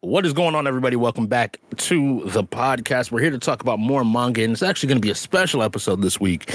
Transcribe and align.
What 0.00 0.24
is 0.24 0.32
going 0.32 0.54
on, 0.54 0.68
everybody? 0.68 0.94
Welcome 0.94 1.26
back 1.26 1.58
to 1.76 2.22
the 2.26 2.44
podcast. 2.44 3.10
We're 3.10 3.20
here 3.20 3.32
to 3.32 3.38
talk 3.38 3.62
about 3.62 3.80
more 3.80 4.04
manga, 4.04 4.44
and 4.44 4.52
it's 4.52 4.62
actually 4.62 4.90
going 4.90 4.98
to 4.98 5.04
be 5.04 5.10
a 5.10 5.14
special 5.16 5.60
episode 5.60 6.02
this 6.02 6.20
week, 6.20 6.54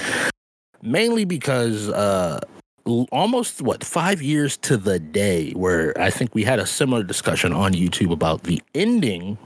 mainly 0.82 1.26
because 1.26 1.90
uh, 1.90 2.40
almost 3.12 3.62
what 3.62 3.84
five 3.84 4.22
years 4.22 4.56
to 4.58 4.78
the 4.78 4.98
day 4.98 5.52
where 5.52 5.94
I 6.00 6.10
think 6.10 6.34
we 6.34 6.46
had 6.46 6.60
a 6.60 6.66
similar 6.66 7.04
discussion 7.04 7.52
on 7.52 7.74
YouTube 7.74 8.14
about 8.14 8.44
the 8.44 8.64
ending 8.74 9.38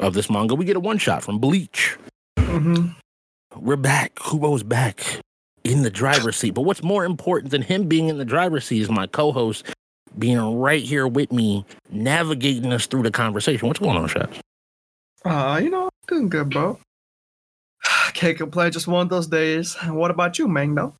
of 0.00 0.14
this 0.14 0.30
manga. 0.30 0.54
We 0.54 0.64
get 0.64 0.76
a 0.76 0.80
one 0.80 0.96
shot 0.96 1.22
from 1.22 1.38
Bleach. 1.38 1.98
Mm-hmm. 2.38 2.86
We're 3.56 3.76
back. 3.76 4.14
Kubo's 4.14 4.62
back 4.62 5.04
in 5.62 5.82
the 5.82 5.90
driver's 5.90 6.36
seat. 6.36 6.54
But 6.54 6.62
what's 6.62 6.82
more 6.82 7.04
important 7.04 7.50
than 7.50 7.60
him 7.60 7.86
being 7.86 8.08
in 8.08 8.16
the 8.16 8.24
driver's 8.24 8.64
seat 8.64 8.80
is 8.80 8.88
my 8.88 9.06
co-host 9.06 9.66
being 10.18 10.58
right 10.58 10.82
here 10.82 11.06
with 11.06 11.32
me, 11.32 11.64
navigating 11.90 12.72
us 12.72 12.86
through 12.86 13.02
the 13.02 13.10
conversation. 13.10 13.68
What's 13.68 13.80
going 13.80 13.96
on, 13.96 14.08
Shots? 14.08 14.40
Uh, 15.24 15.60
you 15.62 15.70
know, 15.70 15.88
doing 16.06 16.28
good, 16.28 16.50
bro. 16.50 16.78
Can't 18.14 18.36
complain. 18.36 18.72
Just 18.72 18.86
one 18.86 19.02
of 19.02 19.08
those 19.08 19.26
days. 19.26 19.74
What 19.86 20.10
about 20.10 20.38
you, 20.38 20.48
Mango? 20.48 20.94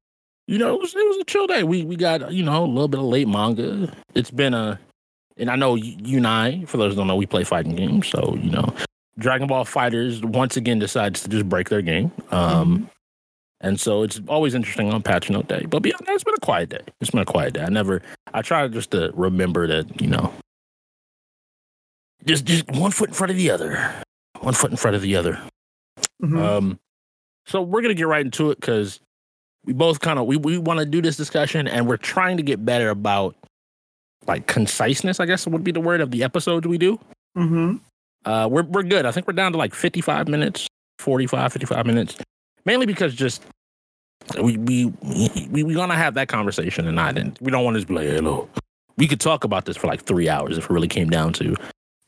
You 0.47 0.59
know, 0.59 0.75
it 0.75 0.81
was, 0.81 0.95
it 0.95 1.09
was 1.09 1.17
a 1.19 1.25
chill 1.25 1.47
day. 1.47 1.63
We 1.63 1.85
we 1.85 1.97
got 1.97 2.33
you 2.33 2.43
know 2.43 2.65
a 2.65 2.67
little 2.67 2.89
bit 2.89 3.01
of 3.01 3.07
late 3.07 3.29
manga. 3.29 3.95
It's 4.15 4.31
been 4.31 4.53
a, 4.53 4.79
and 5.39 5.51
I 5.51 5.57
know 5.57 5.75
you, 5.75 5.97
you 6.03 6.19
and 6.19 6.27
I, 6.27 6.65
for 6.67 6.77
those 6.77 6.93
who 6.93 6.97
don't 6.97 7.07
know, 7.07 7.17
we 7.17 7.27
play 7.27 7.45
fighting 7.45 7.75
games. 7.75 8.09
So 8.09 8.37
you 8.41 8.51
know, 8.51 8.75
Dragon 9.19 9.47
Ball 9.47 9.65
Fighters 9.65 10.23
once 10.23 10.57
again 10.57 10.79
decides 10.79 11.23
to 11.23 11.29
just 11.29 11.49
break 11.49 11.71
their 11.71 11.81
game. 11.81 12.13
Um, 12.31 12.91
and 13.61 13.79
so 13.81 14.03
it's 14.03 14.21
always 14.29 14.55
interesting 14.55 14.93
on 14.93 15.03
Patch 15.03 15.31
Note 15.31 15.49
Day. 15.49 15.65
But 15.69 15.81
beyond 15.81 16.07
that, 16.07 16.15
it's 16.15 16.25
been 16.25 16.35
a 16.35 16.41
quiet 16.45 16.69
day. 16.69 16.81
It's 17.01 17.11
been 17.11 17.21
a 17.21 17.25
quiet 17.27 17.55
day. 17.55 17.63
I 17.63 17.69
never, 17.69 18.03
I 18.33 18.43
try 18.43 18.67
just 18.69 18.91
to 18.93 19.11
remember 19.15 19.67
that, 19.67 20.01
you 20.01 20.09
know, 20.09 20.33
just 22.25 22.45
just 22.45 22.67
one 22.71 22.91
foot 22.91 23.09
in 23.09 23.15
front 23.15 23.31
of 23.31 23.37
the 23.37 23.51
other, 23.51 23.95
one 24.41 24.55
foot 24.55 24.71
in 24.71 24.77
front 24.77 24.97
of 24.97 25.03
the 25.03 25.17
other. 25.17 25.39
Mhm. 26.23 26.39
Um, 26.43 26.79
so 27.47 27.61
we're 27.63 27.83
gonna 27.83 27.95
get 27.95 28.07
right 28.07 28.25
into 28.25 28.51
it 28.51 28.61
because 28.61 29.01
we 29.65 29.73
both 29.73 30.01
kind 30.01 30.19
of 30.19 30.27
we 30.27 30.37
we 30.37 30.59
want 30.59 30.81
to 30.81 30.87
do 30.87 31.03
this 31.03 31.17
discussion, 31.17 31.69
and 31.69 31.87
we're 31.87 31.97
trying 31.97 32.37
to 32.39 32.43
get 32.43 32.65
better 32.65 32.91
about 32.91 33.37
like 34.27 34.47
conciseness. 34.47 35.21
I 35.21 35.27
guess 35.27 35.47
would 35.47 35.65
be 35.65 35.73
the 35.73 35.81
word 35.81 36.01
of 36.01 36.11
the 36.11 36.23
episodes 36.25 36.67
we 36.67 36.79
do. 36.79 36.99
Mhm. 37.37 37.81
Uh, 38.25 38.49
we're 38.51 38.63
we're 38.63 38.83
good. 38.83 39.05
I 39.05 39.11
think 39.11 39.27
we're 39.27 39.35
down 39.35 39.53
to 39.53 39.59
like 39.59 39.75
55 39.75 40.29
minutes, 40.29 40.67
45, 40.99 41.53
55 41.53 41.85
minutes. 41.85 42.17
Mainly 42.67 42.87
because 42.87 43.15
just 43.15 43.43
we 44.43 44.57
we 44.57 44.87
we 45.51 45.63
we 45.63 45.75
gonna 45.75 45.97
have 45.97 46.15
that 46.15 46.29
conversation 46.29 46.87
and 46.87 46.97
not 46.97 47.19
and 47.19 47.37
we 47.41 47.51
don't 47.51 47.65
want 47.65 47.75
to 47.75 47.81
just 47.81 47.89
be 47.89 47.95
like, 47.95 48.09
hello. 48.09 48.49
We 48.97 49.09
could 49.09 49.21
talk 49.21 49.45
about 49.45 49.65
this 49.65 49.77
for 49.77 49.89
like 49.89 50.05
three 50.05 50.29
hours 50.29 50.57
if 50.57 50.65
it 50.65 50.71
really 50.71 50.89
came 50.89 51.11
down 51.11 51.33
to. 51.35 51.57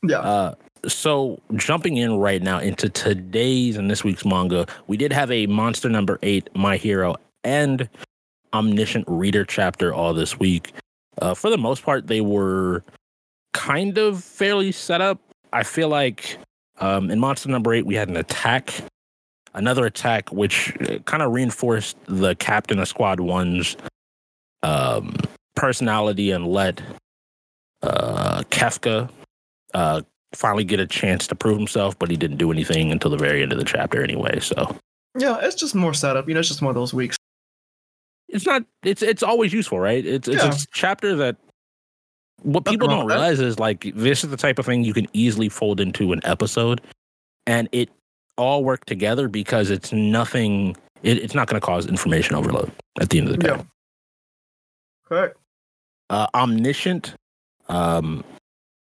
Yeah. 0.03 0.19
Uh, 0.19 0.55
so 0.87 1.41
jumping 1.55 1.97
in 1.97 2.15
right 2.15 2.41
now 2.41 2.59
into 2.59 2.89
today's 2.89 3.75
and 3.77 3.89
this 3.91 4.03
week's 4.03 4.25
manga, 4.25 4.65
we 4.87 4.95
did 4.97 5.11
have 5.11 5.31
a 5.31 5.47
monster 5.47 5.89
number 5.89 6.17
eight, 6.23 6.49
My 6.55 6.77
Hero, 6.77 7.15
and 7.43 7.89
Omniscient 8.53 9.05
Reader 9.07 9.45
chapter 9.45 9.93
all 9.93 10.13
this 10.13 10.39
week. 10.39 10.73
Uh, 11.21 11.33
for 11.33 11.49
the 11.49 11.57
most 11.57 11.83
part, 11.83 12.07
they 12.07 12.21
were 12.21 12.83
kind 13.53 13.97
of 13.97 14.23
fairly 14.23 14.71
set 14.71 15.01
up. 15.01 15.19
I 15.51 15.63
feel 15.63 15.89
like 15.89 16.37
um, 16.79 17.09
in 17.09 17.19
monster 17.19 17.49
number 17.49 17.73
eight, 17.73 17.85
we 17.85 17.95
had 17.95 18.07
an 18.07 18.17
attack, 18.17 18.73
another 19.57 19.85
attack, 19.85 20.31
which 20.31 20.73
kind 21.05 21.21
of 21.23 21.33
reinforced 21.33 21.97
the 22.05 22.35
captain 22.35 22.79
of 22.79 22.87
Squad 22.87 23.19
One's 23.19 23.75
um, 24.63 25.15
personality 25.55 26.31
and 26.31 26.47
let 26.47 26.81
uh, 27.83 28.43
Kafka 28.49 29.09
uh, 29.73 30.01
finally 30.33 30.63
get 30.63 30.79
a 30.79 30.87
chance 30.87 31.27
to 31.27 31.35
prove 31.35 31.57
himself, 31.57 31.97
but 31.99 32.09
he 32.09 32.17
didn't 32.17 32.37
do 32.37 32.51
anything 32.51 32.91
until 32.91 33.11
the 33.11 33.17
very 33.17 33.41
end 33.43 33.51
of 33.51 33.57
the 33.59 33.65
chapter 33.65 34.03
anyway. 34.03 34.39
So 34.39 34.77
yeah, 35.17 35.39
it's 35.41 35.55
just 35.55 35.75
more 35.75 35.93
setup. 35.93 36.27
You 36.27 36.33
know, 36.33 36.39
it's 36.39 36.49
just 36.49 36.61
one 36.61 36.69
of 36.69 36.75
those 36.75 36.93
weeks. 36.93 37.17
it's 38.29 38.45
not 38.45 38.63
it's 38.83 39.01
it's 39.01 39.23
always 39.23 39.53
useful, 39.53 39.79
right? 39.79 40.05
It's 40.05 40.27
it's 40.27 40.43
Yeah. 40.43 40.51
a 40.53 40.57
chapter 40.73 41.15
that 41.17 41.37
what 42.43 42.65
Nothing 42.65 42.73
people 42.79 42.87
don't 42.89 43.07
realize 43.07 43.39
is 43.39 43.57
like 43.57 43.91
this 43.95 44.23
is 44.23 44.29
the 44.29 44.37
type 44.37 44.59
of 44.59 44.65
thing 44.65 44.83
you 44.83 44.93
can 44.93 45.07
easily 45.13 45.49
fold 45.49 45.79
into 45.79 46.13
an 46.13 46.21
episode 46.23 46.81
and 47.47 47.67
it 47.71 47.89
all 48.37 48.63
work 48.63 48.85
together 48.85 49.27
because 49.27 49.69
it's 49.69 49.91
nothing 49.91 50.75
it, 51.03 51.17
it's 51.19 51.33
not 51.35 51.47
going 51.47 51.59
to 51.59 51.65
cause 51.65 51.85
information 51.85 52.35
overload 52.35 52.71
at 52.99 53.09
the 53.09 53.17
end 53.19 53.27
of 53.27 53.33
the 53.33 53.37
day. 53.39 53.49
Yeah. 53.49 53.63
Correct. 55.05 55.37
uh, 56.09 56.27
omniscient 56.33 57.13
um 57.69 58.23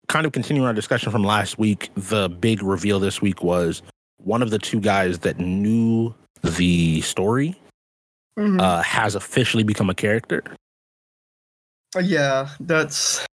kind 0.07 0.25
of 0.25 0.31
continuing 0.31 0.67
our 0.67 0.73
discussion 0.73 1.11
from 1.11 1.23
last 1.23 1.57
week 1.57 1.89
the 1.95 2.29
big 2.29 2.61
reveal 2.61 2.99
this 2.99 3.21
week 3.21 3.43
was 3.43 3.81
one 4.17 4.41
of 4.41 4.49
the 4.51 4.59
two 4.59 4.79
guys 4.79 5.19
that 5.19 5.39
knew 5.39 6.13
the 6.43 7.01
story 7.01 7.55
Mhm. 8.37 8.59
uh 8.61 8.81
has 8.83 9.15
officially 9.15 9.63
become 9.63 9.89
a 9.89 9.95
character 9.95 10.43
yeah, 12.01 12.49
that's 12.59 13.25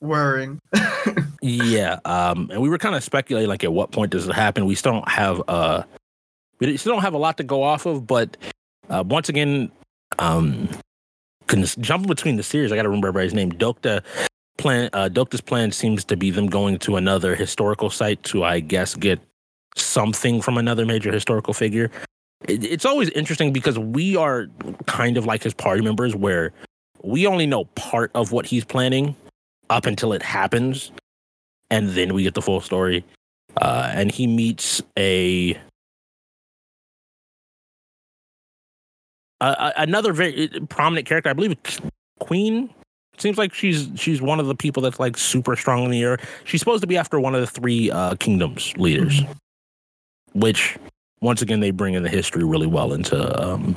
worrying. 0.00 0.60
yeah 1.42 1.98
um 2.04 2.50
and 2.50 2.60
we 2.60 2.68
were 2.68 2.78
kind 2.78 2.94
of 2.94 3.02
speculating 3.02 3.48
like 3.48 3.64
at 3.64 3.72
what 3.72 3.90
point 3.92 4.10
does 4.10 4.28
it 4.28 4.34
happen? 4.34 4.66
We 4.66 4.74
still 4.74 4.92
don't 4.92 5.08
have 5.08 5.42
uh 5.48 5.82
we 6.58 6.76
still 6.76 6.92
don't 6.92 7.02
have 7.02 7.14
a 7.14 7.18
lot 7.18 7.36
to 7.38 7.44
go 7.44 7.62
off 7.62 7.86
of 7.86 8.06
but 8.06 8.36
uh 8.88 9.04
once 9.06 9.28
again 9.28 9.70
um 10.18 10.68
jumping 11.80 12.06
between 12.06 12.36
the 12.36 12.42
series 12.42 12.70
i 12.70 12.76
gotta 12.76 12.88
remember 12.88 13.08
everybody's 13.08 13.34
name. 13.34 13.52
Dokja 13.52 14.02
plan 14.58 14.90
uh 14.92 15.08
Dokja's 15.10 15.40
plan 15.40 15.72
seems 15.72 16.04
to 16.04 16.16
be 16.16 16.30
them 16.30 16.46
going 16.46 16.78
to 16.80 16.96
another 16.96 17.34
historical 17.34 17.90
site 17.90 18.22
to 18.24 18.44
i 18.44 18.60
guess 18.60 18.94
get 18.94 19.20
something 19.76 20.40
from 20.40 20.58
another 20.58 20.86
major 20.86 21.12
historical 21.12 21.54
figure. 21.54 21.90
It, 22.48 22.64
it's 22.64 22.84
always 22.84 23.10
interesting 23.10 23.52
because 23.52 23.78
we 23.78 24.16
are 24.16 24.48
kind 24.86 25.16
of 25.16 25.26
like 25.26 25.42
his 25.42 25.54
party 25.54 25.82
members 25.82 26.14
where 26.14 26.52
we 27.02 27.26
only 27.26 27.46
know 27.46 27.64
part 27.64 28.10
of 28.14 28.32
what 28.32 28.46
he's 28.46 28.64
planning 28.64 29.14
up 29.70 29.86
until 29.86 30.12
it 30.12 30.22
happens 30.22 30.92
and 31.70 31.90
then 31.90 32.12
we 32.12 32.22
get 32.24 32.34
the 32.34 32.42
full 32.42 32.60
story. 32.60 33.04
Uh 33.60 33.90
and 33.94 34.10
he 34.12 34.26
meets 34.26 34.82
a 34.98 35.56
a- 39.40 39.72
another 39.76 40.12
very 40.12 40.48
prominent 40.68 41.06
character. 41.06 41.30
I 41.30 41.32
believe 41.32 41.52
it's 41.52 41.80
queen. 42.18 42.70
Seems 43.18 43.38
like 43.38 43.52
she's 43.54 43.88
she's 43.96 44.22
one 44.22 44.40
of 44.40 44.46
the 44.46 44.54
people 44.54 44.82
that's 44.82 45.00
like 45.00 45.16
super 45.16 45.56
strong 45.56 45.84
in 45.84 45.90
the 45.90 46.02
air. 46.02 46.18
She's 46.44 46.60
supposed 46.60 46.80
to 46.82 46.86
be 46.86 46.96
after 46.96 47.20
one 47.20 47.34
of 47.34 47.40
the 47.40 47.46
three 47.46 47.90
uh 47.90 48.14
kingdoms 48.16 48.72
leaders 48.76 49.22
which 50.32 50.78
once 51.20 51.42
again 51.42 51.60
they 51.60 51.70
bring 51.70 51.94
in 51.94 52.02
the 52.02 52.08
history 52.08 52.44
really 52.44 52.66
well 52.66 52.92
into 52.92 53.42
um 53.42 53.74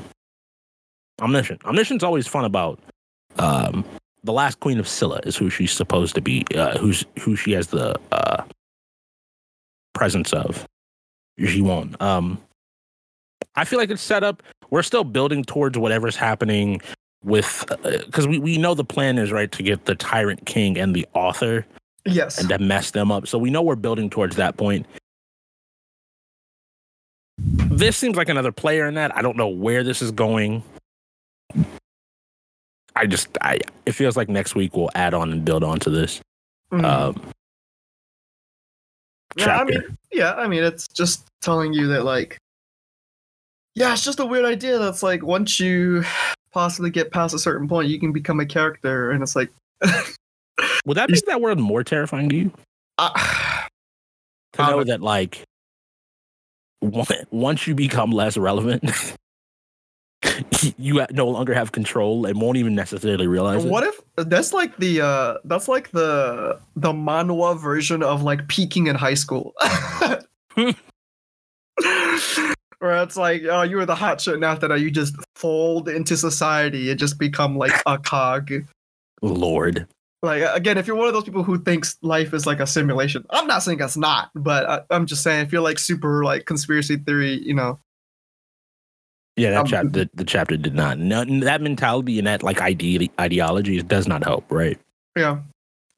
omniscient. 1.22 1.64
Omniscient's 1.66 2.04
always 2.04 2.28
fun 2.28 2.46
about 2.46 2.80
um 3.40 3.84
the 4.24 4.34
last 4.34 4.60
queen 4.60 4.80
of 4.80 4.88
Silla 4.88 5.20
is 5.24 5.36
who 5.36 5.50
she's 5.50 5.72
supposed 5.72 6.16
to 6.16 6.22
be, 6.22 6.46
uh, 6.56 6.78
who's 6.78 7.06
who 7.20 7.36
she 7.36 7.52
has 7.52 7.68
the 7.68 8.00
uh, 8.12 8.44
presence 9.94 10.34
of. 10.34 10.66
Jiwon. 11.40 12.00
Um, 12.02 12.40
I 13.56 13.66
feel 13.66 13.80
like 13.80 13.90
it's 13.90 14.02
set 14.02 14.24
up. 14.24 14.44
We're 14.70 14.84
still 14.84 15.04
building 15.04 15.44
towards 15.44 15.78
whatever's 15.78 16.16
happening 16.16 16.82
with, 17.24 17.66
because 17.84 18.28
we, 18.28 18.40
we 18.40 18.58
know 18.58 18.74
the 18.74 18.84
plan 18.84 19.18
is 19.18 19.32
right 19.32 19.52
to 19.52 19.64
get 19.64 19.86
the 19.86 19.96
tyrant 19.96 20.46
king 20.46 20.78
and 20.78 20.96
the 20.96 21.08
author 21.14 21.66
yes. 22.06 22.38
and 22.38 22.50
to 22.50 22.60
mess 22.60 22.92
them 22.92 23.12
up. 23.12 23.28
So 23.28 23.38
we 23.38 23.50
know 23.50 23.62
we're 23.62 23.76
building 23.76 24.10
towards 24.10 24.36
that 24.36 24.58
point. 24.58 24.86
This 27.38 27.98
seems 27.98 28.16
like 28.16 28.30
another 28.30 28.52
player 28.52 28.86
in 28.86 28.94
that. 28.94 29.16
I 29.18 29.22
don't 29.22 29.38
know 29.38 29.48
where 29.48 29.84
this 29.84 30.02
is 30.02 30.12
going. 30.12 30.64
I 32.96 33.06
just, 33.08 33.28
I 33.42 33.60
it 33.86 33.94
feels 33.94 34.16
like 34.16 34.30
next 34.30 34.56
week 34.56 34.76
we'll 34.76 34.92
add 34.96 35.14
on 35.14 35.32
and 35.32 35.44
build 35.44 35.64
on 35.64 35.80
to 35.80 35.90
this. 35.90 36.22
Mhm. 36.72 36.84
Um, 36.84 37.32
yeah, 39.36 39.60
I 39.60 39.64
mean, 39.64 39.98
yeah, 40.12 40.34
I 40.36 40.48
mean, 40.48 40.64
it's 40.64 40.88
just 40.88 41.26
telling 41.42 41.74
you 41.74 41.88
that, 41.88 42.04
like, 42.06 42.38
yeah, 43.76 43.94
it's 43.94 44.04
just 44.04 44.20
a 44.20 44.26
weird 44.26 44.46
idea. 44.46 44.78
That's 44.78 45.02
like 45.02 45.24
once 45.24 45.60
you 45.60 46.04
possibly 46.52 46.92
get 46.92 47.12
past 47.12 47.34
a 47.34 47.40
certain 47.40 47.68
point, 47.68 47.90
you 47.90 48.00
can 48.00 48.12
become 48.12 48.40
a 48.40 48.46
character, 48.46 49.10
and 49.12 49.24
it's 49.24 49.36
like, 49.36 49.50
Would 50.86 50.98
that 50.98 51.10
make 51.10 51.26
that 51.26 51.42
world 51.42 51.60
more 51.60 51.84
terrifying 51.84 52.30
to 52.30 52.36
you? 52.36 52.52
uh, 53.00 53.64
To 54.54 54.62
know 54.62 54.84
that, 54.84 55.02
like, 55.02 55.42
once 57.32 57.66
you 57.66 57.74
become 57.74 58.12
less 58.12 58.38
relevant, 58.38 58.84
you 60.78 61.06
no 61.12 61.28
longer 61.28 61.54
have 61.54 61.72
control 61.72 62.26
and 62.26 62.40
won't 62.42 62.58
even 62.58 62.76
necessarily 62.76 63.28
realize 63.28 63.66
it. 63.66 63.72
what 63.72 63.84
if 63.84 64.02
that's 64.16 64.54
like 64.54 64.76
the 64.78 65.02
uh 65.02 65.38
that's 65.46 65.68
like 65.68 65.92
the 65.92 66.60
the 66.76 66.92
manhwa 66.92 67.60
version 67.60 68.04
of 68.04 68.24
like 68.24 68.48
peaking 68.48 68.88
in 68.88 68.96
high 68.96 69.14
school 69.14 69.54
where 70.56 70.74
it's 73.04 73.18
like 73.18 73.44
oh 73.50 73.62
you 73.64 73.78
were 73.78 73.86
the 73.86 73.96
hot 73.96 74.20
shit 74.22 74.36
and 74.36 74.44
after 74.44 74.68
that 74.68 74.80
you 74.80 74.92
just 74.92 75.16
fold 75.36 75.88
into 75.90 76.16
society 76.18 76.90
and 76.90 77.00
just 77.00 77.18
become 77.18 77.58
like 77.58 77.74
a 77.86 77.98
cog 77.98 78.52
Lord. 79.24 79.88
Like 80.22 80.44
again, 80.56 80.78
if 80.78 80.88
you're 80.88 80.96
one 80.96 81.08
of 81.08 81.14
those 81.14 81.24
people 81.24 81.44
who 81.44 81.58
thinks 81.60 81.98
life 82.02 82.34
is 82.34 82.46
like 82.46 82.60
a 82.60 82.68
simulation, 82.68 83.26
I'm 83.30 83.48
not 83.48 83.64
saying 83.64 83.80
it's 83.82 83.98
not, 83.98 84.30
but 84.36 84.70
I, 84.70 84.82
I'm 84.90 85.06
just 85.06 85.24
saying 85.24 85.46
if 85.46 85.52
you're 85.52 85.62
like 85.62 85.80
super 85.80 86.24
like 86.24 86.46
conspiracy 86.46 86.98
theory, 86.98 87.42
you 87.44 87.54
know, 87.54 87.80
Yeah, 89.36 89.52
that 89.52 89.60
Um, 89.62 89.68
chapter 89.68 89.90
the, 89.90 90.10
the 90.14 90.24
chapter 90.24 90.58
did 90.58 90.76
not. 90.76 91.00
No, 91.00 91.26
that 91.26 91.62
mentality 91.62 92.20
and 92.20 92.28
that 92.28 92.44
like 92.44 92.62
ide- 92.62 93.10
ideology 93.20 93.82
does 93.82 94.08
not 94.08 94.24
help, 94.24 94.46
right? 94.52 94.80
yeah, 95.18 95.40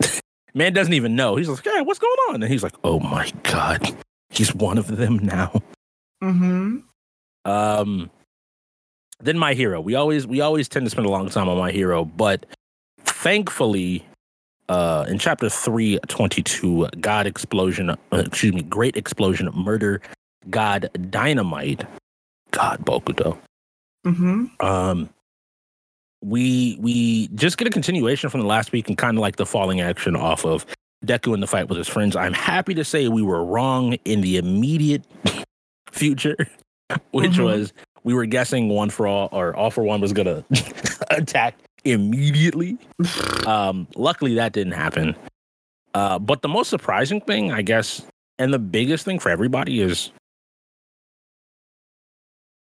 Man 0.54 0.74
doesn't 0.74 0.94
even 0.94 1.16
know. 1.16 1.36
He's 1.36 1.50
like, 1.50 1.66
"Yeah, 1.66 1.82
what's 1.82 2.00
going 2.00 2.18
on?" 2.30 2.44
And 2.44 2.52
he's 2.52 2.64
like, 2.64 2.76
"Oh 2.84 3.00
my 3.00 3.32
god, 3.44 3.94
he's 4.30 4.54
one 4.56 4.78
of 4.78 4.88
them 4.88 5.20
now." 5.20 5.62
mm-hmm. 6.24 6.78
Um, 7.44 8.10
then 9.20 9.38
my 9.38 9.54
hero. 9.54 9.82
We 9.82 9.96
always 9.96 10.26
we 10.26 10.40
always 10.42 10.68
tend 10.70 10.86
to 10.86 10.90
spend 10.90 11.06
a 11.06 11.10
long 11.10 11.30
time 11.30 11.50
on 11.50 11.58
my 11.58 11.72
hero, 11.72 12.06
but 12.06 12.46
thankfully, 13.02 14.06
uh, 14.70 15.06
in 15.10 15.20
chapter 15.20 15.50
three 15.50 16.00
twenty 16.08 16.42
two, 16.42 16.88
God 17.02 17.28
explosion. 17.28 17.90
Uh, 17.90 17.96
excuse 18.12 18.54
me, 18.54 18.62
Great 18.64 18.96
explosion, 18.96 19.50
murder, 19.54 20.02
God 20.50 20.90
dynamite, 21.10 21.86
God 22.56 22.84
Bokuto. 22.86 23.38
Mm-hmm. 24.06 24.46
Um, 24.66 25.10
we 26.24 26.78
we 26.80 27.28
just 27.30 27.57
get 27.57 27.68
a 27.68 27.72
continuation 27.72 28.30
from 28.30 28.40
the 28.42 28.46
last 28.48 28.72
week 28.72 28.88
and 28.88 28.98
kind 28.98 29.18
of 29.18 29.22
like 29.22 29.36
the 29.36 29.46
falling 29.46 29.81
action 29.81 30.16
off 30.16 30.46
of 30.46 30.66
Deku 31.06 31.34
in 31.34 31.40
the 31.40 31.48
fight 31.48 31.68
with 31.69 31.78
his 31.78 31.88
friends. 31.88 32.16
I'm 32.16 32.34
happy 32.34 32.74
to 32.75 32.84
say 32.84 33.07
we 33.07 33.22
were 33.22 33.44
wrong 33.44 33.94
in 34.06 34.22
the 34.22 34.38
immediate 34.38 35.04
future, 35.92 36.36
which 37.12 37.34
Mhm. 37.34 37.44
was 37.44 37.74
we 38.04 38.13
were 38.13 38.25
guessing 38.25 38.69
one 38.69 38.90
for 38.90 39.08
all 39.08 39.30
or 39.31 39.56
all 39.56 39.69
for 39.72 39.84
one 39.84 40.01
was 40.01 40.13
gonna 40.13 40.44
attack 41.12 41.56
immediately. 41.84 42.78
Um, 43.46 43.88
luckily 43.96 44.34
that 44.36 44.54
didn't 44.54 44.74
happen. 44.74 45.16
Uh, 45.94 46.18
but 46.18 46.42
the 46.42 46.48
most 46.48 46.68
surprising 46.72 47.22
thing, 47.22 47.51
I 47.51 47.62
guess, 47.62 48.01
and 48.40 48.51
the 48.51 48.58
biggest 48.58 49.06
thing 49.06 49.19
for 49.19 49.30
everybody 49.30 49.81
is 49.81 50.10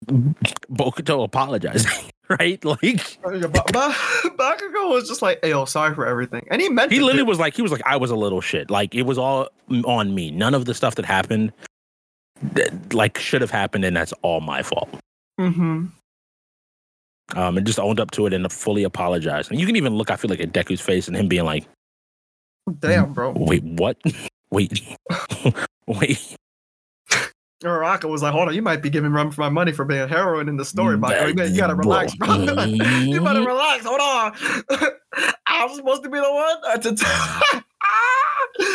Bokuto 0.06 1.24
apologizing, 1.24 2.12
right? 2.30 2.64
Like 2.64 2.82
ba- 3.24 3.96
Bakugo 4.38 4.90
was 4.90 5.08
just 5.08 5.22
like, 5.22 5.44
"Yo, 5.44 5.66
sorry 5.66 5.96
for 5.96 6.06
everything," 6.06 6.46
and 6.52 6.62
he 6.62 6.70
meant 6.70 6.92
he 6.92 7.00
it, 7.00 7.04
literally 7.04 7.24
was 7.24 7.40
like, 7.40 7.56
he 7.56 7.62
was 7.62 7.72
like, 7.72 7.82
I 7.86 7.98
was 7.98 8.12
a 8.12 8.16
little 8.16 8.42
shit. 8.42 8.70
Like 8.70 8.94
it 8.94 9.04
was 9.04 9.18
all 9.18 9.48
on 9.86 10.14
me. 10.14 10.32
None 10.32 10.54
of 10.54 10.66
the 10.66 10.74
stuff 10.74 10.96
that 10.96 11.06
happened, 11.06 11.52
that, 12.54 12.94
like, 12.94 13.18
should 13.18 13.42
have 13.42 13.52
happened, 13.52 13.86
and 13.86 13.96
that's 13.96 14.14
all 14.22 14.42
my 14.42 14.62
fault. 14.62 14.90
Mhm. 15.40 15.92
Um, 17.36 17.58
and 17.58 17.66
just 17.66 17.80
owned 17.80 18.00
up 18.00 18.12
to 18.12 18.28
it 18.28 18.34
and 18.34 18.52
fully 18.52 18.84
apologized. 18.84 19.50
And 19.50 19.60
you 19.60 19.66
can 19.66 19.76
even 19.76 19.96
look, 19.96 20.12
I 20.12 20.16
feel 20.16 20.30
like, 20.30 20.40
at 20.40 20.52
Deku's 20.54 20.82
face 20.82 21.08
and 21.08 21.18
him 21.18 21.28
being 21.28 21.46
like, 21.46 21.66
Damn, 22.80 23.14
bro. 23.14 23.32
"Wait, 23.36 23.64
what? 23.64 23.98
Wait, 24.52 24.82
wait." 25.88 26.36
Uraraka 27.66 28.10
was 28.10 28.22
like, 28.22 28.32
"Hold 28.34 28.48
on, 28.50 28.56
you 28.56 28.62
might 28.62 28.82
be 28.82 28.90
giving 28.90 29.12
rum 29.12 29.32
for 29.32 29.42
my 29.42 29.50
money 29.50 29.72
for 29.72 29.86
being 29.86 30.02
a 30.02 30.08
heroine 30.08 30.48
in 30.50 30.58
the 30.58 30.66
story, 30.66 30.98
Bakugo. 30.98 31.28
You, 31.30 31.34
gotta- 31.34 31.50
you 31.50 31.58
gotta 31.58 31.76
relax, 31.76 32.16
bro. 32.16 32.36
you 32.64 33.22
better 33.22 33.42
relax. 33.46 33.86
Hold 33.86 34.02
on. 34.02 34.34
I'm 35.48 35.74
supposed 35.76 36.04
to 36.04 36.10
be 36.10 36.20
the 36.20 36.32
one 36.32 36.80
to." 36.82 36.96
t- 36.96 37.62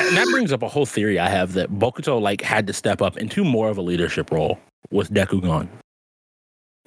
And 0.08 0.16
that 0.16 0.28
brings 0.31 0.52
up 0.52 0.62
a 0.62 0.69
whole 0.69 0.87
theory 0.87 1.19
I 1.19 1.28
have 1.28 1.52
that 1.54 1.70
Bokuto 1.70 2.20
like 2.20 2.42
had 2.42 2.66
to 2.66 2.72
step 2.72 3.00
up 3.00 3.16
into 3.16 3.44
more 3.44 3.69
of 3.70 3.78
a 3.78 3.82
leadership 3.82 4.31
role 4.31 4.58
with 4.90 5.10
Deku 5.12 5.40
gone. 5.43 5.69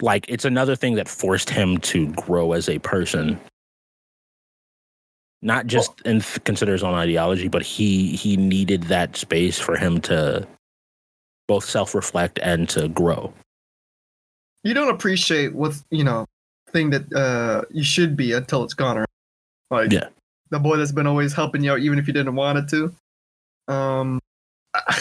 Like 0.02 0.26
it's 0.28 0.44
another 0.44 0.76
thing 0.76 0.94
that 0.96 1.08
forced 1.08 1.50
him 1.50 1.78
to 1.78 2.08
grow 2.12 2.52
as 2.52 2.68
a 2.68 2.78
person. 2.80 3.38
Not 5.42 5.66
just 5.66 6.00
in 6.06 6.20
consider 6.44 6.72
his 6.72 6.82
own 6.82 6.94
ideology, 6.94 7.48
but 7.48 7.62
he 7.62 8.16
he 8.16 8.36
needed 8.36 8.84
that 8.84 9.16
space 9.16 9.58
for 9.58 9.76
him 9.76 10.00
to 10.02 10.46
both 11.46 11.64
self-reflect 11.64 12.38
and 12.42 12.68
to 12.70 12.88
grow. 12.88 13.32
you 14.62 14.72
don't 14.74 14.88
appreciate 14.94 15.54
what 15.54 15.74
you 15.90 16.02
know 16.04 16.24
thing 16.70 16.90
that 16.90 17.12
uh 17.12 17.62
you 17.70 17.84
should 17.84 18.16
be 18.16 18.32
until 18.32 18.64
it's 18.64 18.74
gone. 18.74 18.96
Right? 18.98 19.06
Like 19.70 19.92
Yeah. 19.92 20.08
the 20.50 20.58
boy 20.58 20.76
that's 20.76 20.92
been 20.92 21.06
always 21.06 21.32
helping 21.34 21.62
you 21.62 21.72
out, 21.72 21.80
even 21.80 21.98
if 21.98 22.06
you 22.06 22.12
didn't 22.12 22.34
want 22.34 22.58
it 22.58 22.68
to. 22.70 22.94
Um, 23.72 24.18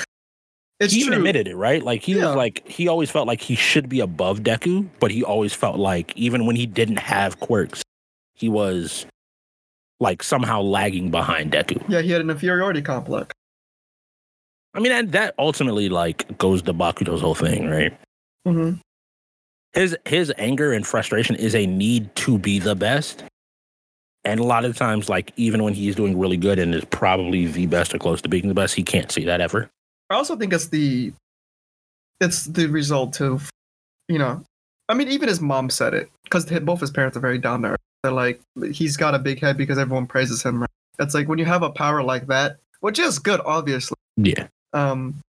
it's 0.79 0.93
he 0.93 0.99
even 0.99 1.13
true. 1.13 1.17
admitted 1.19 1.47
it, 1.47 1.55
right? 1.55 1.81
Like 1.81 2.01
he 2.03 2.13
Yeah. 2.13 2.27
was 2.27 2.35
like 2.35 2.67
he 2.67 2.87
always 2.87 3.09
felt 3.09 3.27
like 3.27 3.41
he 3.41 3.55
should 3.55 3.87
be 3.89 3.99
above 4.01 4.39
Deku, 4.41 4.87
but 4.99 5.11
he 5.11 5.23
always 5.23 5.53
felt 5.53 5.77
like 5.77 6.15
even 6.17 6.45
when 6.45 6.55
he 6.55 6.65
didn't 6.65 6.99
have 6.99 7.39
quirks, 7.39 7.81
he 8.35 8.49
was 8.49 9.05
like 9.99 10.21
somehow 10.23 10.61
lagging 10.61 11.09
behind 11.11 11.51
Deku. 11.53 11.81
Yeah, 11.87 12.01
he 12.01 12.11
had 12.11 12.19
an 12.21 12.29
inferiority 12.29 12.81
complex. 12.81 13.33
I 14.73 14.79
mean, 14.79 14.91
and 14.91 15.11
that 15.11 15.35
ultimately 15.37 15.89
like 15.89 16.37
goes 16.37 16.61
to 16.63 16.73
Bakuto's 16.73 17.21
whole 17.21 17.35
thing, 17.35 17.69
right? 17.69 17.97
Mm-hmm. 18.47 18.79
His 19.73 19.97
his 20.05 20.33
anger 20.37 20.73
and 20.73 20.85
frustration 20.85 21.35
is 21.35 21.55
a 21.55 21.65
need 21.65 22.15
to 22.17 22.37
be 22.37 22.59
the 22.59 22.75
best. 22.75 23.23
And 24.25 24.39
a 24.39 24.43
lot 24.43 24.65
of 24.65 24.77
times, 24.77 25.09
like 25.09 25.33
even 25.35 25.63
when 25.63 25.73
he's 25.73 25.95
doing 25.95 26.17
really 26.17 26.37
good 26.37 26.57
and 26.57 26.73
is 26.73 26.85
probably 26.85 27.45
the 27.45 27.65
best 27.65 27.93
or 27.93 27.99
close 27.99 28.21
to 28.21 28.29
being 28.29 28.47
the 28.47 28.53
best, 28.53 28.73
he 28.73 28.83
can't 28.83 29.11
see 29.11 29.25
that 29.25 29.41
ever. 29.41 29.69
I 30.09 30.15
also 30.15 30.35
think 30.35 30.53
it's 30.53 30.69
the 30.69 31.13
it's 32.21 32.45
the 32.45 32.67
result 32.67 33.19
of 33.21 33.49
you 34.07 34.17
know 34.17 34.43
I 34.89 34.93
mean 34.93 35.09
even 35.09 35.27
his 35.27 35.41
mom 35.41 35.69
said 35.69 35.93
it 35.93 36.09
because 36.23 36.45
both 36.61 36.79
his 36.79 36.91
parents 36.91 37.17
are 37.17 37.21
very 37.21 37.37
down 37.37 37.61
there. 37.61 37.75
They're 38.03 38.11
like 38.11 38.41
he's 38.71 38.97
got 38.97 39.15
a 39.15 39.19
big 39.19 39.39
head 39.39 39.57
because 39.57 39.77
everyone 39.77 40.07
praises 40.07 40.41
him. 40.43 40.61
Right? 40.61 40.69
It's 40.99 41.13
like 41.13 41.27
when 41.27 41.39
you 41.39 41.45
have 41.45 41.63
a 41.63 41.69
power 41.69 42.03
like 42.03 42.27
that, 42.27 42.57
which 42.79 42.99
is 42.99 43.19
good, 43.19 43.41
obviously. 43.45 43.95
Yeah. 44.17 44.47
Um, 44.73 45.21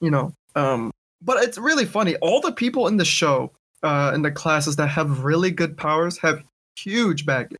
you 0.00 0.10
know, 0.10 0.32
um, 0.54 0.90
but 1.22 1.42
it's 1.42 1.58
really 1.58 1.84
funny. 1.84 2.16
All 2.16 2.40
the 2.40 2.52
people 2.52 2.86
in 2.86 2.96
the 2.96 3.04
show, 3.04 3.52
uh, 3.82 4.12
in 4.14 4.22
the 4.22 4.30
classes 4.30 4.76
that 4.76 4.88
have 4.88 5.24
really 5.24 5.50
good 5.50 5.76
powers 5.76 6.18
have 6.18 6.42
huge 6.76 7.26
baggage, 7.26 7.58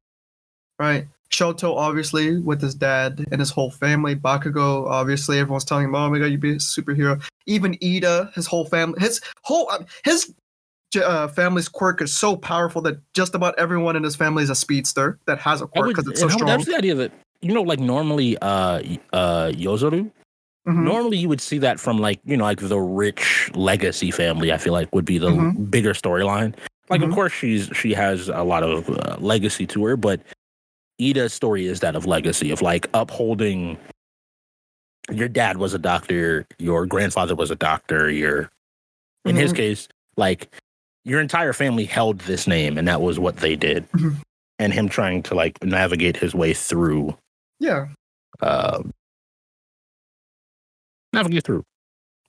right? 0.78 1.06
Shoto, 1.30 1.76
obviously, 1.76 2.38
with 2.38 2.62
his 2.62 2.74
dad 2.74 3.24
and 3.30 3.40
his 3.40 3.50
whole 3.50 3.70
family. 3.70 4.16
Bakugo, 4.16 4.86
obviously, 4.86 5.38
everyone's 5.38 5.64
telling 5.64 5.84
him, 5.84 5.94
"Oh 5.94 6.08
my 6.08 6.18
god, 6.18 6.26
you'd 6.26 6.40
be 6.40 6.52
a 6.52 6.56
superhero." 6.56 7.22
Even 7.46 7.74
Iida, 7.76 8.32
his 8.32 8.46
whole 8.46 8.64
family, 8.64 8.98
his 9.00 9.20
whole 9.42 9.68
uh, 9.70 9.84
his 10.04 10.32
uh, 10.96 11.28
family's 11.28 11.68
quirk 11.68 12.00
is 12.00 12.16
so 12.16 12.34
powerful 12.34 12.80
that 12.82 12.98
just 13.12 13.34
about 13.34 13.58
everyone 13.58 13.94
in 13.94 14.02
his 14.02 14.16
family 14.16 14.42
is 14.42 14.50
a 14.50 14.54
speedster 14.54 15.18
that 15.26 15.38
has 15.38 15.60
a 15.60 15.66
quirk 15.66 15.88
because 15.88 16.08
it's 16.08 16.20
so 16.20 16.28
strong. 16.28 16.48
That's 16.48 16.64
the 16.64 16.76
idea 16.76 16.94
that 16.94 17.12
you 17.42 17.52
know, 17.52 17.62
like 17.62 17.78
normally, 17.78 18.38
uh, 18.38 18.82
uh, 19.12 19.52
Yozoru. 19.54 20.10
Mhm. 20.68 20.84
Normally, 20.84 21.16
you 21.16 21.28
would 21.28 21.40
see 21.40 21.58
that 21.58 21.80
from 21.80 21.98
like 21.98 22.20
you 22.24 22.36
know, 22.36 22.44
like 22.44 22.60
the 22.60 22.78
rich 22.78 23.50
legacy 23.54 24.10
family. 24.10 24.52
I 24.52 24.58
feel 24.58 24.72
like 24.74 24.94
would 24.94 25.04
be 25.06 25.18
the 25.18 25.30
Mhm. 25.30 25.70
bigger 25.70 25.94
storyline. 25.94 26.54
Like, 26.90 27.00
Mhm. 27.00 27.08
of 27.08 27.14
course, 27.14 27.32
she's 27.32 27.70
she 27.74 27.94
has 27.94 28.28
a 28.28 28.42
lot 28.42 28.62
of 28.62 28.88
uh, 28.90 29.16
legacy 29.18 29.66
to 29.68 29.84
her, 29.86 29.96
but 29.96 30.20
Iida's 31.00 31.32
story 31.32 31.66
is 31.66 31.80
that 31.80 31.96
of 31.96 32.06
legacy 32.06 32.50
of 32.50 32.60
like 32.62 32.86
upholding. 32.94 33.78
Your 35.10 35.28
dad 35.28 35.56
was 35.56 35.72
a 35.72 35.78
doctor. 35.78 36.46
Your 36.58 36.84
grandfather 36.86 37.34
was 37.34 37.50
a 37.50 37.56
doctor. 37.56 38.10
Your, 38.10 38.50
in 39.24 39.36
his 39.36 39.52
Mhm. 39.52 39.56
case, 39.56 39.88
like 40.18 40.48
your 41.04 41.20
entire 41.20 41.54
family 41.54 41.84
held 41.86 42.18
this 42.20 42.46
name, 42.46 42.76
and 42.76 42.86
that 42.88 43.00
was 43.00 43.18
what 43.18 43.38
they 43.38 43.56
did. 43.56 43.90
Mhm. 43.92 44.16
And 44.58 44.74
him 44.74 44.88
trying 44.88 45.22
to 45.24 45.34
like 45.34 45.62
navigate 45.64 46.16
his 46.18 46.34
way 46.34 46.52
through 46.52 47.16
Yeah, 47.60 47.86
uh, 48.40 48.82
navigate 51.12 51.44
through 51.44 51.64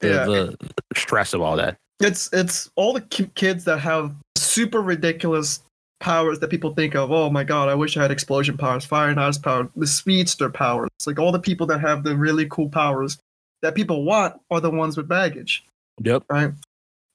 the, 0.02 0.08
Yeah. 0.08 0.26
the 0.26 0.58
stress 0.96 1.34
of 1.34 1.42
all 1.42 1.56
that. 1.58 1.78
it's 2.02 2.30
it's 2.34 2.70
all 2.76 2.94
the 2.94 3.02
kids 3.36 3.66
that 3.66 3.80
have 3.80 4.16
super 4.38 4.82
ridiculous 4.82 5.62
powers 6.00 6.40
that 6.40 6.50
people 6.50 6.74
think 6.74 6.96
of. 6.96 7.12
Oh 7.12 7.30
my 7.30 7.44
god, 7.44 7.68
I 7.68 7.76
wish 7.76 7.98
I 7.98 8.02
had 8.02 8.12
explosion 8.12 8.58
powers, 8.58 8.86
fire 8.86 9.10
and 9.10 9.20
ice 9.20 9.38
power, 9.38 9.70
the 9.76 9.86
speedster 9.88 10.50
powers. 10.50 10.88
It's 10.98 11.08
like 11.08 11.20
all 11.20 11.32
the 11.34 11.40
people 11.40 11.68
that 11.68 11.80
have 11.82 12.04
the 12.04 12.16
really 12.16 12.48
cool 12.50 12.70
powers 12.70 13.18
that 13.62 13.76
people 13.76 14.06
want 14.06 14.40
are 14.50 14.62
the 14.62 14.70
ones 14.72 14.96
with 14.96 15.10
baggage, 15.10 15.66
Yep. 16.02 16.24
right? 16.30 16.52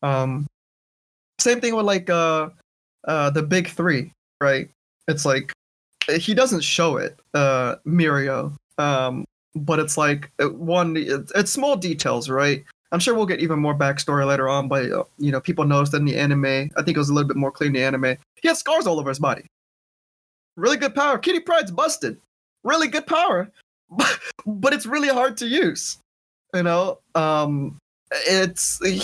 Um, 0.03 0.47
same 1.41 1.63
thing 1.63 1.75
with 1.75 1.87
like 1.87 2.11
uh, 2.11 2.51
uh, 3.09 3.31
the 3.31 3.43
big 3.43 3.69
three, 3.69 4.13
right? 4.43 4.69
It's 5.09 5.25
like 5.25 5.51
he 6.19 6.35
doesn't 6.35 6.61
show 6.63 6.99
it, 6.99 7.19
uh, 7.33 7.77
Mirio. 7.87 8.53
Um, 8.77 9.25
but 9.55 9.79
it's 9.79 9.97
like 9.97 10.31
uh, 10.41 10.49
one, 10.51 10.97
it's, 10.97 11.51
small 11.51 11.77
details, 11.77 12.29
right? 12.29 12.65
I'm 12.93 13.01
sure 13.01 13.15
we'll 13.15 13.27
get 13.27 13.41
even 13.41 13.59
more 13.59 13.75
backstory 13.75 14.27
later 14.27 14.49
on, 14.49 14.69
but 14.69 14.91
uh, 14.91 15.05
you 15.19 15.33
know, 15.33 15.41
people 15.41 15.65
noticed 15.65 15.95
in 15.95 16.05
the 16.05 16.17
anime. 16.17 16.71
I 16.77 16.83
think 16.83 16.97
it 16.97 16.99
was 16.99 17.09
a 17.09 17.15
little 17.15 17.29
bit 17.29 17.37
more 17.37 17.51
clear 17.51 17.69
in 17.69 17.73
the 17.73 17.83
anime. 17.83 18.17
He 18.41 18.49
had 18.49 18.57
scars 18.57 18.87
all 18.87 19.01
over 19.01 19.09
his 19.09 19.19
body. 19.19 19.47
Really 20.57 20.77
good 20.77 20.95
power. 20.95 21.19
Kitty 21.19 21.41
Pryde's 21.41 21.71
busted. 21.71 22.19
Really 22.63 22.89
good 22.89 23.07
power, 23.07 23.51
but, 23.91 24.19
but 24.47 24.73
it's 24.73 24.87
really 24.87 25.09
hard 25.09 25.37
to 25.39 25.47
use. 25.47 25.99
You 26.55 26.63
know, 26.63 26.99
um, 27.17 27.79
it's 28.13 28.85
he, 28.85 29.03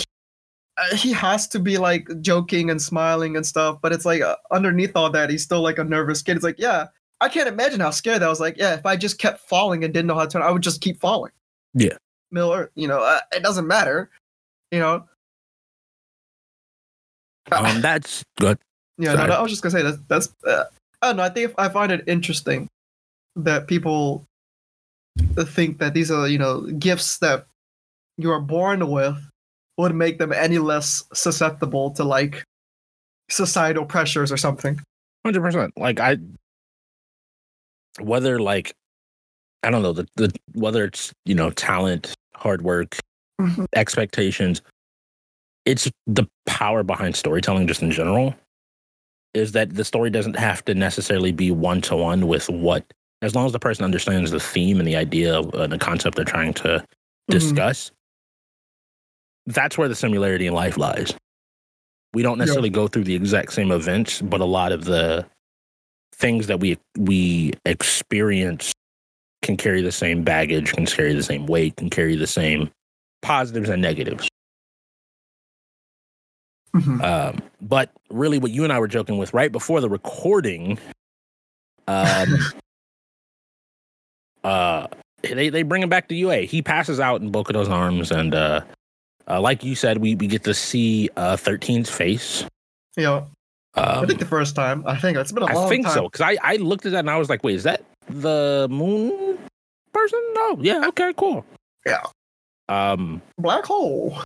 uh, 0.77 0.95
he 0.95 1.11
has 1.11 1.47
to 1.49 1.59
be 1.59 1.77
like 1.77 2.07
joking 2.21 2.69
and 2.69 2.81
smiling 2.81 3.35
and 3.35 3.45
stuff, 3.45 3.79
but 3.81 3.91
it's 3.91 4.05
like 4.05 4.21
uh, 4.21 4.37
underneath 4.51 4.95
all 4.95 5.09
that, 5.09 5.29
he's 5.29 5.43
still 5.43 5.61
like 5.61 5.77
a 5.77 5.83
nervous 5.83 6.21
kid. 6.21 6.37
It's 6.37 6.45
like, 6.45 6.59
yeah, 6.59 6.87
I 7.21 7.29
can't 7.29 7.47
imagine 7.47 7.79
how 7.79 7.91
scared 7.91 8.21
that 8.21 8.27
was. 8.27 8.39
Like, 8.39 8.57
yeah, 8.57 8.73
if 8.73 8.85
I 8.85 8.95
just 8.95 9.19
kept 9.19 9.47
falling 9.47 9.83
and 9.83 9.93
didn't 9.93 10.07
know 10.07 10.15
how 10.15 10.25
to 10.25 10.27
turn, 10.27 10.41
I 10.41 10.49
would 10.49 10.63
just 10.63 10.81
keep 10.81 10.99
falling. 10.99 11.31
Yeah. 11.75 11.95
Middle 12.31 12.51
Earth, 12.51 12.71
you 12.75 12.87
know, 12.87 12.99
uh, 12.99 13.19
it 13.31 13.43
doesn't 13.43 13.67
matter. 13.67 14.09
You 14.71 14.79
know. 14.79 15.03
Um, 17.51 17.81
that's 17.81 18.23
good. 18.39 18.57
Yeah, 18.97 19.13
no, 19.13 19.27
no, 19.27 19.33
I 19.33 19.41
was 19.41 19.51
just 19.51 19.63
gonna 19.63 19.71
say 19.71 19.81
that's 19.81 19.97
that's. 20.07 20.29
Uh, 20.45 20.65
I 21.01 21.07
don't 21.07 21.17
know. 21.17 21.23
I 21.23 21.29
think 21.29 21.53
I 21.57 21.69
find 21.69 21.91
it 21.91 22.03
interesting 22.07 22.67
that 23.35 23.67
people 23.67 24.25
think 25.37 25.79
that 25.79 25.93
these 25.93 26.11
are 26.11 26.27
you 26.27 26.37
know 26.37 26.61
gifts 26.61 27.17
that 27.19 27.45
you 28.17 28.31
are 28.31 28.39
born 28.39 28.87
with 28.89 29.17
would 29.77 29.95
make 29.95 30.19
them 30.19 30.31
any 30.31 30.59
less 30.59 31.03
susceptible 31.13 31.91
to 31.91 32.03
like 32.03 32.43
societal 33.29 33.85
pressures 33.85 34.31
or 34.31 34.37
something. 34.37 34.79
Hundred 35.25 35.41
percent. 35.41 35.73
Like 35.77 35.99
I, 35.99 36.17
whether 37.99 38.39
like, 38.39 38.73
I 39.63 39.69
don't 39.69 39.81
know 39.83 39.93
the 39.93 40.07
the 40.15 40.31
whether 40.53 40.85
it's 40.85 41.11
you 41.25 41.35
know 41.35 41.49
talent, 41.51 42.13
hard 42.35 42.61
work, 42.61 42.97
Mhm. 43.39 43.65
expectations. 43.75 44.61
It's 45.65 45.89
the 46.07 46.27
power 46.47 46.83
behind 46.83 47.15
storytelling, 47.15 47.67
just 47.67 47.81
in 47.83 47.91
general, 47.91 48.33
is 49.33 49.51
that 49.51 49.75
the 49.75 49.85
story 49.85 50.09
doesn't 50.09 50.35
have 50.37 50.65
to 50.65 50.73
necessarily 50.73 51.31
be 51.31 51.51
one 51.51 51.81
to 51.81 51.95
one 51.95 52.27
with 52.27 52.49
what, 52.49 52.83
as 53.21 53.35
long 53.35 53.45
as 53.45 53.51
the 53.51 53.59
person 53.59 53.85
understands 53.85 54.31
the 54.31 54.39
theme 54.39 54.79
and 54.79 54.87
the 54.87 54.95
idea 54.95 55.39
and 55.39 55.53
uh, 55.55 55.67
the 55.67 55.77
concept 55.77 56.15
they're 56.15 56.25
trying 56.25 56.53
to 56.55 56.67
Mhm. 56.79 56.85
discuss. 57.29 57.91
That's 59.45 59.77
where 59.77 59.87
the 59.87 59.95
similarity 59.95 60.47
in 60.47 60.53
life 60.53 60.77
lies. 60.77 61.13
We 62.13 62.23
don't 62.23 62.37
necessarily 62.39 62.69
go 62.69 62.87
through 62.87 63.05
the 63.05 63.15
exact 63.15 63.53
same 63.53 63.71
events, 63.71 64.21
but 64.21 64.41
a 64.41 64.45
lot 64.45 64.71
of 64.71 64.85
the 64.85 65.25
things 66.21 66.47
that 66.47 66.59
we 66.59 66.77
we 66.97 67.51
experience 67.65 68.71
can 69.41 69.57
carry 69.57 69.81
the 69.81 69.91
same 69.91 70.23
baggage, 70.23 70.71
can 70.71 70.85
carry 70.85 71.13
the 71.13 71.23
same 71.23 71.47
weight, 71.47 71.75
can 71.75 71.89
carry 71.89 72.15
the 72.15 72.27
same 72.27 72.69
positives 73.21 73.69
and 73.69 73.81
negatives. 73.81 74.29
Mhm. 76.75 77.03
Um, 77.03 77.39
but 77.59 77.91
really, 78.09 78.37
what 78.37 78.51
you 78.51 78.63
and 78.63 78.71
I 78.71 78.79
were 78.79 78.87
joking 78.87 79.17
with 79.17 79.33
right 79.33 79.51
before 79.51 79.81
the 79.81 79.89
recording, 79.89 80.79
um, 81.87 82.37
uh, 84.43 84.87
they 85.21 85.49
they 85.49 85.63
bring 85.63 85.83
him 85.83 85.89
back 85.89 86.07
to 86.09 86.15
UA. 86.15 86.43
He 86.43 86.61
passes 86.61 86.99
out 86.99 87.21
in 87.21 87.31
Bokuto's 87.31 87.67
arms, 87.67 88.11
and 88.11 88.33
uh, 88.33 88.61
uh, 89.27 89.41
like 89.41 89.63
you 89.63 89.75
said, 89.75 89.97
we 89.97 90.15
we 90.15 90.27
get 90.27 90.43
to 90.45 90.53
see 90.53 91.09
uh 91.17 91.35
13's 91.35 91.89
face. 91.89 92.45
You 92.95 93.03
know, 93.75 93.83
I 93.83 93.95
Um, 93.99 94.07
think 94.07 94.19
the 94.19 94.25
first 94.25 94.55
time. 94.55 94.83
I 94.85 94.97
think 94.97 95.17
it's 95.17 95.31
been 95.31 95.43
a 95.43 95.47
I 95.47 95.53
long 95.53 95.63
time. 95.63 95.65
I 95.65 95.69
think 95.69 95.87
so 95.87 96.03
because 96.09 96.21
I 96.21 96.37
I 96.41 96.55
looked 96.57 96.85
at 96.85 96.91
that 96.93 96.99
and 96.99 97.09
I 97.09 97.17
was 97.17 97.29
like, 97.29 97.43
wait, 97.43 97.55
is 97.55 97.63
that 97.63 97.83
the 98.09 98.67
moon 98.69 99.37
person? 99.93 100.19
No, 100.33 100.57
yeah, 100.61 100.87
okay, 100.89 101.13
cool. 101.17 101.45
Yeah. 101.85 102.03
Um, 102.69 103.21
Black 103.37 103.65
hole. 103.65 104.17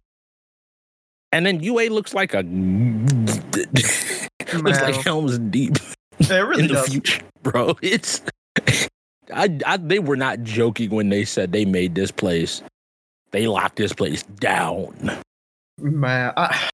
and 1.31 1.45
then 1.45 1.61
UA 1.61 1.89
looks 1.89 2.13
like 2.13 2.33
a 2.33 2.41
looks 4.53 4.81
like 4.81 4.95
Helm's 4.95 5.37
Deep. 5.39 5.75
It 6.19 6.29
really 6.29 6.63
in 6.63 6.67
the 6.67 6.73
does. 6.75 6.89
future, 6.89 7.21
bro. 7.43 7.75
It's 7.81 8.21
I, 9.33 9.57
I 9.65 9.77
they 9.77 9.99
were 9.99 10.15
not 10.15 10.43
joking 10.43 10.91
when 10.91 11.09
they 11.09 11.25
said 11.25 11.51
they 11.51 11.65
made 11.65 11.95
this 11.95 12.11
place. 12.11 12.61
They 13.31 13.47
locked 13.47 13.75
this 13.77 13.93
place 13.93 14.23
down. 14.23 14.95
Man, 15.79 16.33
I, 16.37 16.69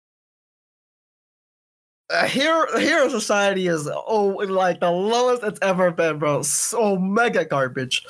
uh, 2.12 2.26
here, 2.26 2.68
Hero 2.80 3.10
Society 3.10 3.68
is 3.68 3.90
oh 3.92 4.26
like 4.48 4.80
the 4.80 4.92
lowest 4.92 5.44
it's 5.44 5.60
ever 5.62 5.92
been, 5.92 6.20
bro. 6.20 6.42
So 6.44 6.98
mega 6.98 7.46
garbage 7.46 8.06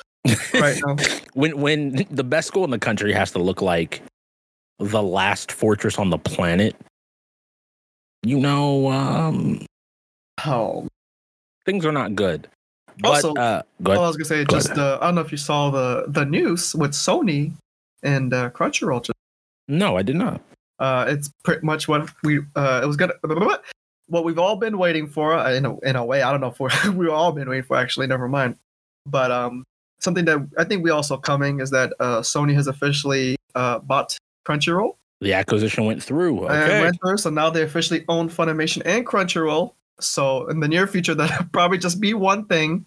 right 0.54 0.80
now. 0.86 0.96
When 1.34 1.60
when 1.62 2.06
the 2.12 2.24
best 2.24 2.48
school 2.50 2.64
in 2.66 2.72
the 2.72 2.80
country 2.80 3.14
has 3.14 3.32
to 3.32 3.40
look 3.40 3.62
like 3.62 4.02
the 4.80 5.02
last 5.02 5.52
fortress 5.52 5.98
on 5.98 6.10
the 6.10 6.18
planet, 6.18 6.76
you 8.24 8.40
know, 8.40 8.90
um, 8.92 9.66
Oh, 10.46 10.88
things 11.66 11.86
are 11.86 11.92
not 11.92 12.16
good. 12.16 12.48
But 13.00 13.12
Also- 13.12 13.34
uh, 13.36 13.62
go 13.84 13.94
I 13.94 13.98
was 14.00 14.18
gonna 14.18 14.26
say 14.26 14.44
Go 14.44 14.56
just 14.58 14.72
uh, 14.78 14.98
I 15.02 15.06
don't 15.06 15.16
know 15.16 15.22
if 15.22 15.32
you 15.32 15.38
saw 15.38 15.70
the 15.70 16.06
the 16.08 16.26
news 16.26 16.76
with 16.76 16.92
Sony 16.92 17.54
and 18.04 18.34
uh, 18.34 18.50
Crunchyroll. 18.50 19.10
No, 19.68 19.96
I 19.98 20.02
did 20.02 20.16
not. 20.18 20.42
uh, 20.80 21.06
it's 21.08 21.32
pretty 21.44 21.66
much 21.66 21.88
what 21.88 22.10
we 22.24 22.40
uh, 22.56 22.82
it 22.84 22.88
was 22.88 22.98
gonna 22.98 23.14
what 24.12 24.26
we've 24.26 24.38
all 24.38 24.58
been 24.58 24.78
waiting 24.78 25.08
for 25.08 25.34
uh, 25.34 25.54
in 25.54 25.66
a, 25.66 25.80
in 25.80 25.96
a 25.96 26.04
way. 26.06 26.22
I 26.22 26.32
don't 26.32 26.42
know 26.42 26.48
if 26.48 26.60
we're, 26.60 26.70
we've 26.94 27.10
all 27.10 27.32
been 27.32 27.50
waiting 27.50 27.64
for. 27.64 27.78
Actually, 27.78 28.08
never 28.08 28.28
mind. 28.28 28.58
But 29.06 29.32
um, 29.32 29.64
something 30.00 30.26
that 30.26 30.48
I 30.58 30.66
think 30.66 30.84
we 30.84 30.92
also 30.92 31.18
coming 31.18 31.62
is 31.62 31.72
that 31.72 31.94
uh, 32.00 32.20
Sony 32.20 32.54
has 32.54 32.68
officially 32.68 33.38
uh, 33.56 33.80
bought 33.80 34.18
Crunchyroll. 34.46 34.96
The 35.22 35.34
acquisition 35.34 35.86
went 35.86 36.04
through. 36.04 36.46
Okay, 36.48 36.82
went 36.82 36.98
through, 37.00 37.18
so 37.18 37.30
now 37.30 37.50
they 37.50 37.62
officially 37.64 38.04
own 38.10 38.28
Funimation 38.28 38.82
and 38.86 39.06
Crunchyroll. 39.06 39.74
So 40.00 40.48
in 40.48 40.60
the 40.60 40.68
near 40.68 40.88
future, 40.88 41.16
that'll 41.16 41.46
probably 41.48 41.78
just 41.78 42.02
be 42.02 42.14
one 42.14 42.46
thing. 42.46 42.86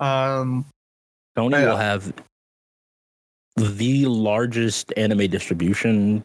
Um, 0.00 0.66
Sony 1.36 1.52
Yeah. 1.52 1.70
will 1.70 1.76
have 1.76 2.12
the 3.56 4.06
largest 4.06 4.92
anime 4.96 5.28
distribution 5.28 6.24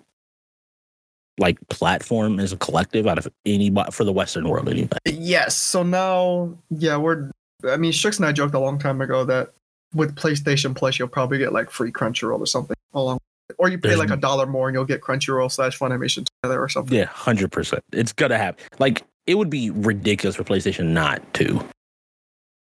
like 1.39 1.58
platform 1.69 2.39
as 2.39 2.53
a 2.53 2.58
collective 2.58 3.08
out 3.08 3.17
of 3.17 3.27
any 3.46 3.74
for 3.91 4.03
the 4.03 4.13
Western 4.13 4.48
world 4.48 4.69
anyway. 4.69 4.89
yes. 5.05 5.55
So 5.55 5.84
now, 5.84 6.58
yeah, 6.69 6.98
we're. 6.98 7.31
I 7.67 7.77
mean, 7.77 7.91
Strix 7.91 8.17
and 8.17 8.25
I 8.25 8.31
joked 8.31 8.53
a 8.53 8.60
long 8.60 8.79
time 8.79 9.01
ago 9.01 9.25
that 9.25 9.50
with 9.93 10.15
PlayStation 10.15 10.75
Plus, 10.75 11.00
you'll 11.00 11.08
probably 11.08 11.38
get 11.38 11.51
like 11.51 11.69
free 11.69 11.91
Crunchyroll 11.91 12.39
or 12.39 12.46
something 12.46 12.75
along, 12.93 13.19
or 13.58 13.69
you 13.69 13.77
pay 13.77 13.89
There's 13.89 14.00
like 14.00 14.12
a 14.12 14.17
dollar 14.17 14.46
more 14.46 14.69
and 14.69 14.75
you'll 14.75 14.86
get 14.86 15.01
Crunchyroll 15.01 15.51
slash 15.51 15.77
Funimation 15.77 16.25
together 16.41 16.62
or 16.62 16.69
something. 16.69 16.98
Yeah, 16.98 17.05
hundred 17.05 17.51
percent. 17.51 17.84
It's 17.91 18.13
gonna 18.13 18.38
happen. 18.38 18.63
like 18.79 19.03
it 19.27 19.38
would 19.38 19.50
be 19.50 19.69
ridiculous 19.69 20.36
for 20.36 20.43
PlayStation 20.43 20.88
not 20.88 21.34
to. 21.36 21.63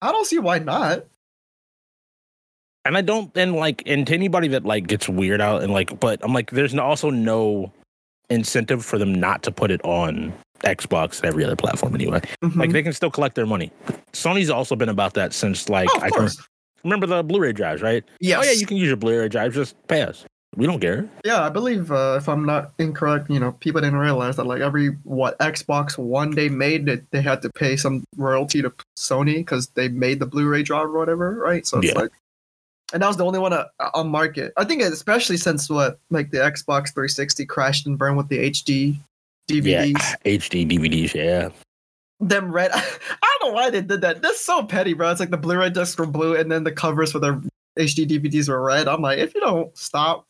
I 0.02 0.11
don't 0.11 0.26
see 0.26 0.38
why 0.38 0.59
not. 0.59 1.07
And 2.85 2.97
I 2.97 3.00
don't 3.00 3.35
and 3.37 3.54
like 3.54 3.83
and 3.87 4.07
to 4.09 4.14
anybody 4.14 4.49
that 4.49 4.64
like 4.64 4.88
gets 4.88 5.09
weird 5.09 5.40
out 5.40 5.62
and 5.62 5.73
like 5.73 6.00
but 6.00 6.19
I'm 6.25 6.35
like 6.35 6.50
there's 6.50 6.75
also 6.75 7.11
no 7.11 7.73
incentive 8.33 8.85
for 8.85 8.99
them 8.99 9.15
not 9.15 9.43
to 9.45 9.51
put 9.53 9.71
it 9.71 9.81
on 9.85 10.33
Xbox 10.65 11.19
and 11.19 11.27
every 11.27 11.45
other 11.45 11.57
platform 11.57 11.95
anyway. 11.95 12.21
Mhm. 12.43 12.57
Like 12.57 12.71
they 12.73 12.83
can 12.83 12.93
still 12.93 13.11
collect 13.11 13.35
their 13.35 13.47
money. 13.47 13.71
Sony's 14.12 14.51
also 14.51 14.77
been 14.77 14.89
about 14.89 15.15
that 15.15 15.33
since 15.33 15.69
like 15.69 15.89
oh, 15.95 16.01
I 16.01 16.11
can 16.11 16.29
remember 16.85 17.07
the 17.07 17.23
Blu-ray 17.23 17.53
drives, 17.53 17.83
right? 17.83 18.05
Yes. 18.21 18.39
Oh 18.41 18.45
yeah, 18.45 18.53
you 18.53 18.67
can 18.67 18.77
use 18.77 18.89
your 18.89 18.97
Blu-ray 18.97 19.29
drives. 19.29 19.55
Just 19.55 19.75
pay 19.89 20.03
us. 20.03 20.25
We 20.55 20.67
don't 20.67 20.81
care. 20.81 21.09
Yeah, 21.25 21.43
I 21.43 21.49
believe 21.49 21.91
uh, 21.91 22.17
if 22.21 22.29
I'm 22.29 22.45
not 22.45 22.73
incorrect, 22.79 23.31
you 23.31 23.41
know, 23.41 23.53
people 23.53 23.81
didn't 23.81 23.99
realize 23.99 24.37
that 24.37 24.45
like 24.45 24.61
every 24.61 24.89
what 25.05 25.39
Xbox 25.39 25.97
One 25.97 26.31
they 26.33 26.51
made 26.51 26.85
that 26.87 27.11
they 27.11 27.23
had 27.23 27.41
to 27.43 27.51
pay 27.51 27.75
some 27.77 28.05
royalty 28.19 28.61
to 28.61 28.71
Sony 28.99 29.37
because 29.37 29.69
they 29.69 29.89
made 29.89 30.21
the 30.21 30.27
Blu-ray 30.27 30.62
drive 30.62 30.89
or 30.89 30.99
whatever, 30.99 31.37
right? 31.37 31.67
So 31.67 31.79
it's 31.79 31.89
Yeah. 31.89 31.99
like, 32.01 32.11
and 32.93 33.03
that 33.03 33.07
was 33.07 33.17
the 33.17 33.25
only 33.25 33.39
one 33.39 33.53
uh, 33.53 33.67
on 33.95 34.09
market. 34.09 34.53
I 34.57 34.65
think 34.65 34.83
especially 34.83 35.37
since 35.37 35.69
what 35.71 35.99
like 36.11 36.31
the 36.31 36.39
Xbox 36.39 36.93
360 36.93 37.47
crashed 37.47 37.87
and 37.87 37.97
burned 37.99 38.17
with 38.17 38.29
the 38.29 38.51
HD 38.51 38.97
DVDs. 39.49 39.65
Yeah, 39.65 40.17
HD 40.25 40.69
DVDs. 40.69 41.15
Yeah, 41.15 41.51
Them 42.21 42.53
red. 42.53 42.71
I 42.75 43.37
don't 43.41 43.49
know 43.49 43.55
why 43.55 43.71
they 43.71 43.81
did 43.83 44.01
that. 44.03 44.23
That's 44.23 44.41
so 44.41 44.65
petty, 44.65 44.93
bro. 44.95 45.11
It's 45.11 45.21
like 45.21 45.31
the 45.31 45.37
Blu-ray 45.37 45.71
discs 45.71 45.99
were 45.99 46.07
blue 46.07 46.37
and 46.37 46.51
then 46.51 46.65
the 46.65 46.73
covers 46.73 47.13
for 47.13 47.19
their 47.19 47.41
HD 47.79 48.07
DVDs 48.07 48.49
were 48.49 48.61
red. 48.63 48.87
I'm 48.89 49.03
like, 49.03 49.19
if 49.19 49.35
you 49.35 49.41
don't 49.41 49.77
stop, 49.77 50.27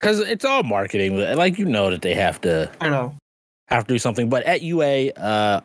because 0.00 0.20
it's 0.20 0.44
all 0.44 0.62
marketing. 0.62 1.16
Like 1.18 1.58
you 1.58 1.64
know 1.64 1.90
that 1.90 2.02
they 2.02 2.14
have 2.14 2.40
to 2.42 2.70
I 2.80 2.88
know. 2.90 3.14
have 3.68 3.86
to 3.86 3.94
do 3.94 3.98
something. 3.98 4.28
But 4.28 4.44
at 4.44 4.62
UA, 4.62 5.10
uh, 5.12 5.60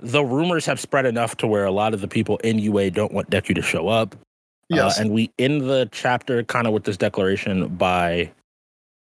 the 0.00 0.24
rumors 0.24 0.66
have 0.66 0.80
spread 0.80 1.06
enough 1.06 1.36
to 1.38 1.46
where 1.46 1.64
a 1.64 1.70
lot 1.70 1.94
of 1.94 2.00
the 2.00 2.08
people 2.08 2.38
in 2.38 2.58
UA 2.58 2.90
don't 2.90 3.12
want 3.12 3.30
Deku 3.30 3.54
to 3.54 3.62
show 3.62 3.88
up. 3.88 4.16
Yes. 4.68 4.98
Uh, 4.98 5.02
and 5.02 5.10
we 5.12 5.30
end 5.38 5.62
the 5.62 5.88
chapter 5.92 6.42
kind 6.44 6.66
of 6.66 6.72
with 6.72 6.84
this 6.84 6.96
declaration 6.96 7.68
by 7.76 8.30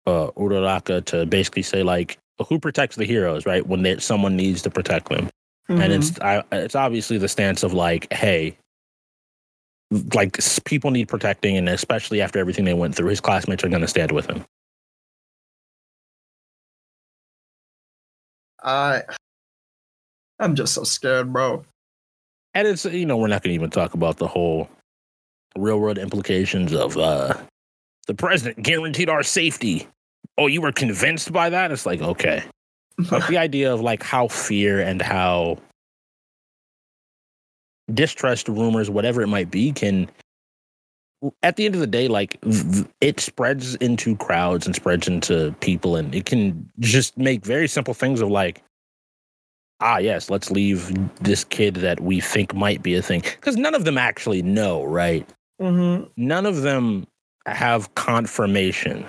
uh, 0.06 0.30
Uraraka 0.36 1.04
to 1.06 1.26
basically 1.26 1.62
say 1.62 1.82
like, 1.82 2.18
who 2.48 2.58
protects 2.58 2.96
the 2.96 3.04
heroes, 3.04 3.46
right? 3.46 3.66
When 3.66 3.82
they, 3.82 3.98
someone 3.98 4.36
needs 4.36 4.62
to 4.62 4.70
protect 4.70 5.08
them. 5.08 5.28
and 5.68 5.80
Mhm. 5.80 5.96
it's 5.98 6.20
I, 6.20 6.42
it's 6.52 6.74
obviously 6.74 7.18
the 7.18 7.28
stance 7.28 7.62
of 7.62 7.72
like, 7.74 8.10
hey, 8.12 8.56
like 10.14 10.38
people 10.64 10.90
need 10.90 11.08
protecting, 11.08 11.56
and 11.56 11.68
especially 11.68 12.20
after 12.20 12.38
everything 12.38 12.64
they 12.64 12.74
went 12.74 12.94
through, 12.94 13.08
his 13.08 13.20
classmates 13.20 13.64
are 13.64 13.68
going 13.68 13.82
to 13.82 13.88
stand 13.88 14.12
with 14.12 14.26
him. 14.26 14.44
I 18.62 19.02
I'm 20.38 20.54
just 20.54 20.74
so 20.74 20.84
scared, 20.84 21.32
bro. 21.32 21.64
And 22.54 22.66
it's 22.68 22.84
you 22.84 23.06
know 23.06 23.16
we're 23.16 23.28
not 23.28 23.42
going 23.42 23.50
to 23.50 23.54
even 23.54 23.70
talk 23.70 23.94
about 23.94 24.16
the 24.18 24.26
whole 24.28 24.68
real 25.56 25.78
world 25.78 25.98
implications 25.98 26.72
of 26.72 26.96
uh 26.96 27.34
the 28.06 28.14
president 28.14 28.62
guaranteed 28.62 29.08
our 29.08 29.22
safety. 29.22 29.86
Oh, 30.38 30.46
you 30.46 30.60
were 30.60 30.72
convinced 30.72 31.32
by 31.32 31.50
that? 31.50 31.72
It's 31.72 31.86
like 31.86 32.00
okay, 32.00 32.44
but 33.10 33.26
the 33.28 33.38
idea 33.38 33.72
of 33.72 33.80
like 33.80 34.02
how 34.02 34.28
fear 34.28 34.80
and 34.80 35.00
how 35.00 35.58
distrust, 37.92 38.48
rumors, 38.48 38.90
whatever 38.90 39.22
it 39.22 39.28
might 39.28 39.50
be, 39.50 39.72
can 39.72 40.10
at 41.42 41.56
the 41.56 41.66
end 41.66 41.74
of 41.74 41.80
the 41.80 41.86
day, 41.86 42.08
like 42.08 42.38
it 43.00 43.20
spreads 43.20 43.74
into 43.76 44.16
crowds 44.16 44.66
and 44.66 44.74
spreads 44.74 45.08
into 45.08 45.54
people, 45.60 45.96
and 45.96 46.14
it 46.14 46.24
can 46.24 46.70
just 46.78 47.16
make 47.18 47.44
very 47.44 47.68
simple 47.68 47.94
things 47.94 48.20
of 48.20 48.30
like, 48.30 48.62
ah, 49.80 49.98
yes, 49.98 50.30
let's 50.30 50.50
leave 50.50 50.92
this 51.22 51.44
kid 51.44 51.74
that 51.76 52.00
we 52.00 52.20
think 52.20 52.54
might 52.54 52.82
be 52.82 52.94
a 52.94 53.02
thing. 53.02 53.20
Because 53.20 53.56
none 53.56 53.74
of 53.74 53.84
them 53.84 53.98
actually 53.98 54.42
know, 54.42 54.84
right? 54.84 55.28
Mm-hmm. 55.60 56.04
None 56.16 56.46
of 56.46 56.62
them 56.62 57.06
have 57.46 57.94
confirmation. 57.94 59.06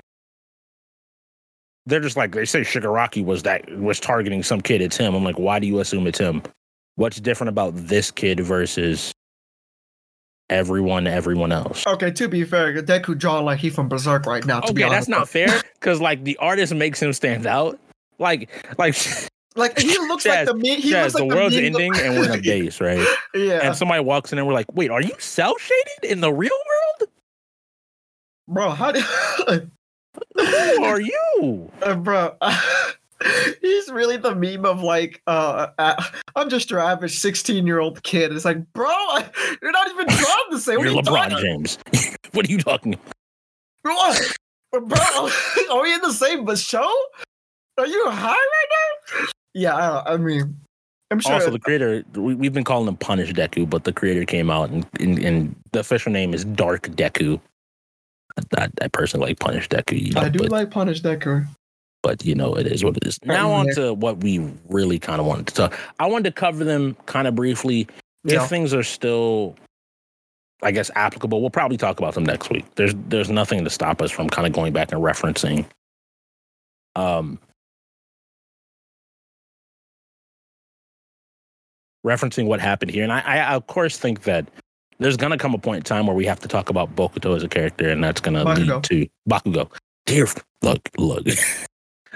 They're 1.85 1.99
just 1.99 2.17
like 2.17 2.33
they 2.33 2.45
say 2.45 2.61
Shigaraki 2.61 3.23
was 3.23 3.43
that 3.43 3.69
was 3.77 3.99
targeting 3.99 4.43
some 4.43 4.61
kid. 4.61 4.81
It's 4.81 4.97
him. 4.97 5.15
I'm 5.15 5.23
like, 5.23 5.39
why 5.39 5.59
do 5.59 5.67
you 5.67 5.79
assume 5.79 6.07
it's 6.07 6.19
him? 6.19 6.43
What's 6.95 7.19
different 7.19 7.49
about 7.49 7.75
this 7.75 8.11
kid 8.11 8.39
versus 8.39 9.13
everyone, 10.49 11.07
everyone 11.07 11.51
else? 11.51 11.85
Okay, 11.87 12.11
to 12.11 12.27
be 12.27 12.43
fair, 12.43 12.81
Deku 12.81 13.17
drawn 13.17 13.45
like 13.45 13.59
he 13.59 13.69
from 13.69 13.87
Berserk 13.87 14.25
right 14.25 14.45
now. 14.45 14.59
To 14.59 14.73
be 14.73 14.83
Okay, 14.83 14.91
that's 14.91 15.07
not 15.07 15.29
fair 15.29 15.61
because 15.73 16.01
like 16.01 16.23
the 16.23 16.37
artist 16.37 16.73
makes 16.75 17.01
him 17.01 17.13
stand 17.13 17.47
out. 17.47 17.79
Like, 18.19 18.49
like 18.77 18.95
Like 19.55 19.77
he 19.79 19.97
looks 19.97 20.25
like 20.25 20.45
the 20.45 20.53
me. 20.53 20.79
He 20.79 20.91
Chaz, 20.91 21.01
looks 21.03 21.13
like 21.15 21.29
the 21.29 21.35
world's 21.35 21.55
ending 21.55 21.91
and 21.97 22.15
we're 22.17 22.31
in 22.31 22.39
a 22.39 22.41
base, 22.41 22.79
right? 22.79 23.05
yeah, 23.33 23.59
And 23.63 23.75
somebody 23.75 24.03
walks 24.03 24.31
in 24.31 24.37
and 24.37 24.47
we're 24.47 24.53
like, 24.53 24.67
wait, 24.73 24.91
are 24.91 25.01
you 25.01 25.13
cell 25.19 25.55
shaded 25.57 26.11
in 26.11 26.21
the 26.21 26.31
real 26.31 26.51
world? 26.51 27.09
bro. 28.47 28.69
How 28.71 28.91
do, 28.91 28.99
Who 30.35 30.83
are 30.83 30.99
you? 31.01 31.71
uh, 31.83 31.95
bro? 31.95 32.35
he's 33.61 33.89
really 33.91 34.17
the 34.17 34.33
meme 34.33 34.65
of 34.65 34.81
like, 34.81 35.21
uh, 35.27 35.67
uh, 35.77 36.03
I'm 36.35 36.49
just 36.49 36.71
your 36.71 36.79
average 36.79 37.17
16 37.19 37.67
year 37.67 37.79
old 37.79 38.01
kid. 38.03 38.31
It's 38.33 38.45
like, 38.45 38.57
bro, 38.73 38.89
you're 39.61 39.71
not 39.71 39.87
even 39.89 40.07
drawn 40.07 40.39
the 40.51 40.59
same. 40.59 40.77
What 40.77 40.85
You're 40.85 40.93
you 40.95 41.01
LeBron 41.01 41.29
talking- 41.29 41.37
James. 41.37 41.77
what 42.31 42.47
are 42.47 42.51
you 42.51 42.57
talking 42.59 42.93
about? 42.93 43.13
What? 43.83 44.35
Bro, 44.71 45.29
are 45.71 45.81
we 45.81 45.93
in 45.93 46.01
the 46.01 46.13
same 46.13 46.45
show? 46.55 46.91
Are 47.77 47.87
you 47.87 48.09
high 48.09 48.29
right 48.29 48.37
now? 49.21 49.25
Yeah, 49.53 49.75
I, 49.75 50.13
I 50.13 50.17
mean, 50.17 50.55
I'm 51.11 51.19
sure. 51.19 51.33
Also, 51.33 51.49
the 51.49 51.59
creator, 51.59 52.03
we, 52.13 52.35
we've 52.35 52.53
been 52.53 52.63
calling 52.63 52.87
him 52.87 52.97
Punish 52.97 53.33
Deku, 53.33 53.69
but 53.69 53.83
the 53.83 53.91
creator 53.91 54.25
came 54.25 54.49
out 54.49 54.69
and, 54.69 54.85
and, 54.99 55.17
and 55.19 55.55
the 55.71 55.79
official 55.79 56.11
name 56.11 56.33
is 56.33 56.45
Dark 56.45 56.83
Deku. 56.89 57.39
I, 58.37 58.63
I, 58.63 58.69
I 58.83 58.87
personally 58.89 59.29
like 59.29 59.39
Punish 59.39 59.67
Deku, 59.69 59.99
you 59.99 60.13
know, 60.13 60.21
I 60.21 60.29
do 60.29 60.39
but, 60.39 60.51
like 60.51 60.69
Punish 60.69 61.01
Deku. 61.01 61.47
but 62.01 62.25
you 62.25 62.35
know, 62.35 62.55
it 62.55 62.67
is 62.67 62.83
what 62.83 62.97
it 62.97 63.05
is. 63.05 63.19
Now, 63.23 63.51
on 63.51 63.67
to 63.75 63.93
what 63.93 64.23
we 64.23 64.51
really 64.67 64.99
kind 64.99 65.19
of 65.19 65.25
wanted 65.25 65.47
to 65.47 65.53
talk. 65.53 65.79
I 65.99 66.07
wanted 66.07 66.25
to 66.25 66.31
cover 66.31 66.63
them 66.63 66.95
kind 67.05 67.27
of 67.27 67.35
briefly. 67.35 67.87
Yeah. 68.23 68.43
If 68.43 68.49
things 68.49 68.73
are 68.73 68.83
still, 68.83 69.55
I 70.61 70.71
guess, 70.71 70.91
applicable, 70.95 71.41
we'll 71.41 71.49
probably 71.49 71.77
talk 71.77 71.99
about 71.99 72.13
them 72.13 72.25
next 72.25 72.49
week. 72.49 72.65
There's 72.75 72.93
there's 73.07 73.29
nothing 73.29 73.63
to 73.63 73.69
stop 73.69 74.01
us 74.01 74.11
from 74.11 74.29
kind 74.29 74.45
of 74.45 74.53
going 74.53 74.73
back 74.73 74.91
and 74.91 75.01
referencing. 75.01 75.65
Um, 76.95 77.39
referencing 82.05 82.45
what 82.45 82.59
happened 82.59 82.91
here, 82.91 83.03
and 83.03 83.11
I, 83.11 83.21
I 83.21 83.55
of 83.55 83.67
course 83.67 83.97
think 83.97 84.23
that 84.23 84.47
there's 84.99 85.17
gonna 85.17 85.37
come 85.37 85.53
a 85.53 85.57
point 85.57 85.77
in 85.77 85.83
time 85.83 86.07
where 86.07 86.15
we 86.15 86.25
have 86.25 86.39
to 86.41 86.47
talk 86.47 86.69
about 86.69 86.95
Bokuto 86.95 87.35
as 87.35 87.43
a 87.43 87.47
character, 87.47 87.89
and 87.89 88.03
that's 88.03 88.21
gonna 88.21 88.43
lead 88.43 88.67
Bakugo. 88.67 88.83
to 88.83 89.07
Bakugo. 89.29 89.71
Dear, 90.05 90.27
look, 90.61 90.89
look. 90.97 91.27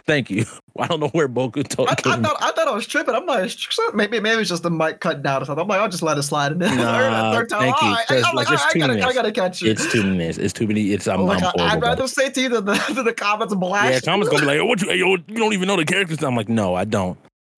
Thank 0.06 0.30
you. 0.30 0.46
I 0.78 0.88
don't 0.88 1.00
know 1.00 1.08
where 1.10 1.30
Bokuto 1.30 1.88
I, 1.88 1.92
I 1.92 1.96
thought 1.96 2.38
I 2.42 2.52
thought 2.52 2.68
I 2.68 2.72
was 2.72 2.86
tripping. 2.86 3.16
I'm 3.16 3.26
like, 3.26 3.52
maybe 3.94 4.20
maybe 4.20 4.42
it's 4.42 4.50
just 4.50 4.64
the 4.64 4.72
mic 4.72 5.00
cutting 5.00 5.22
down 5.22 5.42
or 5.42 5.46
something. 5.46 5.62
I'm 5.62 5.68
like, 5.68 5.80
I'll 5.80 5.88
just 5.88 6.04
let 6.04 6.18
it 6.18 6.24
slide. 6.24 6.52
And 6.52 6.62
then 6.62 6.76
Nah, 6.78 7.32
third 7.32 7.50
time, 7.50 7.62
thank 7.62 7.82
you. 7.82 7.88
all 7.88 7.94
right. 7.94 8.08
Just, 8.10 8.28
I'm 8.28 8.36
like, 8.36 8.50
like, 8.50 8.54
it's 8.56 8.66
I 8.66 8.72
two 8.74 8.80
gotta, 8.80 8.94
I 8.94 8.96
minutes. 8.98 9.14
gotta 9.14 9.32
catch 9.32 9.62
you. 9.62 9.72
It's 9.72 9.90
too 9.92 10.04
many. 10.04 10.26
It's 10.26 10.52
too 10.52 10.68
many. 10.68 10.92
It's 10.92 11.08
I'm, 11.08 11.22
like, 11.22 11.42
I'm. 11.44 11.52
I'd 11.58 11.82
rather 11.82 12.08
say 12.08 12.30
to 12.32 12.42
you 12.42 12.50
than 12.50 12.66
the, 12.66 13.04
the 13.06 13.14
comments 13.14 13.56
blast. 13.56 13.94
Yeah, 13.94 14.00
Thomas 14.00 14.28
gonna 14.28 14.42
be 14.42 14.48
like, 14.48 14.60
oh, 14.60 14.66
"What 14.66 14.82
you? 14.82 14.92
Yo, 14.92 15.12
you 15.12 15.38
don't 15.38 15.54
even 15.54 15.68
know 15.70 15.78
the 15.78 15.86
characters." 15.86 16.22
I'm 16.22 16.36
like, 16.36 16.50
"No, 16.50 16.76
I 16.76 16.84
don't." 16.84 17.18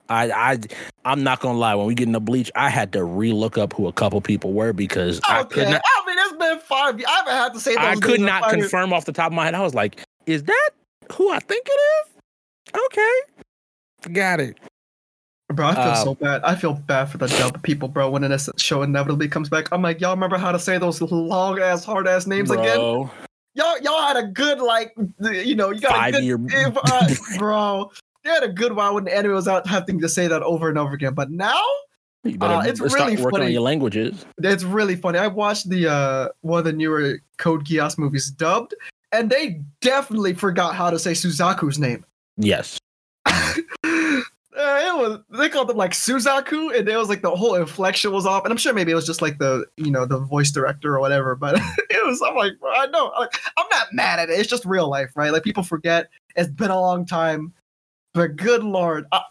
I, 0.09 0.29
I, 0.31 0.59
I'm 1.03 1.23
not 1.23 1.39
gonna 1.39 1.57
lie. 1.57 1.73
When 1.75 1.87
we 1.87 1.95
get 1.95 2.07
into 2.07 2.19
Bleach, 2.19 2.51
I 2.55 2.69
had 2.69 2.93
to 2.93 3.03
re-look 3.03 3.57
up 3.57 3.73
who 3.73 3.87
a 3.87 3.93
couple 3.93 4.21
people 4.21 4.53
were 4.53 4.71
because 4.73 5.19
I 5.23 5.43
could 5.43 5.67
not, 5.67 5.81
I 5.83 6.03
mean, 6.05 6.15
it's 6.19 6.37
been 6.37 6.59
five. 6.59 7.01
I 7.07 7.11
haven't 7.11 7.33
had 7.33 7.53
to 7.53 7.59
say. 7.59 7.75
Those 7.75 7.83
I 7.83 7.95
could 7.95 8.21
not 8.21 8.43
five 8.43 8.53
years. 8.57 8.69
confirm 8.69 8.93
off 8.93 9.05
the 9.05 9.11
top 9.11 9.27
of 9.27 9.33
my 9.33 9.45
head. 9.45 9.55
I 9.55 9.61
was 9.61 9.73
like, 9.73 10.01
"Is 10.27 10.43
that 10.43 10.69
who 11.13 11.31
I 11.31 11.39
think 11.39 11.67
it 11.67 11.79
is?" 12.07 12.81
Okay, 12.85 14.13
got 14.13 14.39
it. 14.39 14.57
Bro, 15.53 15.67
I 15.67 15.73
feel 15.75 15.83
Uh, 15.83 16.03
so 16.03 16.15
bad. 16.15 16.41
I 16.43 16.55
feel 16.55 16.73
bad 16.73 17.05
for 17.05 17.17
the 17.19 17.27
dub 17.27 17.61
people, 17.63 17.87
bro. 17.87 18.09
When 18.09 18.23
this 18.23 18.49
show 18.57 18.81
inevitably 18.81 19.27
comes 19.27 19.47
back, 19.47 19.67
I'm 19.71 19.81
like, 19.81 20.01
y'all 20.01 20.15
remember 20.15 20.37
how 20.37 20.51
to 20.51 20.59
say 20.59 20.77
those 20.79 20.99
long 21.01 21.59
ass, 21.59 21.85
hard 21.85 22.07
ass 22.07 22.25
names 22.27 22.49
again? 22.51 22.77
Bro, 22.77 23.11
Y'all, 23.53 23.79
y'all 23.79 24.01
had 24.01 24.17
a 24.17 24.23
good 24.27 24.59
like, 24.59 24.93
you 25.21 25.55
know, 25.55 25.69
you 25.71 25.79
got 25.79 25.91
Five 25.93 26.13
a 26.15 26.17
good, 26.17 26.23
year- 26.25 26.39
if, 26.49 26.77
uh, 26.83 27.37
bro. 27.37 27.89
You 28.25 28.31
had 28.31 28.43
a 28.43 28.49
good 28.49 28.73
while 28.75 28.95
when 28.95 29.03
the 29.03 29.15
anime 29.15 29.33
was 29.33 29.47
out 29.47 29.67
having 29.67 29.99
to 30.01 30.09
say 30.09 30.27
that 30.27 30.41
over 30.41 30.67
and 30.67 30.77
over 30.79 30.93
again. 30.93 31.13
But 31.13 31.29
now 31.29 31.61
Uh, 32.41 32.63
it's 32.65 32.79
really 32.81 33.15
funny. 33.17 33.51
your 33.51 33.61
languages. 33.61 34.25
it's 34.39 34.63
really 34.63 34.95
funny. 34.95 35.19
I 35.19 35.27
watched 35.27 35.69
the 35.69 35.87
uh 35.87 36.29
one 36.41 36.57
of 36.59 36.65
the 36.65 36.73
newer 36.73 37.19
Code 37.37 37.65
Geass 37.67 37.99
movies 37.99 38.31
dubbed, 38.31 38.73
and 39.11 39.29
they 39.29 39.61
definitely 39.81 40.33
forgot 40.33 40.73
how 40.75 40.89
to 40.89 40.97
say 40.97 41.11
Suzaku's 41.11 41.77
name. 41.77 42.03
Yes, 42.37 42.79
Uh, 44.57 44.79
it 44.79 44.95
was 44.97 45.19
they 45.37 45.49
called 45.49 45.69
it 45.69 45.75
like 45.75 45.91
Suzaku, 45.91 46.73
and 46.73 46.87
it 46.87 46.95
was 46.95 47.09
like 47.09 47.21
the 47.21 47.29
whole 47.35 47.55
inflection 47.55 48.13
was 48.13 48.25
off. 48.25 48.45
And 48.45 48.51
I'm 48.53 48.57
sure 48.57 48.73
maybe 48.73 48.89
it 48.89 48.95
was 48.95 49.05
just 49.05 49.21
like 49.21 49.37
the 49.37 49.65
you 49.75 49.91
know 49.91 50.05
the 50.05 50.17
voice 50.17 50.49
director 50.49 50.95
or 50.95 51.01
whatever. 51.01 51.35
But 51.35 51.55
it 51.89 52.05
was 52.05 52.21
I'm 52.25 52.35
like 52.35 52.53
I 52.65 52.87
know 52.87 53.11
like, 53.19 53.37
I'm 53.57 53.65
not 53.69 53.87
mad 53.91 54.17
at 54.19 54.29
it. 54.29 54.39
It's 54.39 54.49
just 54.49 54.63
real 54.65 54.89
life, 54.89 55.11
right? 55.17 55.31
Like 55.33 55.43
people 55.43 55.61
forget. 55.61 56.09
It's 56.37 56.49
been 56.49 56.71
a 56.71 56.79
long 56.79 57.05
time, 57.05 57.51
but 58.15 58.35
good 58.37 58.63
lord, 58.63 59.05
I, 59.11 59.21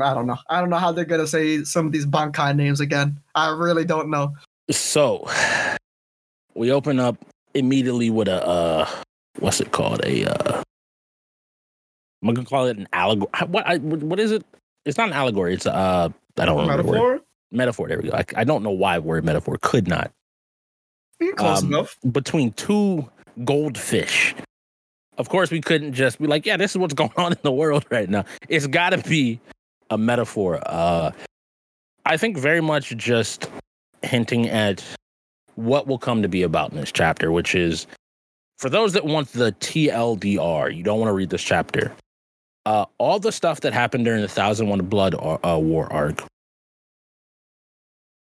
I 0.00 0.14
don't 0.14 0.26
know. 0.26 0.38
I 0.48 0.60
don't 0.60 0.70
know 0.70 0.76
how 0.78 0.90
they're 0.92 1.04
gonna 1.04 1.26
say 1.26 1.62
some 1.64 1.86
of 1.86 1.92
these 1.92 2.06
Bankai 2.06 2.56
names 2.56 2.80
again. 2.80 3.20
I 3.36 3.50
really 3.50 3.84
don't 3.84 4.10
know. 4.10 4.34
So 4.70 5.28
we 6.54 6.72
open 6.72 6.98
up 6.98 7.16
immediately 7.54 8.10
with 8.10 8.28
a 8.28 8.44
uh 8.46 8.88
what's 9.38 9.60
it 9.60 9.70
called? 9.72 10.00
A 10.04 10.24
uh 10.24 10.62
I'm 12.22 12.34
gonna 12.34 12.46
call 12.46 12.66
it 12.66 12.76
an 12.76 12.88
allegory. 12.92 13.30
What 13.46 13.66
I, 13.66 13.76
what 13.78 14.18
is 14.18 14.32
it? 14.32 14.44
It's 14.84 14.98
not 14.98 15.08
an 15.08 15.14
allegory. 15.14 15.54
It's 15.54 15.66
a, 15.66 15.74
uh 15.74 16.08
I 16.38 16.44
don't 16.46 16.58
remember 16.60 16.82
the 16.82 16.88
word. 16.88 16.96
Metaphor? 16.96 17.20
Metaphor. 17.52 17.88
There 17.88 18.00
we 18.00 18.10
go. 18.10 18.16
I, 18.16 18.24
I 18.36 18.44
don't 18.44 18.62
know 18.62 18.70
why 18.70 18.98
word 18.98 19.24
metaphor 19.24 19.58
could 19.60 19.86
not 19.88 20.10
Close 21.36 21.62
Um, 21.62 21.68
enough. 21.68 21.98
between 22.12 22.52
two 22.52 23.10
goldfish. 23.44 24.34
Of 25.20 25.28
course, 25.28 25.50
we 25.50 25.60
couldn't 25.60 25.92
just 25.92 26.18
be 26.18 26.26
like, 26.26 26.46
yeah, 26.46 26.56
this 26.56 26.70
is 26.70 26.78
what's 26.78 26.94
going 27.02 27.12
on 27.18 27.32
in 27.32 27.38
the 27.42 27.52
world 27.52 27.84
right 27.90 28.08
now. 28.08 28.24
It's 28.48 28.66
got 28.66 28.90
to 28.90 28.98
be 28.98 29.38
a 29.90 29.98
metaphor. 29.98 30.60
Uh, 30.64 31.10
I 32.06 32.16
think 32.16 32.38
very 32.38 32.62
much 32.62 32.96
just 32.96 33.50
hinting 34.02 34.48
at 34.48 34.82
what 35.56 35.86
will 35.86 35.98
come 35.98 36.22
to 36.22 36.28
be 36.28 36.42
about 36.42 36.70
in 36.70 36.78
this 36.78 36.90
chapter, 36.90 37.30
which 37.30 37.54
is 37.54 37.86
for 38.58 38.70
those 38.70 38.94
that 38.94 39.04
want 39.04 39.30
the 39.34 39.52
TLDR, 39.52 40.74
you 40.74 40.82
don't 40.82 40.98
want 40.98 41.10
to 41.10 41.12
read 41.12 41.28
this 41.28 41.42
chapter. 41.42 41.92
Uh, 42.64 42.86
all 42.96 43.18
the 43.18 43.30
stuff 43.32 43.60
that 43.60 43.74
happened 43.74 44.06
during 44.06 44.22
the 44.22 44.28
Thousand 44.28 44.68
One 44.68 44.80
Blood 44.86 45.14
ar- 45.14 45.40
uh, 45.44 45.58
War 45.58 45.92
arc, 45.92 46.24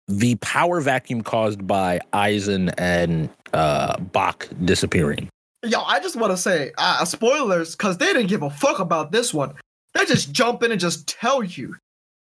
the 0.08 0.34
power 0.36 0.82
vacuum 0.82 1.22
caused 1.22 1.66
by 1.66 2.00
Aizen 2.12 2.70
and 2.76 3.30
uh, 3.54 3.98
Bach 3.98 4.46
disappearing. 4.62 5.30
Yo, 5.64 5.80
I 5.82 6.00
just 6.00 6.16
want 6.16 6.32
to 6.32 6.36
say, 6.36 6.72
uh, 6.78 7.04
spoilers, 7.04 7.76
because 7.76 7.98
they 7.98 8.06
didn't 8.06 8.26
give 8.26 8.42
a 8.42 8.50
fuck 8.50 8.80
about 8.80 9.12
this 9.12 9.32
one. 9.32 9.54
They 9.94 10.04
just 10.06 10.32
jump 10.32 10.62
in 10.62 10.72
and 10.72 10.80
just 10.80 11.06
tell 11.06 11.42
you. 11.42 11.76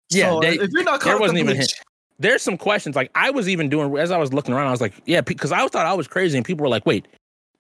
Yeah, 0.09 0.29
so 0.31 0.39
they- 0.41 0.59
if 0.59 0.71
you're 0.71 0.83
not 0.83 0.99
there 1.01 1.13
caught 1.13 1.15
up 1.15 1.21
wasn't 1.21 1.39
even 1.39 1.55
Bleach- 1.57 1.73
There's 2.19 2.41
some 2.43 2.57
questions 2.57 2.95
like 2.95 3.09
I 3.15 3.31
was 3.31 3.49
even 3.49 3.67
doing 3.69 3.97
as 3.97 4.11
I 4.11 4.17
was 4.17 4.31
looking 4.33 4.53
around. 4.53 4.67
I 4.67 4.71
was 4.71 4.81
like, 4.81 4.93
yeah, 5.05 5.21
because 5.21 5.51
I 5.51 5.65
thought 5.67 5.85
I 5.87 5.93
was 5.93 6.07
crazy, 6.07 6.37
and 6.37 6.45
people 6.45 6.63
were 6.63 6.69
like, 6.69 6.85
wait, 6.85 7.07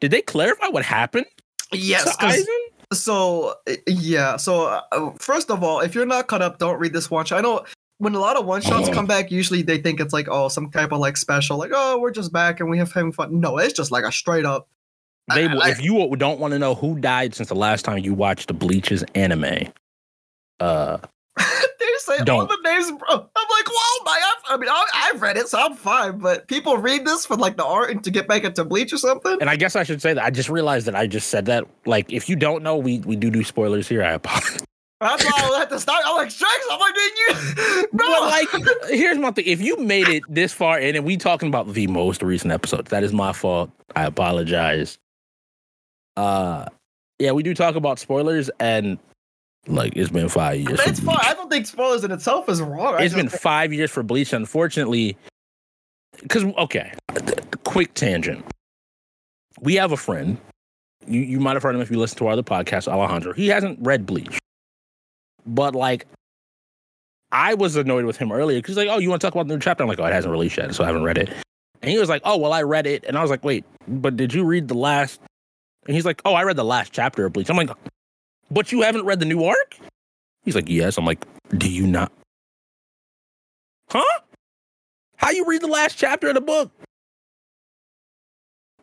did 0.01 0.11
they 0.11 0.21
clarify 0.21 0.67
what 0.67 0.83
happened 0.83 1.25
yes, 1.71 2.03
so 2.93 3.55
uh, 3.67 3.73
yeah. 3.87 4.35
So 4.37 4.65
uh, 4.91 5.11
first 5.17 5.49
of 5.49 5.63
all, 5.63 5.79
if 5.79 5.95
you're 5.95 6.05
not 6.05 6.27
caught 6.27 6.41
up, 6.41 6.59
don't 6.59 6.77
read 6.79 6.93
this 6.93 7.09
one 7.09 7.25
shot. 7.25 7.39
I 7.39 7.41
know 7.41 7.65
when 7.99 8.13
a 8.13 8.19
lot 8.19 8.35
of 8.35 8.45
one 8.45 8.61
shots 8.61 8.89
come 8.93 9.05
back, 9.07 9.31
usually 9.31 9.61
they 9.61 9.77
think 9.79 9.99
it's 9.99 10.13
like 10.13 10.27
oh 10.29 10.47
some 10.49 10.69
type 10.69 10.91
of 10.91 10.99
like 10.99 11.15
special, 11.17 11.57
like 11.57 11.71
oh 11.73 11.97
we're 11.99 12.11
just 12.11 12.31
back 12.33 12.59
and 12.59 12.69
we 12.69 12.77
have 12.77 12.91
having 12.91 13.13
fun. 13.13 13.39
No, 13.39 13.57
it's 13.57 13.73
just 13.73 13.89
like 13.91 14.03
a 14.03 14.11
straight 14.11 14.45
up. 14.45 14.67
They, 15.33 15.47
I- 15.47 15.53
I- 15.53 15.69
if 15.69 15.81
you 15.81 16.15
don't 16.17 16.39
want 16.39 16.53
to 16.53 16.59
know 16.59 16.75
who 16.75 16.99
died 16.99 17.35
since 17.35 17.49
the 17.49 17.55
last 17.55 17.85
time 17.85 17.99
you 17.99 18.13
watched 18.13 18.47
the 18.47 18.53
Bleach's 18.53 19.03
anime, 19.15 19.71
uh, 20.59 20.97
they 21.37 21.85
say 21.99 22.17
all 22.29 22.45
the 22.45 22.57
names, 22.63 22.91
bro. 22.91 23.07
I'm 23.09 23.19
like, 23.19 23.67
well, 23.67 24.03
my, 24.05 24.33
I 24.49 24.57
mean, 24.57 24.69
I, 24.69 24.85
I've 24.93 25.21
read 25.21 25.37
it, 25.37 25.47
so 25.47 25.59
I'm 25.59 25.75
fine. 25.75 26.17
But 26.19 26.47
people 26.47 26.77
read 26.77 27.05
this 27.05 27.25
for 27.25 27.35
like 27.37 27.55
the 27.57 27.65
art 27.65 27.89
and 27.91 28.03
to 28.03 28.11
get 28.11 28.27
back 28.27 28.43
into 28.43 28.65
Bleach 28.65 28.91
or 28.93 28.97
something. 28.97 29.37
and 29.39 29.49
I 29.49 29.55
guess 29.55 29.75
I 29.75 29.83
should 29.83 30.01
say 30.01 30.13
that 30.13 30.23
I 30.23 30.29
just 30.29 30.49
realized 30.49 30.87
that 30.87 30.95
I 30.95 31.07
just 31.07 31.29
said 31.29 31.45
that. 31.45 31.65
Like, 31.85 32.11
if 32.11 32.27
you 32.27 32.35
don't 32.35 32.63
know, 32.63 32.75
we 32.77 32.99
we 32.99 33.15
do 33.15 33.29
do 33.31 33.43
spoilers 33.43 33.87
here. 33.87 34.03
I 34.03 34.11
apologize. 34.13 34.63
That's 35.01 35.23
why 35.25 35.31
I 35.55 35.59
had 35.59 35.69
to 35.69 35.79
start. 35.79 36.03
I'm 36.05 36.15
like, 36.17 36.29
Strix, 36.29 36.53
I'm 36.69 36.79
like, 36.79 36.93
didn't 36.93 37.17
you? 37.17 37.87
Bro, 37.93 38.07
But 38.19 38.21
like, 38.21 38.89
here's 38.89 39.17
my 39.17 39.31
thing: 39.31 39.45
if 39.47 39.59
you 39.61 39.77
made 39.77 40.07
it 40.09 40.21
this 40.29 40.53
far 40.53 40.79
in, 40.79 40.95
and 40.95 41.05
we 41.05 41.17
talking 41.17 41.47
about 41.47 41.73
the 41.73 41.87
most 41.87 42.21
recent 42.21 42.51
episodes, 42.51 42.89
that 42.91 43.03
is 43.03 43.11
my 43.13 43.33
fault. 43.33 43.71
I 43.95 44.03
apologize. 44.03 44.99
Uh, 46.21 46.65
yeah, 47.17 47.31
we 47.31 47.41
do 47.41 47.55
talk 47.55 47.75
about 47.75 47.97
spoilers, 47.97 48.51
and 48.59 48.99
like 49.65 49.95
it's 49.95 50.11
been 50.11 50.29
five 50.29 50.59
years. 50.59 50.79
it's 50.85 50.99
fine. 50.99 51.17
I 51.19 51.33
don't 51.33 51.49
think 51.49 51.65
spoilers 51.65 52.03
in 52.03 52.11
itself 52.11 52.47
is 52.47 52.61
wrong. 52.61 53.01
It's 53.01 53.15
been 53.15 53.27
five 53.29 53.73
years 53.73 53.89
for 53.89 54.03
Bleach, 54.03 54.31
unfortunately. 54.31 55.17
Because 56.21 56.43
okay, 56.43 56.93
quick 57.63 57.95
tangent. 57.95 58.45
We 59.61 59.75
have 59.75 59.91
a 59.91 59.97
friend. 59.97 60.37
You 61.07 61.21
you 61.21 61.39
might 61.39 61.53
have 61.53 61.63
heard 61.63 61.73
him 61.73 61.81
if 61.81 61.89
you 61.89 61.97
listen 61.97 62.19
to 62.19 62.27
our 62.27 62.33
other 62.33 62.43
podcast, 62.43 62.87
Alejandro. 62.87 63.33
He 63.33 63.47
hasn't 63.47 63.79
read 63.81 64.05
Bleach, 64.05 64.37
but 65.47 65.73
like, 65.73 66.05
I 67.31 67.55
was 67.55 67.75
annoyed 67.75 68.05
with 68.05 68.17
him 68.17 68.31
earlier 68.31 68.59
because 68.59 68.77
like, 68.77 68.89
oh, 68.89 68.99
you 68.99 69.09
want 69.09 69.21
to 69.21 69.25
talk 69.25 69.33
about 69.33 69.47
the 69.47 69.55
new 69.55 69.59
chapter? 69.59 69.81
I'm 69.81 69.89
like, 69.89 69.99
oh, 69.99 70.05
it 70.05 70.13
hasn't 70.13 70.31
released 70.31 70.57
yet, 70.57 70.75
so 70.75 70.83
I 70.83 70.87
haven't 70.87 71.03
read 71.03 71.17
it. 71.17 71.31
And 71.81 71.89
he 71.89 71.97
was 71.97 72.09
like, 72.09 72.21
oh, 72.25 72.37
well, 72.37 72.53
I 72.53 72.61
read 72.61 72.85
it, 72.85 73.05
and 73.05 73.17
I 73.17 73.23
was 73.23 73.31
like, 73.31 73.43
wait, 73.43 73.65
but 73.87 74.15
did 74.15 74.35
you 74.35 74.43
read 74.43 74.67
the 74.67 74.75
last? 74.75 75.19
And 75.85 75.95
he's 75.95 76.05
like, 76.05 76.21
oh, 76.25 76.33
I 76.33 76.43
read 76.43 76.57
the 76.57 76.65
last 76.65 76.93
chapter 76.93 77.25
of 77.25 77.33
Bleach. 77.33 77.49
I'm 77.49 77.57
like, 77.57 77.71
but 78.49 78.71
you 78.71 78.81
haven't 78.81 79.05
read 79.05 79.19
the 79.19 79.25
new 79.25 79.43
arc? 79.43 79.77
He's 80.43 80.55
like, 80.55 80.69
yes. 80.69 80.97
I'm 80.97 81.05
like, 81.05 81.25
do 81.57 81.69
you 81.69 81.87
not? 81.87 82.11
Huh? 83.89 84.03
How 85.17 85.31
you 85.31 85.45
read 85.45 85.61
the 85.61 85.67
last 85.67 85.97
chapter 85.97 86.27
of 86.29 86.35
the 86.35 86.41
book? 86.41 86.71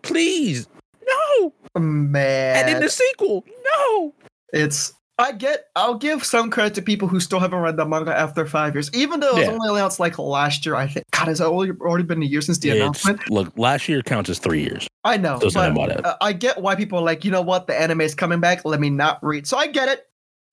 Please, 0.02 0.68
no. 1.06 1.52
man. 1.80 2.56
And 2.56 2.76
in 2.76 2.82
the 2.82 2.88
sequel, 2.88 3.44
no. 3.76 4.14
It's 4.52 4.94
I 5.20 5.32
get 5.32 5.66
I'll 5.74 5.96
give 5.96 6.24
some 6.24 6.48
credit 6.50 6.74
to 6.76 6.82
people 6.82 7.08
who 7.08 7.18
still 7.18 7.40
haven't 7.40 7.58
read 7.58 7.76
the 7.76 7.84
manga 7.84 8.16
after 8.16 8.46
five 8.46 8.74
years, 8.74 8.88
even 8.94 9.18
though 9.20 9.30
it 9.30 9.34
was 9.34 9.44
Yeah. 9.46 9.52
only 9.52 9.70
announced 9.70 9.98
like 9.98 10.16
last 10.18 10.64
year. 10.64 10.76
I 10.76 10.86
think 10.86 11.04
God, 11.10 11.26
has 11.28 11.40
it 11.40 11.44
already 11.44 12.04
been 12.04 12.22
a 12.22 12.26
year 12.26 12.40
since 12.40 12.58
the 12.58 12.68
It's- 12.70 12.80
announcement? 12.82 13.28
look, 13.30 13.52
last 13.58 13.88
year 13.88 14.00
counts 14.02 14.30
as 14.30 14.38
three 14.38 14.60
years. 14.62 14.86
I 15.04 15.16
know, 15.16 15.38
Doesn't 15.40 15.60
but 15.60 15.72
about 15.72 15.90
it. 15.98 16.04
uh, 16.06 16.16
I 16.20 16.32
get 16.34 16.60
why 16.62 16.76
people 16.76 16.98
are 17.00 17.04
like, 17.04 17.24
you 17.24 17.30
know 17.32 17.42
what, 17.42 17.66
the 17.66 17.78
anime 17.80 18.02
is 18.02 18.14
coming 18.14 18.38
back. 18.40 18.64
Let 18.64 18.78
me 18.78 18.90
not 18.90 19.18
read. 19.22 19.46
So 19.46 19.56
I 19.58 19.66
get 19.66 19.88
it. 19.88 20.06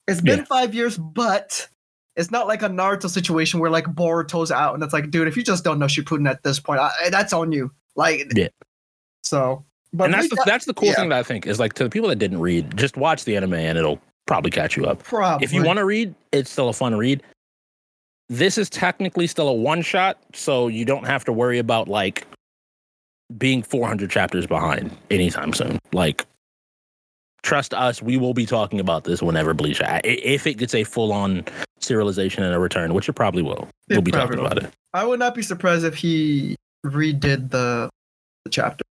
It's 0.07 0.21
been 0.21 0.39
Yeah. 0.39 0.45
five 0.45 0.73
years, 0.73 0.97
but 0.97 1.67
it's 2.15 2.31
not 2.31 2.47
like 2.47 2.63
a 2.63 2.69
Naruto 2.69 3.09
situation 3.09 3.59
where 3.59 3.69
like 3.69 3.85
Boruto's 3.85 4.51
out 4.51 4.73
and 4.73 4.83
it's 4.83 4.93
like, 4.93 5.11
dude, 5.11 5.27
if 5.27 5.37
you 5.37 5.43
just 5.43 5.63
don't 5.63 5.77
know 5.77 5.85
Shippuden 5.87 6.27
at 6.29 6.41
this 6.43 6.59
point, 6.59 6.79
I, 6.79 6.91
that's 7.11 7.33
on 7.33 7.51
you. 7.51 7.71
Like, 7.95 8.31
Yeah. 8.35 8.47
So, 9.23 9.63
but 9.93 10.05
and 10.05 10.13
that's 10.15 10.29
the, 10.29 10.35
got- 10.37 10.45
that's 10.45 10.65
the 10.65 10.73
cool 10.73 10.89
yeah. 10.89 10.95
thing 10.95 11.09
that 11.09 11.19
I 11.19 11.23
think 11.23 11.45
is 11.45 11.59
like 11.59 11.73
to 11.73 11.83
the 11.83 11.89
people 11.89 12.09
that 12.09 12.17
didn't 12.17 12.39
read, 12.39 12.75
just 12.77 12.97
watch 12.97 13.25
the 13.25 13.35
anime 13.37 13.53
and 13.53 13.77
it'll 13.77 13.99
probably 14.25 14.51
catch 14.51 14.75
you 14.75 14.85
up. 14.85 15.03
probably 15.03 15.43
If 15.45 15.53
you 15.53 15.63
want 15.63 15.77
to 15.77 15.85
read, 15.85 16.13
it's 16.31 16.49
still 16.49 16.69
a 16.69 16.73
fun 16.73 16.95
read. 16.95 17.23
This 18.27 18.57
is 18.57 18.69
technically 18.69 19.27
still 19.27 19.47
a 19.47 19.53
one 19.53 19.81
shot, 19.81 20.17
so 20.33 20.67
you 20.67 20.83
don't 20.83 21.05
have 21.05 21.23
to 21.25 21.33
worry 21.33 21.59
about 21.59 21.87
like 21.87 22.25
being 23.37 23.61
400 23.61 24.09
chapters 24.09 24.47
behind 24.47 24.95
anytime 25.11 25.53
soon. 25.53 25.79
Like, 25.93 26.25
trust 27.43 27.73
us, 27.73 28.01
we 28.01 28.17
will 28.17 28.33
be 28.33 28.45
talking 28.45 28.79
about 28.79 29.03
this 29.03 29.21
whenever 29.21 29.53
Bleach, 29.53 29.81
if 30.03 30.47
it 30.47 30.55
gets 30.55 30.73
a 30.73 30.83
full 30.83 31.13
on 31.13 31.43
serialization 31.79 32.39
and 32.39 32.53
a 32.53 32.59
return, 32.59 32.93
which 32.93 33.07
it 33.07 33.13
probably 33.13 33.43
will. 33.43 33.67
It 33.89 33.93
We'll 33.93 34.01
be 34.01 34.11
talking 34.11 34.37
will. 34.37 34.47
about 34.47 34.63
it. 34.63 34.71
I 34.93 35.05
would 35.05 35.19
not 35.19 35.35
be 35.35 35.43
surprised 35.43 35.85
if 35.85 35.95
he 35.95 36.55
redid 36.85 37.51
the 37.51 37.89
the 38.43 38.49
chapter. 38.49 38.83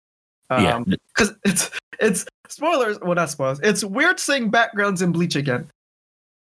Yeah, 0.50 0.76
Um, 0.76 0.84
because 1.14 1.34
it's 1.44 1.70
it's 2.00 2.26
spoilers. 2.48 2.98
Well, 3.00 3.14
not 3.14 3.30
spoilers. 3.30 3.60
It's 3.62 3.84
weird 3.84 4.20
seeing 4.20 4.50
backgrounds 4.50 5.02
in 5.02 5.12
Bleach 5.12 5.36
again. 5.36 5.68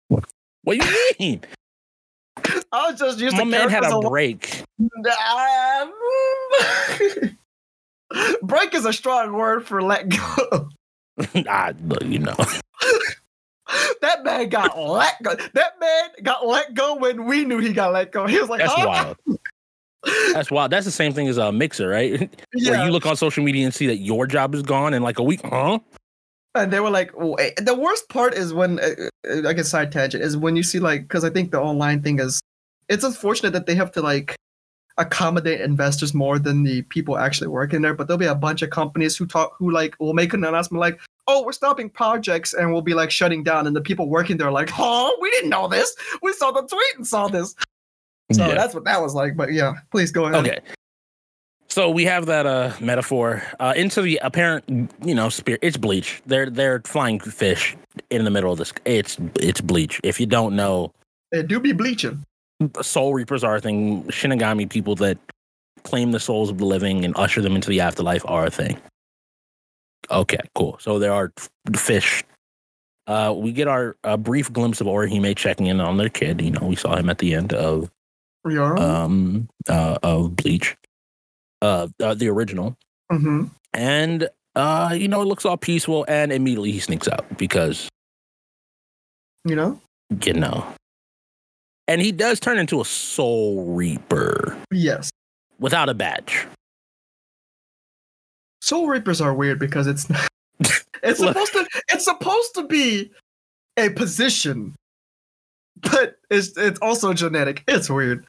what 0.09 0.25
do 0.67 0.75
you 0.75 1.13
mean? 1.19 1.41
I 2.71 2.89
was 2.91 2.99
just 2.99 3.19
used 3.19 3.35
My 3.35 3.43
to 3.43 3.49
man 3.49 3.69
had 3.69 3.83
characters 3.83 4.05
a 4.05 4.09
break. 4.09 4.63
Um, 7.21 7.37
break 8.43 8.73
is 8.73 8.85
a 8.85 8.93
strong 8.93 9.33
word 9.33 9.67
for 9.67 9.81
let 9.81 10.09
go. 10.09 10.69
ah, 11.47 11.73
look, 11.83 12.03
you 12.03 12.19
know. 12.19 12.35
that 14.01 14.23
man 14.23 14.49
got 14.49 14.77
let 14.79 15.21
go. 15.21 15.35
That 15.35 15.79
man 15.79 16.09
got 16.23 16.47
let 16.47 16.73
go 16.73 16.95
when 16.95 17.25
we 17.25 17.45
knew 17.45 17.59
he 17.59 17.73
got 17.73 17.93
let 17.93 18.11
go. 18.11 18.25
He 18.27 18.39
was 18.39 18.49
like, 18.49 18.59
That's 18.59 18.73
huh? 18.73 18.87
wild. 18.87 19.17
That's 20.33 20.49
wild. 20.49 20.71
That's 20.71 20.85
the 20.85 20.91
same 20.91 21.13
thing 21.13 21.27
as 21.27 21.37
a 21.37 21.51
mixer, 21.51 21.87
right? 21.87 22.29
Yeah. 22.53 22.71
Where 22.77 22.85
you 22.85 22.91
look 22.91 23.05
on 23.05 23.15
social 23.15 23.43
media 23.43 23.65
and 23.65 23.73
see 23.73 23.87
that 23.87 23.97
your 23.97 24.25
job 24.27 24.55
is 24.55 24.63
gone 24.63 24.93
in 24.93 25.03
like 25.03 25.19
a 25.19 25.23
week. 25.23 25.41
Huh? 25.43 25.79
And 26.55 26.71
they 26.71 26.79
were 26.79 26.89
like, 26.89 27.11
Wait. 27.15 27.53
Eh, 27.57 27.61
the 27.61 27.75
worst 27.75 28.09
part 28.09 28.33
is 28.33 28.53
when, 28.53 28.79
uh, 28.79 29.47
I 29.47 29.53
guess 29.53 29.69
side 29.69 29.91
tangent, 29.91 30.23
is 30.23 30.35
when 30.35 30.55
you 30.55 30.63
see 30.63 30.79
like, 30.79 31.03
because 31.03 31.23
I 31.23 31.29
think 31.29 31.51
the 31.51 31.61
online 31.61 32.01
thing 32.01 32.19
is, 32.19 32.41
it's 32.89 33.03
unfortunate 33.03 33.53
that 33.53 33.67
they 33.67 33.75
have 33.75 33.91
to 33.93 34.01
like 34.01 34.35
accommodate 34.97 35.61
investors 35.61 36.13
more 36.13 36.37
than 36.37 36.63
the 36.63 36.81
people 36.83 37.17
actually 37.17 37.47
working 37.47 37.81
there. 37.81 37.93
But 37.93 38.07
there'll 38.07 38.17
be 38.17 38.25
a 38.25 38.35
bunch 38.35 38.61
of 38.61 38.69
companies 38.69 39.15
who 39.15 39.25
talk, 39.25 39.53
who 39.57 39.71
like 39.71 39.95
will 39.99 40.13
make 40.13 40.33
an 40.33 40.43
announcement 40.43 40.81
like, 40.81 40.99
oh, 41.27 41.43
we're 41.45 41.51
stopping 41.53 41.89
projects 41.89 42.53
and 42.53 42.71
we'll 42.71 42.81
be 42.81 42.93
like 42.93 43.11
shutting 43.11 43.43
down. 43.43 43.67
And 43.67 43.75
the 43.75 43.81
people 43.81 44.09
working 44.09 44.37
there 44.37 44.47
are 44.47 44.51
like, 44.51 44.71
oh, 44.77 45.17
we 45.21 45.29
didn't 45.31 45.49
know 45.49 45.67
this. 45.67 45.95
We 46.21 46.33
saw 46.33 46.51
the 46.51 46.63
tweet 46.63 46.95
and 46.97 47.07
saw 47.07 47.27
this. 47.27 47.55
So 48.33 48.47
Yeah. 48.47 48.55
that's 48.55 48.73
what 48.73 48.83
that 48.85 49.01
was 49.01 49.13
like. 49.13 49.35
But 49.35 49.51
yeah, 49.53 49.73
please 49.91 50.11
go 50.11 50.25
ahead. 50.25 50.45
Okay. 50.45 50.59
So 51.69 51.89
we 51.89 52.03
have 52.05 52.25
that 52.25 52.45
uh 52.45 52.73
metaphor 52.81 53.43
uh 53.59 53.73
into 53.75 54.01
the 54.01 54.19
apparent 54.23 54.91
you 55.05 55.15
know 55.15 55.29
spirit 55.29 55.59
it's 55.63 55.77
bleach. 55.77 56.21
They're 56.25 56.49
they're 56.49 56.81
flying 56.85 57.19
fish 57.19 57.75
in 58.09 58.25
the 58.25 58.29
middle 58.31 58.51
of 58.51 58.57
this. 58.57 58.73
It's 58.85 59.17
it's 59.35 59.61
bleach. 59.61 59.99
If 60.03 60.19
you 60.19 60.25
don't 60.25 60.55
know, 60.55 60.91
They 61.31 61.43
do 61.43 61.59
be 61.61 61.71
bleaching. 61.71 62.23
soul 62.81 63.13
reapers 63.13 63.43
are 63.43 63.55
a 63.55 63.61
thing. 63.61 64.03
Shinigami 64.05 64.69
people 64.69 64.95
that 64.97 65.17
claim 65.83 66.11
the 66.11 66.19
souls 66.19 66.49
of 66.49 66.57
the 66.57 66.65
living 66.65 67.05
and 67.05 67.15
usher 67.15 67.41
them 67.41 67.55
into 67.55 67.69
the 67.69 67.79
afterlife 67.79 68.23
are 68.27 68.45
a 68.45 68.51
thing. 68.51 68.77
Okay, 70.09 70.39
cool. 70.55 70.77
So 70.81 70.99
there 70.99 71.13
are 71.13 71.31
f- 71.37 71.49
fish. 71.79 72.23
Uh, 73.07 73.33
we 73.35 73.51
get 73.51 73.67
our 73.67 73.95
a 74.03 74.17
brief 74.17 74.51
glimpse 74.51 74.81
of 74.81 74.87
Orihime 74.87 75.35
checking 75.37 75.67
in 75.67 75.79
on 75.79 75.97
their 75.97 76.09
kid. 76.09 76.41
You 76.41 76.51
know, 76.51 76.67
we 76.67 76.75
saw 76.75 76.95
him 76.97 77.09
at 77.09 77.19
the 77.19 77.33
end 77.33 77.53
of 77.53 77.89
Yeah. 78.49 78.73
um 78.73 79.47
uh 79.69 79.97
of 80.03 80.35
Bleach, 80.35 80.75
uh, 81.61 81.87
uh 82.01 82.13
the 82.15 82.27
original, 82.29 82.75
hmm 83.11 83.45
and 83.73 84.27
uh 84.55 84.95
you 84.97 85.07
know 85.07 85.21
it 85.21 85.25
looks 85.25 85.45
all 85.45 85.57
peaceful, 85.57 86.05
and 86.07 86.31
immediately 86.31 86.71
he 86.71 86.79
sneaks 86.79 87.07
out 87.07 87.25
because 87.37 87.87
You 89.45 89.55
know? 89.55 89.79
you 90.25 90.33
know, 90.33 90.65
and 91.87 92.01
he 92.01 92.11
does 92.11 92.39
turn 92.39 92.57
into 92.57 92.81
a 92.81 92.85
Soul 92.85 93.73
Reaper 93.75 94.57
Yes. 94.71 95.09
without 95.59 95.87
a 95.89 95.93
badge. 95.93 96.47
Soul 98.61 98.87
Reapers 98.87 99.21
are 99.21 99.33
weird 99.33 99.59
because 99.59 99.87
it's 99.87 100.05
it's 101.03 101.19
supposed 101.19 101.53
to 101.53 101.65
it's 101.89 102.05
supposed 102.05 102.55
to 102.55 102.63
be 102.67 103.11
a 103.77 103.89
position, 103.89 104.75
but 105.81 106.17
it's 106.29 106.55
it's 106.57 106.79
also 106.81 107.13
genetic. 107.13 107.63
It's 107.67 107.89
weird. 107.89 108.25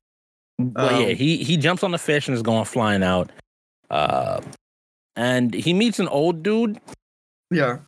But 0.71 1.01
yeah, 1.01 1.07
Um, 1.09 1.15
he 1.17 1.43
he 1.45 1.57
jumps 1.57 1.83
on 1.83 1.91
the 1.91 1.99
fish 1.99 2.29
and 2.29 2.35
is 2.35 2.43
going 2.43 2.65
flying 2.65 3.03
out. 3.03 3.31
Uh, 3.91 4.41
and 5.17 5.53
he 5.53 5.73
meets 5.75 5.99
an 5.99 6.09
old 6.09 6.43
dude 6.43 6.81
Yeah. 7.51 7.79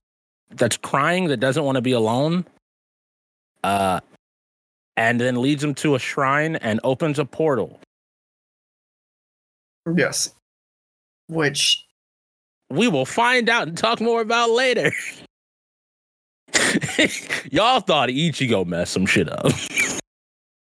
that's 0.50 0.76
crying 0.76 1.28
that 1.28 1.38
doesn't 1.38 1.64
want 1.64 1.76
to 1.76 1.82
be 1.82 1.92
alone. 1.92 2.44
Uh, 3.62 4.00
and 4.96 5.18
then 5.20 5.40
leads 5.40 5.64
him 5.64 5.74
to 5.76 5.94
a 5.94 5.98
shrine 5.98 6.56
and 6.56 6.78
opens 6.84 7.18
a 7.18 7.24
portal. 7.24 7.80
Yes. 9.96 10.32
Which 11.28 11.84
We 12.70 12.88
will 12.88 13.06
find 13.06 13.48
out 13.48 13.68
and 13.68 13.76
talk 13.78 14.00
more 14.00 14.20
about 14.20 14.50
later. 14.50 14.92
Y'all 17.50 17.80
thought 17.80 18.08
Ichigo 18.10 18.66
messed 18.66 18.92
some 18.92 19.06
shit 19.06 19.30
up. 19.30 19.46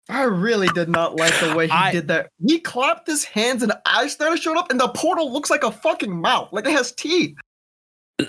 I 0.09 0.23
really 0.25 0.69
did 0.69 0.89
not 0.89 1.17
like 1.17 1.35
the 1.41 1.55
way 1.55 1.67
he 1.67 1.73
I- 1.73 1.93
did 1.93 2.09
that. 2.09 2.31
He 2.47 2.59
clapped 2.61 3.07
his 3.07 3.25
hands 3.25 3.63
and 3.63 3.73
eyes 3.87 4.13
started 4.13 4.39
showing 4.41 4.57
up, 4.59 4.71
and 4.71 4.81
the 4.81 4.89
portal 4.89 5.33
looks 5.33 5.51
like 5.51 5.63
a 5.65 5.71
fucking 5.71 6.11
mouth. 6.21 6.53
Like 6.53 6.67
it 6.67 6.73
has 6.73 6.93
teeth. 6.93 7.37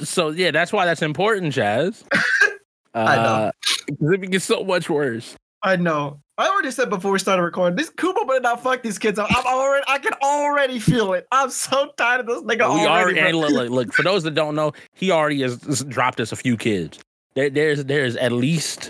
so 0.03 0.29
yeah, 0.29 0.51
that's 0.51 0.71
why 0.73 0.85
that's 0.85 1.01
important, 1.01 1.53
Jazz. 1.53 2.03
I 2.93 3.15
know. 3.15 3.21
Uh, 3.21 3.51
'cause 3.87 4.11
it 4.13 4.31
gets 4.31 4.45
so 4.45 4.63
much 4.63 4.89
worse. 4.89 5.35
I 5.61 5.75
know. 5.75 6.19
I 6.37 6.47
already 6.47 6.71
said 6.71 6.89
before 6.89 7.11
we 7.11 7.19
started 7.19 7.41
recording, 7.43 7.75
this 7.75 7.89
Kubo 7.89 8.23
better 8.25 8.39
not 8.39 8.63
fuck 8.63 8.81
these 8.81 8.97
kids 8.97 9.19
up. 9.19 9.27
I'm 9.29 9.45
already 9.45 9.83
I 9.89 9.97
can 9.99 10.13
already 10.23 10.79
feel 10.79 11.13
it. 11.13 11.27
I'm 11.31 11.49
so 11.49 11.91
tired 11.97 12.21
of 12.21 12.27
this 12.27 12.41
nigga 12.43 12.73
we 12.73 12.85
already. 12.87 13.19
already 13.19 13.33
look, 13.33 13.51
look, 13.51 13.69
look, 13.69 13.93
for 13.93 14.03
those 14.03 14.23
that 14.23 14.35
don't 14.35 14.55
know, 14.55 14.71
he 14.93 15.11
already 15.11 15.41
has 15.41 15.61
has 15.63 15.83
dropped 15.83 16.19
us 16.21 16.31
a 16.31 16.35
few 16.37 16.55
kids. 16.55 16.99
There, 17.35 17.49
there's 17.49 17.83
there's 17.85 18.15
at 18.15 18.31
least 18.31 18.89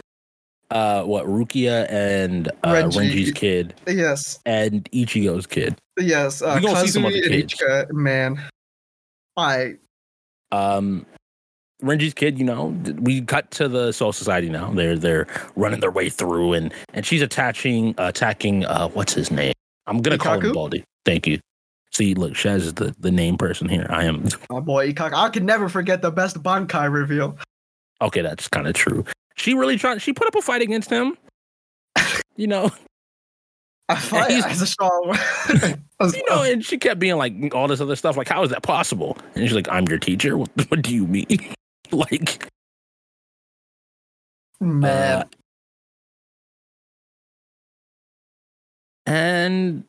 uh 0.72 1.04
what 1.04 1.26
Rukia 1.26 1.90
and 1.92 2.48
uh, 2.64 2.74
Renji. 2.74 3.12
Renji's 3.12 3.32
kid 3.32 3.74
Yes. 3.88 4.40
and 4.46 4.90
Ichigo's 4.92 5.48
kid. 5.48 5.76
Yes, 6.00 6.42
uh, 6.42 6.60
We 6.62 6.68
gonna 6.68 6.82
see 6.82 6.88
some 6.88 7.06
other 7.06 7.22
kids. 7.22 7.54
Ichika, 7.54 7.92
man. 7.92 8.40
I 9.38 9.76
Um 10.52 11.06
Renji's 11.82 12.14
kid, 12.14 12.38
you 12.38 12.44
know, 12.46 12.76
we 13.00 13.22
cut 13.22 13.52
to 13.52 13.70
the 13.70 13.94
Soul 13.94 14.12
Society 14.12 14.50
now. 14.50 14.72
They're 14.74 14.98
they're 14.98 15.28
running 15.56 15.80
their 15.80 15.92
way 15.92 16.10
through, 16.10 16.52
and 16.54 16.74
and 16.94 17.06
she's 17.06 17.22
attaching 17.22 17.96
attacking. 17.98 18.66
Uh, 18.66 18.90
what's 18.90 19.14
his 19.14 19.32
name? 19.32 19.54
I'm 19.88 20.02
gonna 20.02 20.18
call 20.18 20.42
him 20.42 20.52
Baldy. 20.52 20.84
Thank 21.06 21.26
you. 21.26 21.40
See, 21.94 22.14
look, 22.16 22.34
Shaz 22.34 22.58
is 22.58 22.74
the 22.74 22.94
the 23.00 23.12
name 23.12 23.38
person 23.38 23.70
here. 23.70 23.88
I 23.90 24.04
am. 24.04 24.26
Oh 24.50 24.60
boy, 24.60 24.92
Ikkaku. 24.92 25.14
I 25.14 25.30
can 25.30 25.46
never 25.46 25.70
forget 25.70 26.02
the 26.02 26.12
best 26.12 26.44
Bankai 26.44 26.92
reveal. 26.92 27.38
Okay, 28.02 28.22
that's 28.22 28.50
kind 28.50 28.68
of 28.68 28.74
true. 28.74 29.06
She 29.39 29.54
really 29.54 29.78
tried. 29.78 30.02
She 30.02 30.12
put 30.12 30.28
up 30.28 30.36
a 30.36 30.41
fight 30.41 30.62
against 30.62 30.89
him. 30.89 31.17
You 32.36 32.47
know, 32.47 32.69
I 33.88 33.95
fight 33.95 34.32
he's- 34.32 34.45
as 34.45 34.62
a 34.62 34.67
strong. 34.67 35.17
you 36.13 36.23
know, 36.30 36.43
and 36.43 36.63
she 36.63 36.78
kept 36.78 36.99
being 36.99 37.15
like 37.15 37.56
all 37.56 37.67
this 37.69 37.80
other 37.82 37.95
stuff. 37.95 38.17
Like, 38.17 38.28
how 38.28 38.43
is 38.43 38.49
that 38.49 38.63
possible? 38.63 39.17
And 39.36 39.43
she's 39.45 39.54
like, 39.56 39.69
"I'm 39.69 39.86
your 39.88 39.97
teacher. 39.97 40.38
What, 40.38 40.49
what 40.69 40.82
do 40.82 40.93
you 40.93 41.08
mean?" 41.08 41.54
like, 41.91 42.49
man. 44.60 44.84
Uh, 44.86 45.23
and 49.06 49.84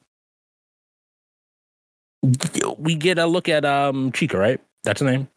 we 2.79 2.95
get 2.95 3.19
a 3.19 3.27
look 3.27 3.49
at 3.49 3.65
um 3.65 4.13
Chica, 4.13 4.39
right? 4.39 4.61
That's 4.85 5.01
the 5.01 5.07
name. 5.11 5.29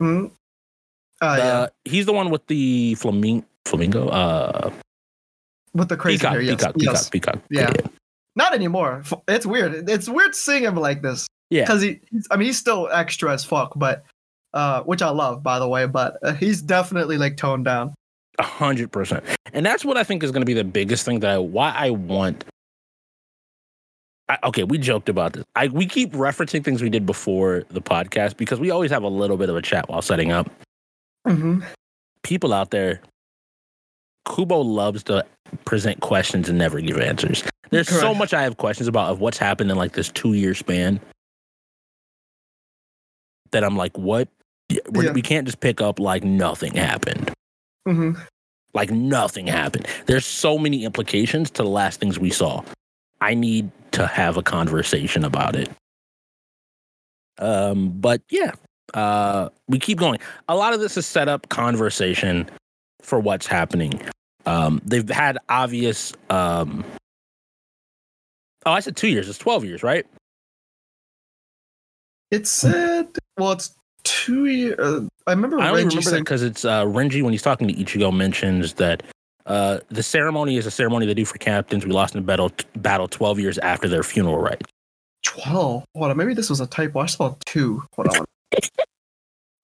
Hmm? 0.00 0.26
Uh, 1.20 1.34
yeah, 1.38 1.44
Uh, 1.44 1.68
he's 1.84 2.06
the 2.06 2.12
one 2.12 2.30
with 2.30 2.46
the 2.46 2.94
flamingo. 2.94 3.44
Flamingo. 3.68 4.08
Uh, 4.08 4.70
with 5.74 5.88
the 5.88 5.96
crazy 5.96 6.18
peacock, 6.18 6.32
hair. 6.32 6.40
Yes, 6.40 6.56
peacock, 6.56 6.74
yes. 6.78 7.08
peacock, 7.08 7.48
peacock. 7.48 7.76
Yeah. 7.76 7.90
Not 8.36 8.54
anymore. 8.54 9.02
It's 9.26 9.46
weird. 9.46 9.88
It's 9.88 10.08
weird 10.08 10.34
seeing 10.34 10.62
him 10.62 10.76
like 10.76 11.02
this. 11.02 11.26
Yeah. 11.50 11.62
Because 11.62 11.82
he, 11.82 12.00
he's, 12.10 12.26
I 12.30 12.36
mean, 12.36 12.46
he's 12.46 12.58
still 12.58 12.88
extra 12.92 13.32
as 13.32 13.44
fuck, 13.44 13.72
but 13.76 14.04
uh, 14.54 14.82
which 14.82 15.02
I 15.02 15.10
love, 15.10 15.42
by 15.42 15.58
the 15.58 15.68
way. 15.68 15.86
But 15.86 16.18
uh, 16.22 16.34
he's 16.34 16.62
definitely 16.62 17.18
like 17.18 17.36
toned 17.36 17.64
down. 17.64 17.94
A 18.38 18.44
hundred 18.44 18.92
percent. 18.92 19.24
And 19.52 19.66
that's 19.66 19.84
what 19.84 19.96
I 19.96 20.04
think 20.04 20.22
is 20.22 20.30
going 20.30 20.42
to 20.42 20.46
be 20.46 20.54
the 20.54 20.64
biggest 20.64 21.04
thing 21.04 21.20
that 21.20 21.30
I 21.30 21.38
why 21.38 21.72
I 21.76 21.90
want. 21.90 22.44
I, 24.28 24.38
okay, 24.44 24.62
we 24.62 24.78
joked 24.78 25.08
about 25.08 25.32
this. 25.32 25.44
I 25.56 25.68
we 25.68 25.86
keep 25.86 26.12
referencing 26.12 26.62
things 26.62 26.82
we 26.82 26.90
did 26.90 27.06
before 27.06 27.64
the 27.70 27.80
podcast 27.80 28.36
because 28.36 28.60
we 28.60 28.70
always 28.70 28.90
have 28.90 29.02
a 29.02 29.08
little 29.08 29.36
bit 29.36 29.48
of 29.48 29.56
a 29.56 29.62
chat 29.62 29.88
while 29.88 30.02
setting 30.02 30.30
up. 30.30 30.50
Mm-hmm. 31.26 31.62
People 32.22 32.52
out 32.52 32.70
there, 32.70 33.00
Kubo 34.28 34.60
loves 34.60 35.02
to 35.04 35.24
present 35.64 36.00
questions 36.00 36.48
and 36.48 36.58
never 36.58 36.80
give 36.80 36.98
answers. 36.98 37.42
There's 37.70 37.88
so 37.88 38.14
much 38.14 38.32
I 38.32 38.42
have 38.42 38.56
questions 38.56 38.88
about 38.88 39.10
of 39.10 39.20
what's 39.20 39.38
happened 39.38 39.70
in 39.70 39.76
like 39.76 39.92
this 39.92 40.10
two 40.10 40.34
year 40.34 40.54
span 40.54 41.00
that 43.50 43.64
I'm 43.64 43.76
like, 43.76 43.96
what? 43.96 44.28
Yeah. 44.68 45.12
We 45.12 45.22
can't 45.22 45.46
just 45.46 45.60
pick 45.60 45.80
up 45.80 45.98
like 45.98 46.24
nothing 46.24 46.74
happened. 46.74 47.32
Mm-hmm. 47.86 48.20
Like 48.74 48.90
nothing 48.90 49.46
happened. 49.46 49.86
There's 50.06 50.26
so 50.26 50.58
many 50.58 50.84
implications 50.84 51.50
to 51.52 51.62
the 51.62 51.68
last 51.68 52.00
things 52.00 52.18
we 52.18 52.30
saw. 52.30 52.62
I 53.20 53.34
need 53.34 53.70
to 53.92 54.06
have 54.06 54.36
a 54.36 54.42
conversation 54.42 55.24
about 55.24 55.56
it. 55.56 55.70
Um, 57.38 57.90
but 57.98 58.20
yeah, 58.30 58.52
uh, 58.94 59.48
we 59.68 59.78
keep 59.78 59.98
going. 59.98 60.18
A 60.48 60.56
lot 60.56 60.74
of 60.74 60.80
this 60.80 60.96
is 60.96 61.06
set 61.06 61.28
up 61.28 61.48
conversation 61.48 62.48
for 63.02 63.18
what's 63.18 63.46
happening. 63.46 64.00
Um, 64.48 64.80
they've 64.82 65.08
had 65.08 65.36
obvious. 65.50 66.14
Um, 66.30 66.82
oh, 68.64 68.72
I 68.72 68.80
said 68.80 68.96
two 68.96 69.08
years. 69.08 69.28
It's 69.28 69.38
twelve 69.38 69.62
years, 69.62 69.82
right? 69.82 70.06
It 72.30 72.46
said, 72.46 73.08
well, 73.38 73.52
it's 73.52 73.74
two 74.04 74.46
years. 74.46 74.78
Uh, 74.78 75.06
I 75.26 75.32
remember 75.32 75.60
I 75.60 75.68
only 75.68 75.82
Renji 75.82 75.88
remember 75.88 75.96
that 75.96 76.10
saying, 76.10 76.24
because 76.24 76.42
it's 76.42 76.64
uh, 76.64 76.84
Renji 76.86 77.22
when 77.22 77.32
he's 77.32 77.42
talking 77.42 77.68
to 77.68 77.74
Ichigo 77.74 78.14
mentions 78.14 78.74
that 78.74 79.02
uh, 79.44 79.80
the 79.90 80.02
ceremony 80.02 80.56
is 80.56 80.64
a 80.64 80.70
ceremony 80.70 81.04
they 81.04 81.14
do 81.14 81.26
for 81.26 81.36
captains. 81.36 81.84
We 81.84 81.92
lost 81.92 82.14
in 82.14 82.22
battle 82.24 82.50
battle 82.76 83.06
twelve 83.06 83.38
years 83.38 83.58
after 83.58 83.86
their 83.86 84.02
funeral 84.02 84.38
rites. 84.38 84.66
12. 85.24 85.84
Hold 85.94 86.10
on, 86.10 86.16
maybe 86.16 86.32
this 86.32 86.48
was 86.48 86.60
a 86.60 86.66
typo. 86.66 87.00
I 87.00 87.06
saw 87.06 87.34
two. 87.44 87.82
Hold 87.96 88.16
on. 88.16 88.24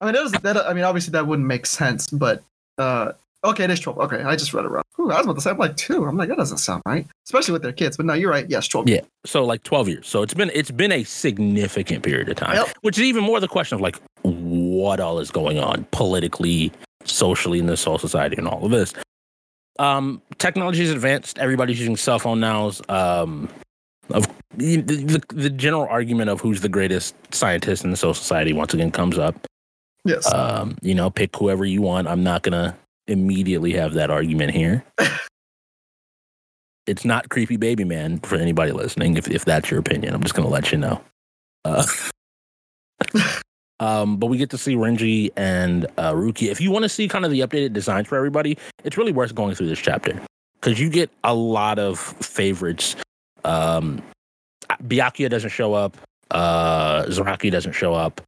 I 0.01 0.05
mean, 0.05 0.13
that, 0.13 0.23
was, 0.23 0.31
that, 0.33 0.57
I 0.57 0.73
mean, 0.73 0.83
obviously 0.83 1.13
that 1.13 1.25
wouldn't 1.25 1.47
make 1.47 1.65
sense, 1.65 2.07
but 2.07 2.43
uh, 2.77 3.13
okay, 3.45 3.63
it 3.65 3.69
is 3.71 3.79
12. 3.79 3.99
Okay, 3.99 4.21
I 4.23 4.35
just 4.35 4.53
read 4.53 4.65
it 4.65 4.69
wrong. 4.69 4.83
Ooh, 4.99 5.11
I 5.11 5.17
was 5.17 5.25
about 5.25 5.35
to 5.35 5.41
say, 5.41 5.49
I'm 5.51 5.57
like 5.57 5.75
two. 5.77 6.05
I'm 6.05 6.17
like, 6.17 6.29
that 6.29 6.37
doesn't 6.37 6.57
sound 6.57 6.81
right, 6.85 7.05
especially 7.25 7.53
with 7.53 7.61
their 7.61 7.73
kids. 7.73 7.97
But 7.97 8.05
no, 8.05 8.13
you're 8.13 8.29
right. 8.31 8.49
Yes, 8.49 8.67
12. 8.67 8.87
Yeah. 8.89 9.01
So 9.25 9.43
like 9.43 9.63
twelve 9.63 9.87
years. 9.89 10.07
So 10.07 10.21
it's 10.21 10.33
been 10.33 10.51
it's 10.53 10.71
been 10.71 10.91
a 10.91 11.03
significant 11.03 12.03
period 12.03 12.29
of 12.29 12.35
time, 12.37 12.55
Yep. 12.55 12.77
which 12.81 12.97
is 12.97 13.03
even 13.03 13.23
more 13.23 13.39
the 13.39 13.47
question 13.47 13.75
of 13.75 13.81
like 13.81 13.99
what 14.23 14.99
all 14.99 15.19
is 15.19 15.31
going 15.31 15.59
on 15.59 15.85
politically, 15.91 16.71
socially 17.03 17.59
in 17.59 17.65
the 17.65 17.77
soul 17.77 17.97
society, 17.97 18.35
and 18.37 18.47
all 18.47 18.63
of 18.65 18.71
this. 18.71 18.93
Um, 19.79 20.21
technology 20.37 20.81
is 20.83 20.91
advanced. 20.91 21.37
Everybody's 21.39 21.79
using 21.79 21.97
cell 21.97 22.19
phone 22.19 22.39
now. 22.39 22.71
Um, 22.89 23.49
of 24.11 24.27
the, 24.55 24.77
the 24.77 25.21
the 25.33 25.49
general 25.49 25.87
argument 25.89 26.29
of 26.29 26.39
who's 26.39 26.61
the 26.61 26.69
greatest 26.69 27.15
scientist 27.33 27.83
in 27.83 27.91
the 27.91 27.97
soul 27.97 28.13
society 28.13 28.53
once 28.53 28.73
again 28.73 28.91
comes 28.91 29.17
up. 29.17 29.35
Yes. 30.05 30.31
Um, 30.31 30.77
you 30.81 30.93
know, 30.93 31.09
pick 31.09 31.35
whoever 31.35 31.65
you 31.65 31.81
want. 31.81 32.07
I'm 32.07 32.23
not 32.23 32.43
gonna 32.43 32.77
immediately 33.07 33.73
have 33.73 33.93
that 33.93 34.09
argument 34.09 34.51
here. 34.51 34.83
it's 36.87 37.05
not 37.05 37.29
creepy 37.29 37.57
baby 37.57 37.83
man 37.83 38.19
for 38.19 38.35
anybody 38.35 38.71
listening. 38.71 39.17
If 39.17 39.29
if 39.29 39.45
that's 39.45 39.69
your 39.69 39.79
opinion, 39.79 40.13
I'm 40.13 40.21
just 40.21 40.35
gonna 40.35 40.49
let 40.49 40.71
you 40.71 40.77
know. 40.77 41.01
Uh, 41.63 41.85
um, 43.79 44.17
but 44.17 44.27
we 44.27 44.37
get 44.37 44.49
to 44.51 44.57
see 44.57 44.75
Renji 44.75 45.31
and 45.35 45.85
uh, 45.97 46.13
Ruki. 46.13 46.49
If 46.49 46.61
you 46.61 46.71
want 46.71 46.83
to 46.83 46.89
see 46.89 47.07
kind 47.07 47.25
of 47.25 47.31
the 47.31 47.41
updated 47.41 47.73
designs 47.73 48.07
for 48.07 48.15
everybody, 48.15 48.57
it's 48.83 48.97
really 48.97 49.11
worth 49.11 49.33
going 49.33 49.55
through 49.55 49.67
this 49.67 49.79
chapter 49.79 50.19
because 50.55 50.79
you 50.79 50.89
get 50.89 51.09
a 51.23 51.33
lot 51.33 51.79
of 51.79 51.99
favorites. 51.99 52.95
Um, 53.43 54.01
Byakuya 54.83 55.29
doesn't 55.29 55.51
show 55.51 55.73
up. 55.73 55.97
Uh, 56.31 57.03
doesn't 57.05 57.73
show 57.73 57.93
up. 57.93 58.21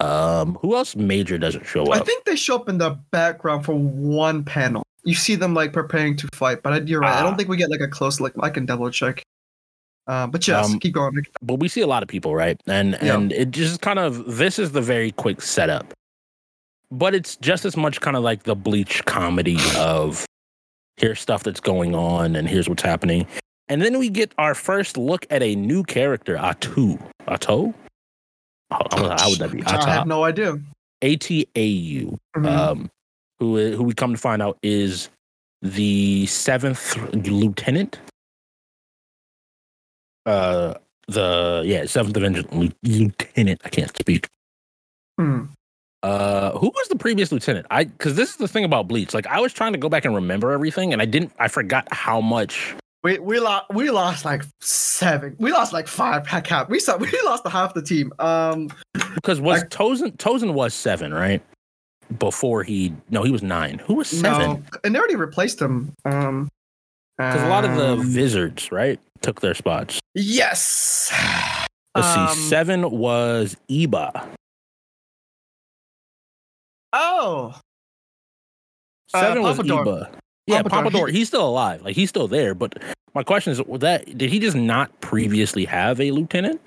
Um, 0.00 0.56
who 0.60 0.76
else 0.76 0.94
major 0.94 1.38
doesn't 1.38 1.64
show 1.66 1.84
up? 1.84 2.00
I 2.00 2.04
think 2.04 2.24
they 2.24 2.36
show 2.36 2.56
up 2.56 2.68
in 2.68 2.78
the 2.78 2.90
background 3.10 3.64
for 3.64 3.74
one 3.74 4.44
panel. 4.44 4.82
You 5.04 5.14
see 5.14 5.36
them 5.36 5.54
like 5.54 5.72
preparing 5.72 6.16
to 6.16 6.28
fight, 6.34 6.62
but 6.62 6.86
you're 6.88 7.00
right. 7.00 7.14
I 7.14 7.20
Ah. 7.20 7.22
don't 7.22 7.36
think 7.36 7.48
we 7.48 7.56
get 7.56 7.70
like 7.70 7.80
a 7.80 7.88
close 7.88 8.20
look. 8.20 8.34
I 8.40 8.50
can 8.50 8.66
double 8.66 8.90
check. 8.90 9.22
Uh, 10.06 10.26
but 10.26 10.46
yes, 10.46 10.66
Um, 10.70 10.78
keep 10.78 10.94
going. 10.94 11.24
but 11.42 11.54
we 11.60 11.68
see 11.68 11.80
a 11.80 11.86
lot 11.86 12.02
of 12.02 12.08
people, 12.08 12.34
right? 12.34 12.60
And 12.66 12.98
Yeah. 13.02 13.14
and 13.16 13.32
it 13.32 13.50
just 13.52 13.80
kind 13.80 13.98
of 13.98 14.36
this 14.36 14.58
is 14.58 14.72
the 14.72 14.80
very 14.82 15.12
quick 15.12 15.40
setup. 15.42 15.92
But 16.90 17.14
it's 17.14 17.36
just 17.36 17.64
as 17.64 17.76
much 17.76 18.00
kind 18.00 18.16
of 18.16 18.22
like 18.22 18.44
the 18.44 18.54
bleach 18.54 19.04
comedy 19.06 19.58
of 19.76 20.24
here's 20.96 21.20
stuff 21.20 21.42
that's 21.42 21.60
going 21.60 21.94
on 21.94 22.36
and 22.36 22.48
here's 22.48 22.68
what's 22.68 22.82
happening. 22.82 23.26
And 23.68 23.82
then 23.82 23.98
we 23.98 24.08
get 24.08 24.32
our 24.38 24.54
first 24.54 24.96
look 24.96 25.26
at 25.30 25.42
a 25.42 25.56
new 25.56 25.82
character, 25.82 26.36
Atu. 26.36 27.00
Ato? 27.26 27.74
How, 28.70 29.28
would 29.30 29.38
that 29.38 29.52
be? 29.52 29.62
I 29.64 29.90
have 29.90 30.06
no 30.06 30.24
idea. 30.24 30.58
A 31.02 31.16
T 31.16 31.46
A 31.54 31.64
U. 31.64 32.18
Mhm. 32.36 32.46
Um 32.46 32.90
who 33.38 33.72
who 33.72 33.82
we 33.84 33.94
come 33.94 34.12
to 34.12 34.18
find 34.18 34.42
out 34.42 34.58
is 34.62 35.08
the 35.62 36.26
seventh 36.26 36.96
lieutenant. 37.14 37.98
Uh 40.24 40.74
the 41.08 41.62
yeah, 41.64 41.84
seventh 41.86 42.14
division 42.14 42.72
lieutenant. 42.82 43.60
I 43.64 43.68
can't 43.68 43.96
speak. 43.96 44.28
Hmm. 45.18 45.44
Uh, 46.02 46.52
who 46.58 46.66
was 46.68 46.88
the 46.88 46.96
previous 46.96 47.32
lieutenant? 47.32 47.66
I 47.70 47.84
because 47.84 48.14
this 48.14 48.30
is 48.30 48.36
the 48.36 48.48
thing 48.48 48.64
about 48.64 48.86
Bleach. 48.86 49.14
Like 49.14 49.26
I 49.26 49.40
was 49.40 49.52
trying 49.52 49.72
to 49.72 49.78
go 49.78 49.88
back 49.88 50.04
and 50.04 50.14
remember 50.14 50.52
everything, 50.52 50.92
and 50.92 51.02
I 51.02 51.04
didn't. 51.04 51.32
I 51.38 51.48
forgot 51.48 51.88
how 51.90 52.20
much. 52.20 52.74
We 53.04 53.18
we 53.18 53.38
lost 53.40 53.66
we 53.72 53.90
lost 53.90 54.24
like 54.24 54.42
seven. 54.60 55.36
We 55.38 55.52
lost 55.52 55.72
like 55.72 55.86
five. 55.86 56.26
Heck, 56.26 56.46
heck, 56.46 56.68
we 56.68 56.80
saw 56.80 56.96
we 56.98 57.08
lost 57.24 57.44
to 57.44 57.50
half 57.50 57.74
the 57.74 57.82
team. 57.82 58.12
Um, 58.18 58.68
Because 59.14 59.40
was 59.40 59.62
I- 59.62 59.66
Tozen 59.66 60.16
Tozen 60.16 60.54
was 60.54 60.74
seven, 60.74 61.12
right? 61.14 61.42
Before 62.18 62.62
he 62.62 62.94
no, 63.10 63.22
he 63.24 63.30
was 63.32 63.42
nine. 63.42 63.78
Who 63.80 63.94
was 63.94 64.12
no, 64.22 64.32
seven? 64.38 64.66
and 64.84 64.94
they 64.94 64.98
already 64.98 65.16
replaced 65.16 65.60
him. 65.60 65.92
Um, 66.04 66.48
Because 67.18 67.42
a 67.42 67.48
lot 67.48 67.64
of 67.64 67.76
the 67.76 67.92
um, 67.94 68.06
Vizards, 68.06 68.70
right, 68.72 69.00
took 69.22 69.40
their 69.40 69.54
spots. 69.54 69.98
yes. 70.14 71.10
Let's 71.96 72.08
Um, 72.16 72.28
see. 72.28 72.42
Seven 72.48 72.90
was 72.90 73.56
Iba. 73.70 74.28
Oh, 76.92 77.54
Uh, 79.14 79.34
was 79.38 79.58
Papador. 79.58 79.84
Iba. 79.84 80.10
Yeah, 80.46 80.62
Papador, 80.62 80.90
Papador. 80.90 81.10
he- 81.10 81.18
He's 81.18 81.28
still 81.28 81.46
alive. 81.48 81.82
Like 81.82 81.96
he's 81.96 82.08
still 82.08 82.28
there. 82.28 82.54
But 82.54 82.82
my 83.14 83.22
question 83.22 83.52
is, 83.52 83.60
that 83.80 84.16
did 84.18 84.30
he 84.30 84.38
just 84.38 84.56
not 84.56 85.00
previously 85.00 85.64
have 85.64 86.00
a 86.00 86.10
lieutenant? 86.10 86.60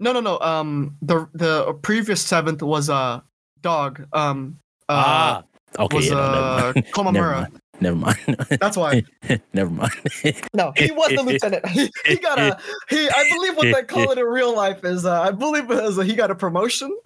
no, 0.00 0.12
no, 0.12 0.20
no. 0.20 0.38
Um, 0.40 0.96
the 1.00 1.28
the 1.32 1.72
previous 1.82 2.20
seventh 2.20 2.62
was 2.62 2.88
a 2.88 2.94
uh, 2.94 3.20
dog. 3.60 4.04
Um, 4.12 4.58
uh, 4.88 4.92
ah, 5.06 5.44
okay. 5.78 5.96
was 5.96 6.06
yeah, 6.08 6.14
no, 6.14 6.20
uh, 6.20 6.72
never 6.74 6.74
mind. 6.74 6.86
Komamura. 6.92 7.58
Never 7.80 7.96
mind. 7.96 8.36
That's 8.60 8.76
why. 8.76 9.02
never 9.54 9.70
mind. 9.70 9.92
No, 10.54 10.72
he 10.76 10.90
was 10.92 11.10
the 11.10 11.22
lieutenant. 11.22 11.66
He, 11.68 11.90
he 12.04 12.16
got 12.16 12.38
a 12.38 12.58
he. 12.90 13.08
I 13.08 13.30
believe 13.30 13.56
what 13.56 13.64
they 13.72 13.82
call 13.82 14.10
it 14.12 14.18
in 14.18 14.24
real 14.24 14.54
life 14.54 14.84
is 14.84 15.04
uh, 15.06 15.22
I 15.22 15.30
believe 15.30 15.70
it 15.70 15.82
is 15.84 15.98
uh, 15.98 16.02
he 16.02 16.14
got 16.14 16.30
a 16.30 16.34
promotion. 16.34 16.96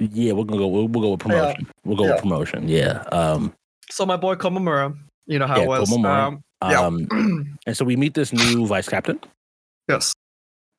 Yeah, 0.00 0.32
we're 0.32 0.44
gonna 0.44 0.60
go. 0.60 0.66
We'll, 0.68 0.88
we'll 0.88 1.02
go 1.02 1.10
with 1.12 1.20
promotion. 1.20 1.66
We'll 1.84 1.96
go 1.96 2.04
Yeah. 2.04 2.12
with 2.14 2.22
promotion. 2.22 2.68
Yeah. 2.68 3.02
Um. 3.12 3.52
So 3.90 4.06
my 4.06 4.16
boy 4.16 4.34
Komamura, 4.36 4.96
you 5.26 5.38
know 5.38 5.46
how 5.46 5.56
Yeah, 5.58 5.62
it 5.64 5.68
was. 5.68 5.90
Komamura. 5.90 6.26
Um, 6.28 6.42
Yeah. 6.62 6.80
Um. 6.80 7.56
And 7.66 7.76
so 7.76 7.84
we 7.84 7.96
meet 7.96 8.14
this 8.14 8.32
new 8.32 8.66
vice 8.66 8.88
captain. 8.88 9.20
yes. 9.88 10.14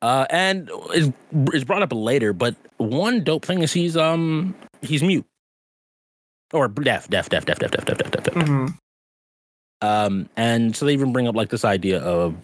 Uh, 0.02 0.26
and 0.30 0.68
is 0.94 1.12
is 1.52 1.64
brought 1.64 1.82
up 1.82 1.92
later, 1.92 2.32
but 2.32 2.56
one 2.78 3.22
dope 3.22 3.44
thing 3.44 3.62
is 3.62 3.72
he's 3.72 3.96
um 3.96 4.52
he's 4.80 5.00
mute 5.02 5.24
or 6.52 6.66
deaf, 6.66 7.08
deaf, 7.08 7.28
deaf, 7.28 7.44
deaf, 7.44 7.60
deaf, 7.60 7.70
deaf, 7.70 7.84
deaf, 7.84 7.96
deaf, 7.98 8.10
deaf. 8.10 8.24
deaf. 8.24 8.34
hmm 8.46 8.66
Um, 9.80 10.28
and 10.36 10.74
so 10.76 10.86
they 10.86 10.92
even 10.92 11.12
bring 11.12 11.28
up 11.28 11.34
like 11.36 11.50
this 11.50 11.64
idea 11.64 12.00
of 12.00 12.34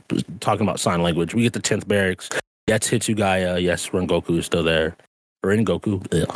talking 0.40 0.62
about 0.66 0.78
sign 0.80 1.02
language. 1.02 1.34
We 1.34 1.42
get 1.42 1.52
the 1.52 1.60
tenth 1.60 1.86
barracks. 1.88 2.28
Yes, 2.68 2.88
Hitsugaya. 2.90 3.60
Yes, 3.62 3.88
Rangiku 3.90 4.38
is 4.38 4.46
still 4.46 4.62
there. 4.62 4.96
Rangiku, 5.44 6.04
yeah, 6.12 6.26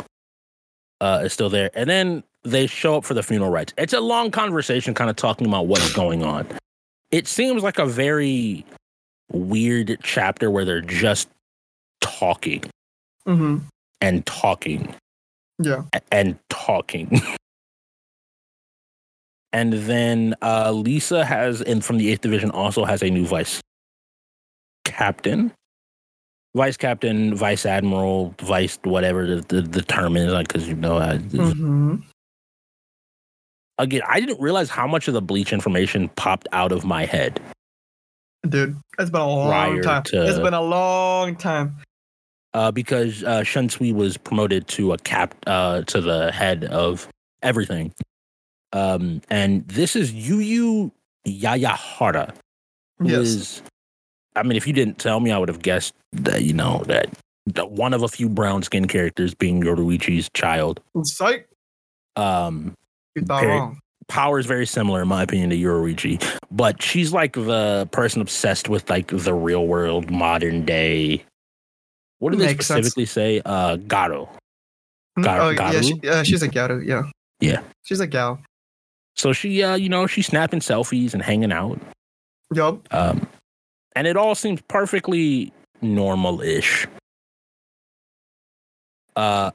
uh, 1.03 1.21
is 1.25 1.33
still 1.33 1.49
there. 1.49 1.69
And 1.73 1.89
then 1.89 2.23
they 2.43 2.67
show 2.67 2.95
up 2.97 3.03
for 3.03 3.13
the 3.13 3.23
funeral 3.23 3.51
rites. 3.51 3.73
It's 3.77 3.93
a 3.93 3.99
long 3.99 4.31
conversation, 4.31 4.93
kind 4.93 5.09
of 5.09 5.15
talking 5.17 5.47
about 5.47 5.67
what's 5.67 5.91
going 5.93 6.23
on. 6.23 6.47
It 7.11 7.27
seems 7.27 7.61
like 7.61 7.77
a 7.77 7.85
very 7.85 8.65
weird 9.31 9.97
chapter 10.01 10.49
where 10.49 10.65
they're 10.65 10.81
just 10.81 11.29
talking 12.01 12.63
hmm 13.25 13.57
and 14.01 14.25
talking 14.25 14.93
Yeah. 15.59 15.83
and 16.11 16.37
talking. 16.49 17.21
and 19.53 19.73
then 19.73 20.35
uh, 20.41 20.71
Lisa 20.71 21.23
has, 21.23 21.61
and 21.61 21.83
from 21.83 21.97
the 21.97 22.11
eighth 22.11 22.21
division, 22.21 22.51
also 22.51 22.85
has 22.85 23.01
a 23.01 23.09
new 23.09 23.25
vice 23.25 23.61
captain, 24.83 25.53
vice 26.55 26.77
captain, 26.77 27.33
vice 27.35 27.65
admiral, 27.65 28.33
vice 28.41 28.77
whatever 28.83 29.25
the, 29.25 29.41
the, 29.47 29.61
the 29.61 29.81
term 29.81 30.15
is, 30.17 30.31
like 30.31 30.47
because 30.47 30.67
you 30.67 30.75
know, 30.75 30.97
I, 30.97 31.17
hmm 31.17 31.95
again, 33.79 34.01
I 34.07 34.19
didn't 34.19 34.39
realize 34.39 34.69
how 34.69 34.87
much 34.87 35.07
of 35.07 35.13
the 35.13 35.21
bleach 35.21 35.51
information 35.53 36.09
popped 36.09 36.47
out 36.51 36.71
of 36.71 36.85
my 36.85 37.05
head. 37.05 37.41
Dude, 38.47 38.77
it's 38.99 39.09
been 39.09 39.21
a 39.21 39.27
long 39.27 39.47
Prior 39.49 39.83
time. 39.83 40.03
to- 40.03 40.29
It's 40.29 40.39
been 40.39 40.53
a 40.53 40.61
long 40.61 41.35
time. 41.35 41.75
uh, 42.53 42.71
because 42.71 43.23
uh, 43.23 43.39
Shunsui 43.41 43.93
was 43.93 44.15
promoted 44.17 44.67
to 44.69 44.93
a 44.93 44.97
cap 44.99 45.33
uh, 45.47 45.81
to 45.83 46.01
the 46.01 46.31
head 46.31 46.65
of 46.65 47.07
everything. 47.41 47.91
Um, 48.73 49.21
and 49.29 49.67
this 49.67 49.95
is 49.95 50.11
Yu 50.13 50.37
Yu 50.39 50.91
Yayahara, 51.27 52.33
who 52.99 53.09
Yes. 53.09 53.27
is- 53.27 53.61
I 54.35 54.43
mean, 54.43 54.55
if 54.57 54.65
you 54.67 54.73
didn't 54.73 54.97
tell 54.99 55.19
me, 55.19 55.31
I 55.31 55.37
would 55.37 55.49
have 55.49 55.61
guessed 55.61 55.93
that 56.13 56.43
you 56.43 56.53
know 56.53 56.83
that 56.87 57.09
that 57.47 57.71
one 57.71 57.93
of 57.93 58.03
a 58.03 58.07
few 58.07 58.29
brown 58.29 58.63
skin 58.63 58.87
characters 58.87 59.33
being 59.33 59.61
Yoruichi's 59.61 60.29
child. 60.33 60.79
Psych. 61.03 61.47
Um, 62.15 62.73
You 63.15 63.23
thought 63.23 63.45
wrong. 63.45 63.79
power 64.07 64.39
is 64.39 64.45
very 64.45 64.65
similar 64.65 65.01
in 65.01 65.07
my 65.07 65.23
opinion 65.23 65.49
to 65.49 65.57
Yoruichi, 65.57 66.23
but 66.51 66.81
she's 66.81 67.11
like 67.11 67.33
the 67.33 67.87
person 67.91 68.21
obsessed 68.21 68.69
with 68.69 68.89
like 68.89 69.07
the 69.07 69.33
real 69.33 69.67
world, 69.67 70.09
modern 70.09 70.63
day. 70.65 71.23
What 72.19 72.31
do 72.31 72.37
they 72.37 72.45
Makes 72.47 72.67
sense. 72.67 72.85
specifically 72.87 73.05
say? 73.07 73.41
Uh, 73.43 73.75
Garo. 73.77 74.29
Mm, 75.19 75.23
Gar- 75.25 75.41
oh, 75.41 75.49
yeah, 75.49 75.57
Garu? 75.73 75.83
she, 76.01 76.09
uh, 76.09 76.23
she's 76.23 76.41
a 76.43 76.47
garu. 76.49 76.85
Yeah. 76.85 77.03
Yeah. 77.41 77.61
She's 77.83 77.99
a 77.99 78.07
gal. 78.07 78.39
So 79.15 79.33
she, 79.33 79.61
uh, 79.61 79.75
you 79.75 79.89
know, 79.89 80.07
she's 80.07 80.27
snapping 80.27 80.61
selfies 80.61 81.13
and 81.13 81.21
hanging 81.21 81.51
out. 81.51 81.79
Yup. 82.53 82.87
Um, 82.93 83.27
and 83.95 84.07
it 84.07 84.17
all 84.17 84.35
seems 84.35 84.61
perfectly 84.67 85.51
normal-ish. 85.81 86.87
Uh, 89.15 89.51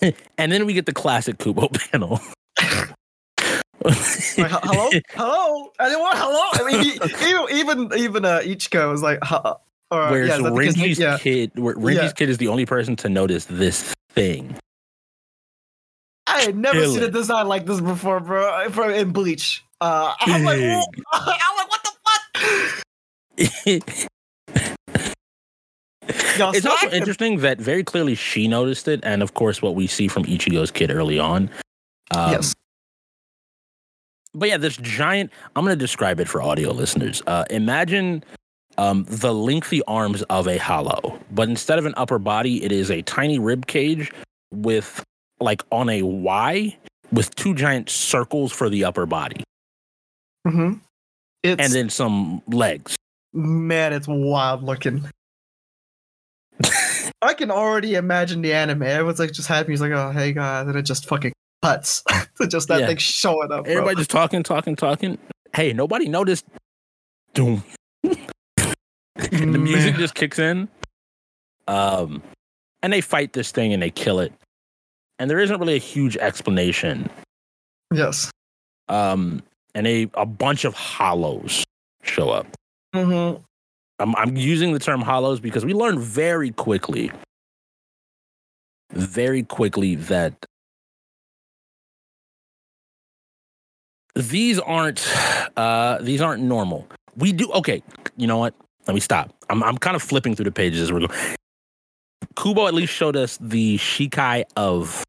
and 0.38 0.52
then 0.52 0.66
we 0.66 0.72
get 0.72 0.86
the 0.86 0.92
classic 0.92 1.38
Kubo 1.38 1.68
panel. 1.92 2.20
Like, 3.84 4.50
hello, 4.50 4.90
hello, 5.10 5.72
anyone? 5.78 6.12
Hello. 6.16 6.42
I 6.54 6.72
mean, 6.72 6.80
he- 6.82 6.98
even 7.28 7.88
even 7.90 7.98
even 7.98 8.24
uh, 8.24 8.40
Ichika 8.40 8.90
was 8.90 9.02
like, 9.02 9.18
huh, 9.22 9.56
or 9.90 10.10
Whereas 10.10 10.28
yeah, 10.28 10.34
I 10.36 10.38
think 10.50 10.60
his 10.62 10.76
name- 10.76 10.88
Renji's 10.88 10.98
yeah. 10.98 11.18
kid, 11.18 11.52
where 11.58 11.74
Renji's 11.74 11.96
Yeah. 11.96 12.12
kid 12.12 12.30
is 12.30 12.38
the 12.38 12.48
only 12.48 12.64
person 12.64 12.96
to 12.96 13.08
notice 13.10 13.44
this 13.44 13.92
thing. 14.10 14.56
I 16.26 16.40
had 16.40 16.56
never 16.56 16.82
seen 16.86 16.94
Killer. 16.94 17.08
a 17.08 17.10
design 17.10 17.46
like 17.48 17.66
this 17.66 17.80
before, 17.80 18.20
bro. 18.20 18.70
From 18.70 18.90
in 18.90 19.10
Bleach. 19.12 19.62
Uh, 19.82 20.14
I'm 20.20 20.42
like, 20.44 20.60
I'm 20.60 20.76
like, 21.56 21.70
what 21.70 21.82
the 21.84 21.92
fuck? 22.72 22.83
Yo, 23.36 23.46
it's 26.50 26.66
also 26.66 26.88
him. 26.88 26.94
interesting 26.94 27.38
that 27.38 27.60
very 27.60 27.84
clearly 27.84 28.14
she 28.14 28.48
noticed 28.48 28.88
it, 28.88 29.00
and 29.04 29.22
of 29.22 29.34
course, 29.34 29.62
what 29.62 29.74
we 29.74 29.86
see 29.86 30.08
from 30.08 30.24
Ichigo's 30.24 30.70
kid 30.70 30.90
early 30.90 31.18
on. 31.18 31.50
Um, 32.10 32.32
yes. 32.32 32.54
but 34.34 34.48
yeah, 34.48 34.56
this 34.56 34.76
giant. 34.76 35.30
I'm 35.56 35.64
going 35.64 35.76
to 35.76 35.82
describe 35.82 36.20
it 36.20 36.28
for 36.28 36.42
audio 36.42 36.72
listeners. 36.72 37.22
Uh, 37.26 37.44
imagine 37.50 38.24
um, 38.76 39.04
the 39.08 39.32
lengthy 39.32 39.82
arms 39.84 40.22
of 40.24 40.48
a 40.48 40.58
hollow, 40.58 41.18
but 41.30 41.48
instead 41.48 41.78
of 41.78 41.86
an 41.86 41.94
upper 41.96 42.18
body, 42.18 42.62
it 42.64 42.72
is 42.72 42.90
a 42.90 43.02
tiny 43.02 43.38
rib 43.38 43.66
cage 43.66 44.12
with 44.52 45.02
like 45.40 45.62
on 45.72 45.88
a 45.88 46.02
Y 46.02 46.76
with 47.12 47.34
two 47.36 47.54
giant 47.54 47.88
circles 47.88 48.52
for 48.52 48.68
the 48.68 48.84
upper 48.84 49.06
body, 49.06 49.44
Mm-hmm. 50.46 50.74
It's 51.42 51.62
and 51.62 51.72
then 51.72 51.90
some 51.90 52.42
legs. 52.48 52.96
Man, 53.34 53.92
it's 53.92 54.06
wild 54.08 54.62
looking. 54.62 55.04
I 57.20 57.34
can 57.34 57.50
already 57.50 57.94
imagine 57.94 58.42
the 58.42 58.52
anime. 58.52 58.82
Everyone's 58.82 59.18
like 59.18 59.32
just 59.32 59.48
happy. 59.48 59.72
He's 59.72 59.80
like, 59.80 59.92
oh 59.92 60.10
hey 60.10 60.32
guys, 60.32 60.66
and 60.66 60.76
it 60.76 60.82
just 60.82 61.06
fucking 61.06 61.32
cuts 61.62 62.02
to 62.40 62.46
just 62.46 62.68
that 62.68 62.80
Yeah. 62.80 62.86
thing 62.88 62.96
showing 62.98 63.50
up. 63.50 63.64
Bro. 63.64 63.72
Everybody 63.72 63.96
just 63.96 64.10
talking, 64.10 64.42
talking, 64.42 64.76
talking. 64.76 65.18
Hey, 65.54 65.72
nobody 65.72 66.08
noticed. 66.08 66.44
Doom. 67.32 67.64
and 68.04 69.54
the 69.54 69.58
music 69.58 69.96
just 69.96 70.14
kicks 70.14 70.38
in. 70.38 70.68
Um, 71.66 72.22
and 72.82 72.92
they 72.92 73.00
fight 73.00 73.32
this 73.32 73.50
thing 73.50 73.72
and 73.72 73.82
they 73.82 73.90
kill 73.90 74.20
it. 74.20 74.32
And 75.18 75.30
there 75.30 75.38
isn't 75.38 75.58
really 75.58 75.76
a 75.76 75.78
huge 75.78 76.16
explanation. 76.18 77.08
Yes. 77.92 78.30
Um, 78.88 79.42
and 79.74 79.86
a 79.86 80.10
a 80.14 80.26
bunch 80.26 80.64
of 80.64 80.74
hollows 80.74 81.64
show 82.02 82.28
up. 82.30 82.46
Mm-hmm. 82.94 83.42
I'm 83.98 84.16
I'm 84.16 84.36
using 84.36 84.72
the 84.72 84.78
term 84.78 85.00
hollows 85.00 85.40
because 85.40 85.64
we 85.64 85.74
learned 85.74 86.00
very 86.00 86.50
quickly, 86.50 87.10
very 88.92 89.42
quickly 89.42 89.96
that 89.96 90.34
these 94.14 94.60
aren't 94.60 95.06
uh 95.56 95.98
these 96.00 96.20
aren't 96.20 96.42
normal. 96.42 96.86
We 97.16 97.32
do 97.32 97.50
okay. 97.52 97.82
You 98.16 98.26
know 98.26 98.38
what? 98.38 98.54
Let 98.86 98.94
me 98.94 99.00
stop. 99.00 99.34
I'm 99.50 99.62
I'm 99.62 99.78
kind 99.78 99.96
of 99.96 100.02
flipping 100.02 100.36
through 100.36 100.44
the 100.44 100.52
pages 100.52 100.82
as 100.82 100.92
we're 100.92 101.00
going. 101.00 101.36
Kubo 102.36 102.66
at 102.66 102.74
least 102.74 102.92
showed 102.92 103.16
us 103.16 103.38
the 103.40 103.76
shikai 103.78 104.44
of 104.56 105.04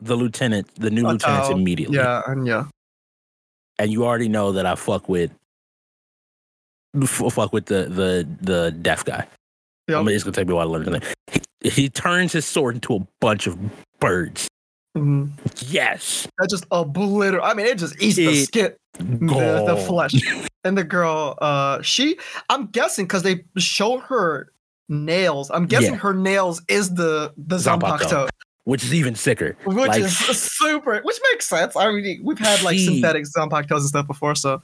the 0.00 0.16
lieutenant, 0.16 0.72
the 0.76 0.90
new 0.90 1.06
lieutenant 1.06 1.50
immediately. 1.50 1.96
Yeah, 1.96 2.22
and 2.26 2.46
yeah. 2.46 2.64
and 3.78 3.92
you 3.92 4.04
already 4.04 4.28
know 4.28 4.52
that 4.52 4.66
I 4.66 4.74
fuck 4.74 5.08
with 5.08 5.30
fuck 7.04 7.52
with 7.52 7.66
the 7.66 7.84
the 7.84 8.26
the 8.40 8.70
deaf 8.70 9.04
guy. 9.04 9.26
Yep. 9.88 9.98
I 9.98 10.02
mean, 10.02 10.14
it's 10.14 10.24
gonna 10.24 10.32
take 10.34 10.46
me 10.46 10.52
a 10.52 10.56
while 10.56 10.66
to 10.66 10.72
learn 10.72 10.84
name. 10.92 11.02
He, 11.60 11.70
he 11.70 11.88
turns 11.88 12.32
his 12.32 12.44
sword 12.46 12.76
into 12.76 12.94
a 12.96 13.06
bunch 13.20 13.46
of 13.46 13.58
birds. 14.00 14.48
Mhm. 14.96 15.30
Yes, 15.70 16.26
That 16.38 16.48
just 16.48 16.64
obliterate. 16.70 17.42
I 17.44 17.52
mean, 17.54 17.66
it 17.66 17.76
just 17.78 18.00
eats 18.02 18.16
the 18.16 18.34
skin, 18.44 18.72
the, 18.98 19.64
the 19.66 19.76
flesh. 19.86 20.14
and 20.64 20.76
the 20.78 20.84
girl, 20.84 21.36
uh, 21.42 21.82
she, 21.82 22.16
I'm 22.48 22.66
guessing 22.68 23.04
because 23.04 23.22
they 23.22 23.44
show 23.58 23.98
her 23.98 24.50
nails. 24.88 25.50
I'm 25.52 25.66
guessing 25.66 25.92
Yeah. 25.94 25.98
her 26.00 26.14
nails 26.14 26.62
is 26.68 26.94
the 26.94 27.32
the. 27.36 27.56
Zanpakuto, 27.58 28.28
which 28.64 28.82
is 28.84 28.94
even 28.94 29.14
sicker. 29.14 29.54
which 29.66 29.76
Like- 29.76 30.00
is 30.02 30.16
super. 30.18 31.00
Which 31.02 31.18
makes 31.32 31.46
sense. 31.46 31.76
I 31.76 31.92
mean, 31.92 32.20
we've 32.24 32.38
had 32.38 32.62
like 32.62 32.76
She- 32.78 32.86
synthetic 32.86 33.24
Zanpakutos 33.24 33.76
and 33.78 33.82
stuff 33.88 34.06
before, 34.06 34.34
so 34.34 34.62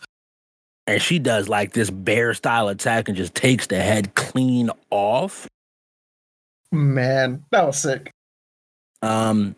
And 0.86 1.00
she 1.00 1.18
does 1.18 1.48
like 1.48 1.72
this 1.72 1.90
bear 1.90 2.34
style 2.34 2.68
attack 2.68 3.08
and 3.08 3.16
just 3.16 3.34
takes 3.34 3.66
the 3.68 3.80
head 3.80 4.14
clean 4.14 4.70
off. 4.90 5.48
man, 6.72 7.44
that 7.50 7.66
was 7.66 7.78
sick. 7.78 8.10
Um, 9.02 9.54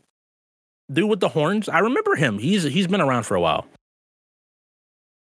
dude 0.93 1.09
with 1.09 1.21
the 1.21 1.29
horns, 1.29 1.69
I 1.69 1.79
remember 1.81 2.15
him. 2.17 2.39
He's 2.39 2.63
he's 2.65 2.87
been 2.87 3.01
around 3.01 3.25
for 3.25 3.35
a 3.37 3.41
while. 3.41 3.67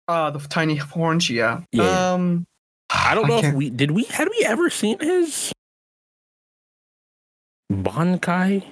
Uh, 0.08 0.30
the 0.30 0.40
tiny 0.40 0.76
horns, 0.76 1.30
yeah. 1.30 1.62
Yeah. 1.72 2.14
Um, 2.14 2.46
I 2.90 3.16
don't 3.16 3.28
know 3.28 3.40
if 3.40 3.54
we 3.54 3.70
did 3.70 3.92
we 3.92 4.04
had 4.04 4.28
we 4.30 4.46
ever 4.46 4.70
seen 4.70 5.00
his 5.00 5.54
Bankai. 7.72 8.64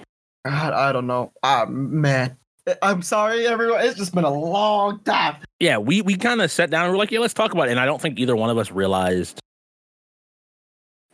God, 0.46 0.72
I 0.72 0.92
don't 0.92 1.06
know. 1.06 1.32
Ah, 1.42 1.66
man. 1.66 2.36
I'm 2.82 3.02
sorry, 3.02 3.46
everyone. 3.46 3.84
It's 3.84 3.98
just 3.98 4.14
been 4.14 4.24
a 4.24 4.32
long 4.32 5.00
time. 5.00 5.36
yeah, 5.60 5.78
we 5.78 6.02
we 6.02 6.16
kind 6.16 6.42
of 6.42 6.50
sat 6.50 6.70
down 6.70 6.84
and 6.84 6.92
we're 6.92 6.98
like, 6.98 7.10
yeah, 7.10 7.20
let's 7.20 7.34
talk 7.34 7.52
about 7.52 7.68
it. 7.68 7.72
And 7.72 7.80
I 7.80 7.86
don't 7.86 8.00
think 8.00 8.18
either 8.18 8.36
one 8.36 8.50
of 8.50 8.58
us 8.58 8.70
realized 8.70 9.40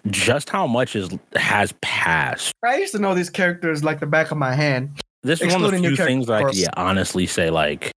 just 0.08 0.50
how 0.50 0.66
much 0.66 0.96
is 0.96 1.10
has 1.34 1.72
passed. 1.82 2.52
I 2.64 2.76
used 2.78 2.92
to 2.92 2.98
know 2.98 3.14
these 3.14 3.30
characters 3.30 3.84
like 3.84 4.00
the 4.00 4.06
back 4.06 4.30
of 4.30 4.38
my 4.38 4.54
hand. 4.54 5.00
This 5.22 5.40
is 5.40 5.52
one 5.52 5.64
of 5.64 5.70
the 5.72 5.78
few 5.78 5.96
things 5.96 6.28
of 6.28 6.34
I 6.34 6.42
can 6.44 6.52
yeah, 6.54 6.68
honestly 6.76 7.26
say 7.26 7.50
like, 7.50 7.90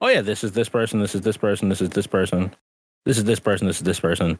oh 0.00 0.08
yeah, 0.08 0.20
this 0.20 0.44
is 0.44 0.52
this 0.52 0.68
person, 0.68 1.00
this 1.00 1.14
is 1.14 1.22
this 1.22 1.36
person, 1.36 1.68
this 1.68 1.80
is 1.80 1.90
this 1.90 2.06
person, 2.06 2.54
this 3.04 3.16
is 3.16 3.24
this 3.24 3.40
person, 3.40 3.66
this 3.66 3.76
is 3.76 3.82
this 3.84 4.00
person. 4.00 4.38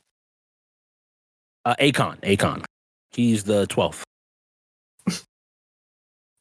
Uh, 1.65 1.75
Akon, 1.79 2.21
Akon, 2.21 2.65
he's 3.13 3.45
the 3.45 3.67
twelfth. 3.69 4.05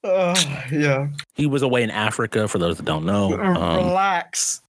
Uh, 0.04 0.36
yeah. 0.72 1.08
He 1.36 1.46
was 1.46 1.62
away 1.62 1.84
in 1.84 1.92
Africa. 1.92 2.48
For 2.48 2.58
those 2.58 2.78
that 2.78 2.86
don't 2.86 3.06
know, 3.06 3.34
um, 3.40 3.88
Relax. 3.88 4.62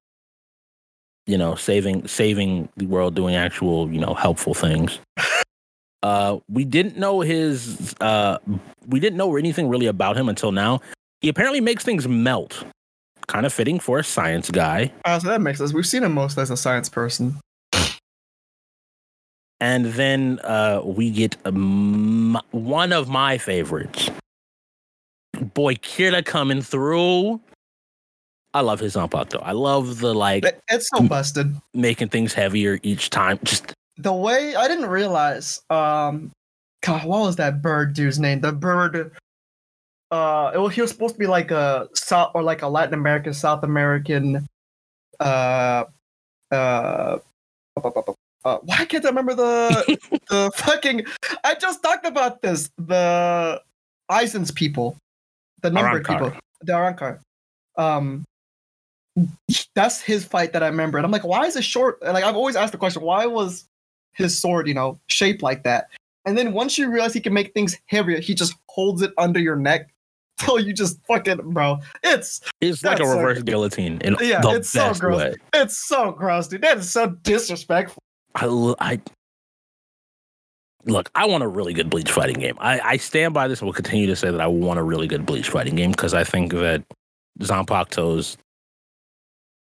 you 1.26 1.38
know, 1.38 1.54
saving 1.54 2.06
saving 2.08 2.68
the 2.76 2.86
world, 2.86 3.14
doing 3.14 3.34
actual, 3.34 3.90
you 3.90 3.98
know, 4.00 4.14
helpful 4.14 4.54
things. 4.54 4.98
Uh, 6.04 6.40
we 6.50 6.64
didn't 6.64 6.96
know 6.96 7.20
his. 7.20 7.94
Uh, 8.00 8.36
we 8.88 8.98
didn't 8.98 9.16
know 9.16 9.36
anything 9.36 9.68
really 9.68 9.86
about 9.86 10.16
him 10.16 10.28
until 10.28 10.50
now. 10.50 10.80
He 11.20 11.28
apparently 11.28 11.60
makes 11.60 11.84
things 11.84 12.08
melt. 12.08 12.64
Kind 13.28 13.46
of 13.46 13.52
fitting 13.52 13.78
for 13.78 14.00
a 14.00 14.02
science 14.02 14.50
guy. 14.50 14.90
Uh, 15.04 15.20
so 15.20 15.28
that 15.28 15.40
makes 15.40 15.58
sense. 15.58 15.72
We've 15.72 15.86
seen 15.86 16.02
him 16.02 16.10
most 16.12 16.36
as 16.38 16.50
a 16.50 16.56
science 16.56 16.88
person. 16.88 17.38
And 19.60 19.86
then 19.86 20.40
uh, 20.42 20.82
we 20.84 21.10
get 21.12 21.36
um, 21.44 22.36
one 22.50 22.92
of 22.92 23.08
my 23.08 23.38
favorites. 23.38 24.10
Boy, 25.54 25.74
Kira 25.76 26.24
coming 26.24 26.62
through. 26.62 27.40
I 28.54 28.60
love 28.60 28.80
his 28.80 28.96
Unpop 28.96 29.30
though. 29.30 29.38
I 29.38 29.52
love 29.52 30.00
the 30.00 30.14
like 30.14 30.44
It's 30.68 30.88
so 30.88 31.02
busted. 31.02 31.54
making 31.74 32.08
things 32.08 32.34
heavier 32.34 32.78
each 32.82 33.08
time. 33.10 33.38
Just 33.44 33.72
The 33.96 34.12
way 34.12 34.54
I 34.54 34.68
didn't 34.68 34.86
realize. 34.90 35.60
Um, 35.70 36.30
God, 36.82 37.04
what 37.06 37.20
was 37.20 37.36
that 37.36 37.62
bird 37.62 37.94
dude's 37.94 38.18
name? 38.18 38.40
The 38.40 38.52
bird. 38.52 39.12
Uh, 40.10 40.50
it 40.54 40.58
was, 40.58 40.74
he 40.74 40.82
was 40.82 40.90
supposed 40.90 41.14
to 41.14 41.18
be 41.18 41.26
like 41.26 41.50
a 41.50 41.88
South 41.94 42.32
or 42.34 42.42
like 42.42 42.60
a 42.60 42.68
Latin 42.68 42.92
American, 42.92 43.32
South 43.32 43.62
American. 43.62 44.46
Uh, 45.18 45.84
uh, 46.50 47.18
uh, 48.44 48.58
why 48.62 48.84
can't 48.84 49.04
I 49.04 49.08
remember 49.08 49.34
the 49.34 49.98
the 50.28 50.50
fucking? 50.56 51.06
I 51.44 51.54
just 51.54 51.82
talked 51.82 52.04
about 52.06 52.42
this. 52.42 52.68
The 52.76 53.62
Aizen's 54.10 54.50
people, 54.50 54.98
the 55.62 55.70
numbered 55.70 56.04
Arrancar. 56.04 56.08
people, 56.26 56.40
the 56.62 56.72
Arrancar. 56.72 57.18
Um, 57.76 58.24
that's 59.74 60.00
his 60.00 60.24
fight 60.24 60.52
that 60.54 60.62
I 60.62 60.66
remember, 60.68 60.98
and 60.98 61.04
I'm 61.04 61.10
like, 61.12 61.24
why 61.24 61.46
is 61.46 61.56
it 61.56 61.64
short? 61.64 61.98
And 62.02 62.14
like 62.14 62.24
I've 62.24 62.36
always 62.36 62.56
asked 62.56 62.72
the 62.72 62.78
question, 62.78 63.02
why 63.02 63.26
was 63.26 63.68
his 64.12 64.38
sword, 64.38 64.66
you 64.68 64.74
know, 64.74 64.98
shaped 65.08 65.42
like 65.42 65.64
that? 65.64 65.88
And 66.24 66.38
then 66.38 66.52
once 66.52 66.78
you 66.78 66.90
realize 66.90 67.12
he 67.12 67.20
can 67.20 67.32
make 67.32 67.52
things 67.52 67.76
heavier, 67.86 68.20
he 68.20 68.34
just 68.34 68.54
holds 68.68 69.02
it 69.02 69.12
under 69.18 69.40
your 69.40 69.56
neck. 69.56 69.88
So 70.40 70.56
you 70.58 70.72
just 70.72 70.98
fucking 71.06 71.52
bro, 71.52 71.78
it's 72.02 72.40
it's 72.60 72.82
like 72.82 72.96
a 72.96 73.02
That's 73.02 73.10
so 73.12 73.16
reverse 73.18 73.42
guillotine 73.44 74.00
in 74.00 74.16
Yeah, 74.20 74.40
the 74.40 74.50
it's 74.56 74.70
so 74.70 74.92
gross. 74.94 75.18
way. 75.18 75.34
it's 75.54 75.76
so 75.78 76.10
gross, 76.10 76.48
dude. 76.48 76.62
That 76.62 76.78
is 76.78 76.90
so 76.90 77.10
disrespectful. 77.22 78.02
I, 78.34 78.46
l- 78.46 78.74
I- 78.80 79.00
look. 80.84 81.10
I 81.14 81.26
want 81.26 81.42
a 81.44 81.48
really 81.48 81.72
good 81.72 81.90
Bleach 81.90 82.10
fighting 82.10 82.36
game. 82.38 82.56
I, 82.60 82.80
I 82.80 82.96
stand 82.96 83.34
by 83.34 83.48
this. 83.48 83.60
and 83.60 83.66
will 83.66 83.72
continue 83.72 84.06
to 84.06 84.16
say 84.16 84.30
that 84.30 84.40
I 84.40 84.46
want 84.46 84.78
a 84.78 84.82
really 84.82 85.06
good 85.06 85.26
Bleach 85.26 85.48
fighting 85.50 85.74
game 85.76 85.90
because 85.90 86.14
I 86.14 86.24
think 86.24 86.52
that 86.52 86.82
Zanpakuto's 87.40 88.36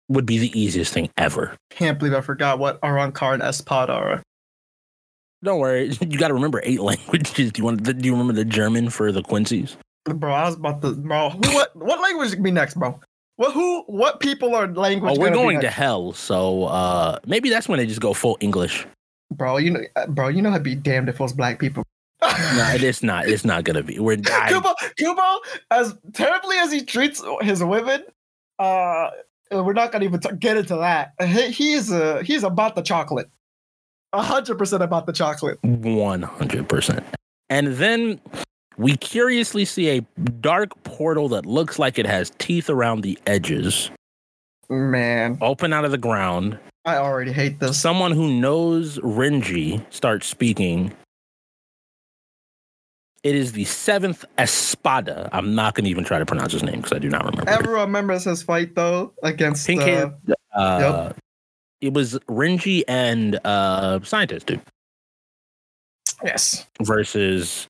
would 0.08 0.26
be 0.26 0.38
the 0.38 0.58
easiest 0.58 0.92
thing 0.92 1.10
ever. 1.16 1.56
Can't 1.70 1.98
believe 1.98 2.14
I 2.14 2.20
forgot 2.20 2.58
what 2.58 2.80
Arrancar 2.82 3.34
and 3.34 3.42
Espada 3.42 3.92
are. 3.92 4.22
Don't 5.42 5.58
worry, 5.60 5.90
you 6.00 6.18
got 6.18 6.28
to 6.28 6.34
remember 6.34 6.60
eight 6.64 6.80
languages. 6.82 7.52
Do 7.52 7.60
you 7.60 7.64
want? 7.64 7.82
Do 7.82 7.94
you 8.06 8.12
remember 8.12 8.32
the 8.32 8.44
German 8.44 8.90
for 8.90 9.12
the 9.12 9.22
Quincy's? 9.22 9.76
Bro, 10.06 10.32
I 10.32 10.44
was 10.44 10.56
about 10.56 10.82
to 10.82 10.92
bro. 10.92 11.30
who- 11.30 11.38
What 11.54 11.74
what 11.76 12.00
language 12.02 12.40
be 12.42 12.50
next, 12.50 12.74
bro? 12.74 13.00
What 13.36 13.52
who 13.52 13.82
what 13.86 14.20
people 14.20 14.54
are 14.54 14.68
language? 14.68 15.14
Oh, 15.16 15.20
we're 15.20 15.30
going 15.32 15.60
to 15.60 15.70
hell, 15.70 16.12
so 16.12 16.64
uh, 16.64 17.18
maybe 17.26 17.50
that's 17.50 17.68
when 17.68 17.78
they 17.78 17.86
just 17.86 18.00
go 18.00 18.14
full 18.14 18.36
English. 18.40 18.86
Bro. 19.30 19.56
You 19.58 19.70
know, 19.70 19.80
uh, 19.96 20.06
bro. 20.06 20.28
You 20.28 20.42
know, 20.42 20.50
I'd 20.50 20.62
be 20.62 20.74
damned 20.74 21.08
if 21.08 21.16
it 21.16 21.20
was 21.20 21.32
black 21.32 21.58
people. 21.58 21.84
No, 22.22 22.70
it 22.74 22.82
is 22.82 23.02
not. 23.02 23.28
It's 23.28 23.44
not 23.44 23.64
gonna 23.64 23.82
be. 23.82 23.98
We're 23.98 24.18
I, 24.32 24.48
Kubo, 24.48 24.74
Kubo, 24.96 25.40
as 25.70 25.94
terribly 26.14 26.56
as 26.56 26.72
he 26.72 26.82
treats 26.82 27.22
his 27.42 27.62
women, 27.62 28.02
uh, 28.58 29.10
we're 29.50 29.74
not 29.74 29.92
gonna 29.92 30.06
even 30.06 30.20
t- 30.20 30.30
get 30.38 30.56
into 30.56 30.76
that. 30.76 31.12
He, 31.22 31.50
he's 31.50 31.92
uh, 31.92 32.22
he's 32.24 32.42
about 32.42 32.76
the 32.76 32.82
chocolate, 32.82 33.28
a 34.12 34.22
hundred 34.22 34.56
percent 34.56 34.82
about 34.82 35.06
the 35.06 35.12
chocolate. 35.12 35.58
One 35.62 36.22
hundred 36.22 36.68
percent. 36.68 37.04
And 37.50 37.74
then 37.74 38.20
we 38.78 38.96
curiously 38.96 39.64
see 39.64 39.90
a 39.90 40.00
dark 40.40 40.70
portal 40.84 41.28
that 41.28 41.44
looks 41.44 41.78
like 41.78 41.98
it 41.98 42.06
has 42.06 42.32
teeth 42.38 42.70
around 42.70 43.02
the 43.02 43.18
edges, 43.26 43.90
Man, 44.70 45.38
open 45.40 45.72
out 45.72 45.84
of 45.84 45.90
the 45.90 45.98
ground. 45.98 46.58
I 46.84 46.96
already 46.96 47.32
hate 47.32 47.60
this. 47.60 47.80
Someone 47.80 48.12
who 48.12 48.40
knows 48.40 48.98
Renji 48.98 49.84
starts 49.90 50.26
speaking. 50.26 50.92
It 53.22 53.34
is 53.34 53.52
the 53.52 53.64
seventh 53.64 54.24
Espada. 54.36 55.30
I'm 55.32 55.54
not 55.54 55.74
going 55.74 55.84
to 55.84 55.90
even 55.90 56.04
try 56.04 56.18
to 56.18 56.26
pronounce 56.26 56.52
his 56.52 56.62
name 56.62 56.76
because 56.76 56.92
I 56.92 56.98
do 56.98 57.08
not 57.08 57.24
remember. 57.24 57.50
Everyone 57.50 57.86
remembers 57.86 58.24
his 58.24 58.42
fight 58.42 58.74
though 58.74 59.14
against 59.22 59.66
Pink 59.66 59.82
uh. 59.82 60.10
Uh, 60.54 61.12
It 61.80 61.94
was 61.94 62.18
Renji 62.28 62.82
and 62.86 63.40
uh, 63.44 64.00
scientist 64.02 64.46
dude 64.46 64.60
yes, 66.22 66.66
versus 66.82 67.66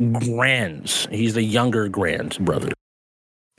Granz. 0.00 1.06
He's 1.10 1.34
the 1.34 1.42
younger 1.42 1.88
Granz 1.88 2.38
brother. 2.38 2.72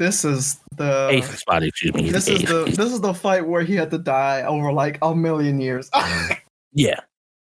This 0.01 0.25
is 0.25 0.59
the 0.77 1.09
eighth 1.11 1.37
spot, 1.37 1.61
excuse 1.61 1.93
me. 1.93 2.09
This 2.09 2.27
is 2.27 2.41
the 2.41 2.65
this 2.65 2.91
is 2.91 3.01
the 3.01 3.13
fight 3.13 3.47
where 3.47 3.61
he 3.61 3.75
had 3.75 3.91
to 3.91 3.99
die 3.99 4.41
over 4.41 4.73
like 4.73 4.97
a 5.03 5.15
million 5.15 5.61
years. 5.61 5.91
yeah. 6.73 6.99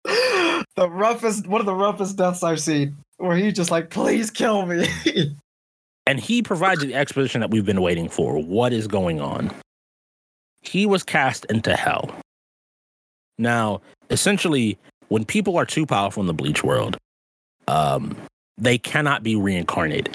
the 0.05 0.91
roughest, 0.91 1.47
one 1.47 1.63
of 1.63 1.67
the 1.67 1.75
roughest 1.75 2.17
deaths 2.17 2.43
I've 2.43 2.61
seen, 2.61 2.99
where 3.17 3.35
he 3.35 3.51
just 3.51 3.71
like, 3.71 3.89
please 3.89 4.31
kill 4.31 4.67
me. 4.67 4.87
And 6.07 6.21
he 6.21 6.43
provides 6.43 6.83
the 6.83 6.95
exposition 6.95 7.41
that 7.41 7.51
we've 7.51 7.65
been 7.65 7.81
waiting 7.81 8.11
for. 8.11 8.39
What 8.39 8.75
is 8.75 8.87
going 8.87 9.23
on? 9.23 9.51
He 10.61 10.85
was 10.85 11.03
cast 11.03 11.47
into 11.47 11.75
hell. 11.75 12.15
Now, 13.39 13.81
essentially, 14.11 14.77
when 15.09 15.25
people 15.25 15.57
are 15.57 15.65
too 15.65 15.87
powerful 15.87 16.21
in 16.21 16.27
the 16.27 16.35
bleach 16.35 16.63
world, 16.63 16.99
um, 17.69 18.15
they 18.59 18.77
cannot 18.77 19.23
be 19.23 19.35
reincarnated. 19.35 20.15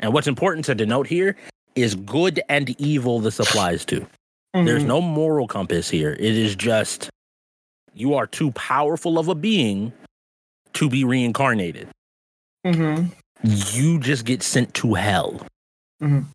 And 0.00 0.12
what's 0.12 0.26
important 0.28 0.64
to 0.66 0.74
denote 0.74 1.06
here 1.06 1.36
is 1.74 1.94
good 1.94 2.40
and 2.48 2.70
evil 2.80 3.20
this 3.20 3.38
applies 3.40 3.84
to. 3.86 4.06
There's 4.54 4.82
Mhm. 4.82 4.86
no 4.86 5.00
moral 5.00 5.46
compass 5.46 5.88
here. 5.90 6.12
It 6.12 6.36
is 6.36 6.56
just 6.56 7.10
you 7.94 8.14
are 8.14 8.26
too 8.26 8.50
powerful 8.52 9.18
of 9.18 9.28
a 9.28 9.34
being 9.34 9.92
to 10.74 10.88
be 10.88 11.04
reincarnated. 11.04 11.88
Mhm. 12.64 13.12
You 13.42 13.98
just 14.00 14.24
get 14.24 14.42
sent 14.42 14.72
to 14.74 14.94
hell. 14.94 15.46
Mhm. 16.02 16.26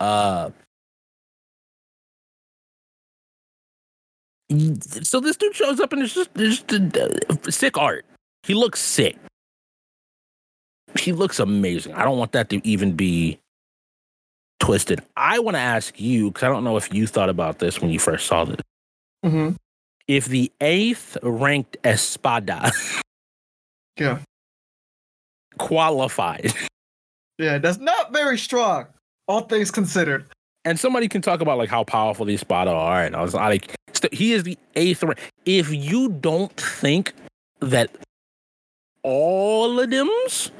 Uh 0.00 0.50
so 5.02 5.20
this 5.20 5.36
dude 5.36 5.54
shows 5.54 5.78
up 5.78 5.92
and 5.92 6.02
it's 6.02 6.12
just, 6.14 6.30
it's 6.34 6.62
just 6.62 6.96
uh, 6.96 7.50
sick 7.50 7.78
art. 7.78 8.04
He 8.42 8.54
looks 8.54 8.80
sick. 8.80 9.16
He 10.98 11.12
looks 11.12 11.38
amazing. 11.38 11.94
I 11.94 12.04
don't 12.04 12.18
want 12.18 12.32
that 12.32 12.48
to 12.50 12.66
even 12.66 12.92
be 12.92 13.38
twisted. 14.58 15.00
I 15.16 15.38
want 15.38 15.54
to 15.56 15.60
ask 15.60 15.98
you 16.00 16.28
because 16.30 16.42
I 16.44 16.48
don't 16.48 16.64
know 16.64 16.76
if 16.76 16.92
you 16.92 17.06
thought 17.06 17.28
about 17.28 17.58
this 17.58 17.80
when 17.80 17.90
you 17.90 17.98
first 17.98 18.26
saw 18.26 18.44
this. 18.44 18.60
Mhm. 19.24 19.56
if 20.08 20.26
the 20.26 20.50
eighth 20.60 21.16
ranked 21.22 21.76
Espada 21.84 22.72
Yeah. 23.98 24.18
qualified, 25.58 26.52
Yeah, 27.38 27.58
that's 27.58 27.78
not 27.78 28.12
very 28.12 28.36
strong, 28.38 28.86
all 29.28 29.42
things 29.42 29.70
considered. 29.70 30.26
and 30.64 30.78
somebody 30.80 31.06
can 31.08 31.22
talk 31.22 31.40
about 31.40 31.58
like 31.58 31.68
how 31.70 31.84
powerful 31.84 32.24
these 32.26 32.40
Espada 32.40 32.70
are, 32.70 33.02
and 33.04 33.14
I 33.16 33.22
was 33.22 33.34
like, 33.34 33.74
he 34.12 34.32
is 34.32 34.42
the 34.44 34.56
eighth. 34.76 35.02
Rank. 35.02 35.18
If 35.44 35.70
you 35.72 36.08
don't 36.08 36.52
think 36.56 37.12
that 37.60 37.90
all 39.02 39.78
of 39.80 39.90
them's 39.90 40.50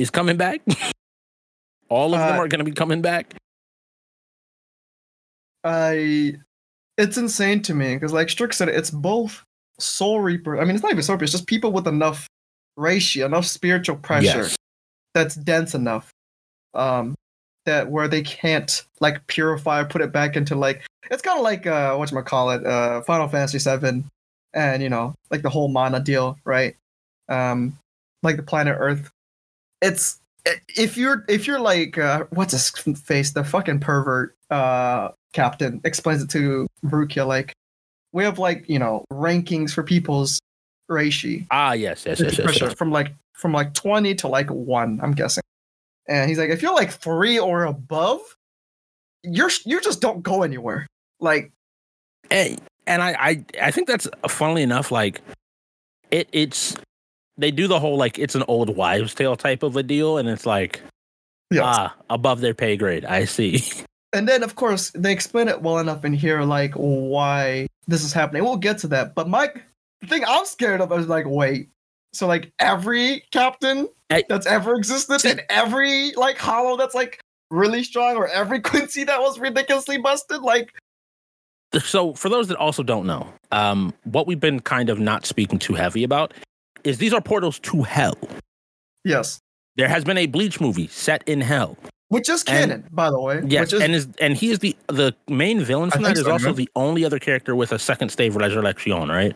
is 0.00 0.10
coming 0.10 0.36
back, 0.36 0.60
all 1.88 2.14
of 2.14 2.20
them 2.20 2.36
Uh, 2.38 2.42
are 2.44 2.48
going 2.48 2.58
to 2.58 2.64
be 2.64 2.72
coming 2.72 3.02
back. 3.02 3.34
I, 5.64 6.34
it's 6.96 7.16
insane 7.18 7.62
to 7.62 7.74
me 7.74 7.94
because, 7.94 8.12
like 8.12 8.30
Strick 8.30 8.52
said, 8.52 8.68
it's 8.68 8.90
both 8.90 9.44
Soul 9.78 10.20
Reaper. 10.20 10.60
I 10.60 10.64
mean, 10.64 10.74
it's 10.74 10.82
not 10.82 10.92
even 10.92 11.02
Soul 11.02 11.16
Reaper. 11.16 11.24
It's 11.24 11.32
just 11.32 11.46
people 11.46 11.72
with 11.72 11.86
enough 11.86 12.26
ratio, 12.76 13.26
enough 13.26 13.46
spiritual 13.46 13.96
pressure 13.96 14.24
Yes. 14.44 14.56
that's 15.14 15.34
dense 15.34 15.74
enough. 15.74 16.10
Um, 16.72 17.14
that 17.66 17.90
where 17.90 18.08
they 18.08 18.22
can't 18.22 18.84
like 19.00 19.26
purify, 19.26 19.84
put 19.84 20.00
it 20.00 20.12
back 20.12 20.34
into 20.34 20.54
like 20.54 20.82
it's 21.10 21.20
kind 21.20 21.36
of 21.38 21.44
like 21.44 21.66
uh 21.66 21.94
what 21.96 22.10
you 22.10 22.22
call 22.22 22.50
it, 22.50 22.64
uh 22.64 23.02
Final 23.02 23.28
Fantasy 23.28 23.58
Seven, 23.58 24.04
and 24.54 24.82
you 24.82 24.88
know 24.88 25.14
like 25.30 25.42
the 25.42 25.50
whole 25.50 25.68
mana 25.68 26.00
deal, 26.00 26.38
right? 26.44 26.74
Um, 27.28 27.76
like 28.22 28.36
the 28.36 28.42
planet 28.42 28.76
Earth. 28.78 29.10
It's 29.82 30.18
if 30.76 30.96
you're 30.96 31.24
if 31.28 31.46
you're 31.46 31.60
like 31.60 31.98
uh, 31.98 32.24
what's 32.30 32.52
his 32.52 32.70
face, 32.98 33.32
the 33.32 33.44
fucking 33.44 33.80
pervert 33.80 34.36
uh 34.50 35.10
captain 35.32 35.80
explains 35.84 36.22
it 36.22 36.30
to 36.30 36.66
Rukia 36.84 37.26
like 37.26 37.52
we 38.12 38.24
have 38.24 38.38
like 38.38 38.68
you 38.68 38.78
know 38.78 39.04
rankings 39.12 39.72
for 39.72 39.82
people's 39.82 40.40
reishi. 40.90 41.46
Ah, 41.50 41.72
yes, 41.72 42.04
yes, 42.06 42.20
yes, 42.20 42.38
yes, 42.38 42.60
yes. 42.60 42.74
from 42.74 42.90
like 42.90 43.14
from 43.34 43.52
like 43.52 43.72
20 43.72 44.14
to 44.16 44.28
like 44.28 44.50
one 44.50 45.00
i'm 45.02 45.12
guessing. 45.12 45.42
And 46.08 46.28
he's 46.28 46.38
like 46.38 46.50
if 46.50 46.60
you're 46.62 46.74
like 46.74 46.90
three 46.90 47.38
or 47.38 47.64
above 47.64 48.20
you're 49.22 49.50
you 49.64 49.80
just 49.80 50.00
don't 50.00 50.22
go 50.22 50.42
anywhere. 50.42 50.86
Like 51.20 51.52
and, 52.30 52.60
and 52.86 53.02
I, 53.02 53.16
I 53.18 53.44
I 53.62 53.70
think 53.70 53.88
that's 53.88 54.08
funnily 54.28 54.62
enough 54.62 54.90
like 54.90 55.20
it 56.10 56.28
it's 56.32 56.76
they 57.40 57.50
do 57.50 57.66
the 57.66 57.80
whole 57.80 57.96
like 57.96 58.18
it's 58.18 58.34
an 58.34 58.44
old 58.48 58.76
wives 58.76 59.14
tale 59.14 59.34
type 59.36 59.62
of 59.62 59.76
a 59.76 59.82
deal 59.82 60.18
and 60.18 60.28
it's 60.28 60.46
like 60.46 60.80
yeah 61.50 61.62
ah 61.64 61.96
above 62.10 62.40
their 62.40 62.54
pay 62.54 62.76
grade 62.76 63.04
I 63.04 63.24
see. 63.24 63.62
And 64.12 64.26
then 64.28 64.42
of 64.42 64.56
course 64.56 64.90
they 64.90 65.12
explain 65.12 65.46
it 65.46 65.62
well 65.62 65.78
enough 65.78 66.04
in 66.04 66.12
here 66.12 66.42
like 66.42 66.74
why 66.74 67.68
this 67.86 68.02
is 68.02 68.12
happening. 68.12 68.42
We'll 68.42 68.56
get 68.56 68.78
to 68.78 68.88
that 68.88 69.14
but 69.14 69.28
mike 69.28 69.62
the 70.00 70.08
thing 70.08 70.24
i'm 70.26 70.44
scared 70.44 70.80
of 70.80 70.90
is 70.92 71.06
like 71.06 71.26
wait. 71.28 71.68
So 72.12 72.26
like 72.26 72.52
every 72.58 73.22
captain 73.30 73.88
I- 74.10 74.24
that's 74.28 74.46
ever 74.46 74.74
existed 74.74 75.24
and 75.24 75.42
every 75.48 76.12
like 76.16 76.38
hollow 76.38 76.76
that's 76.76 76.94
like 76.94 77.20
really 77.52 77.84
strong 77.84 78.16
or 78.16 78.26
every 78.26 78.60
quincy 78.70 79.04
that 79.04 79.20
was 79.20 79.38
ridiculously 79.38 79.98
busted 79.98 80.42
like 80.42 80.72
so 81.78 82.12
for 82.14 82.28
those 82.28 82.48
that 82.48 82.56
also 82.56 82.82
don't 82.82 83.06
know 83.06 83.32
um 83.52 83.94
what 84.02 84.26
we've 84.26 84.40
been 84.40 84.58
kind 84.58 84.90
of 84.90 84.98
not 84.98 85.24
speaking 85.24 85.58
too 85.58 85.74
heavy 85.74 86.02
about 86.02 86.34
is 86.84 86.98
these 86.98 87.12
are 87.12 87.20
portals 87.20 87.58
to 87.60 87.82
hell. 87.82 88.16
Yes. 89.04 89.40
There 89.76 89.88
has 89.88 90.04
been 90.04 90.18
a 90.18 90.26
bleach 90.26 90.60
movie 90.60 90.88
set 90.88 91.22
in 91.26 91.40
hell. 91.40 91.76
Which 92.08 92.28
is 92.28 92.42
And- 92.48 92.70
canon 92.70 92.88
by 92.90 93.08
the 93.10 93.20
way. 93.20 93.40
Yes 93.46 93.66
which 93.66 93.72
is 93.74 93.80
and 93.82 93.94
is 93.94 94.08
and 94.20 94.36
he 94.36 94.50
is 94.50 94.58
the 94.58 94.76
the 94.88 95.14
main 95.28 95.62
villain 95.62 95.90
I 95.90 95.96
from 95.96 96.04
think 96.04 96.16
that 96.16 96.20
is 96.20 96.26
so, 96.26 96.32
also 96.32 96.48
yeah. 96.48 96.54
the 96.54 96.68
only 96.74 97.04
other 97.04 97.20
character 97.20 97.54
with 97.54 97.70
a 97.72 97.78
second 97.78 98.08
stave 98.10 98.34
resurrection 98.34 98.92
right? 99.08 99.34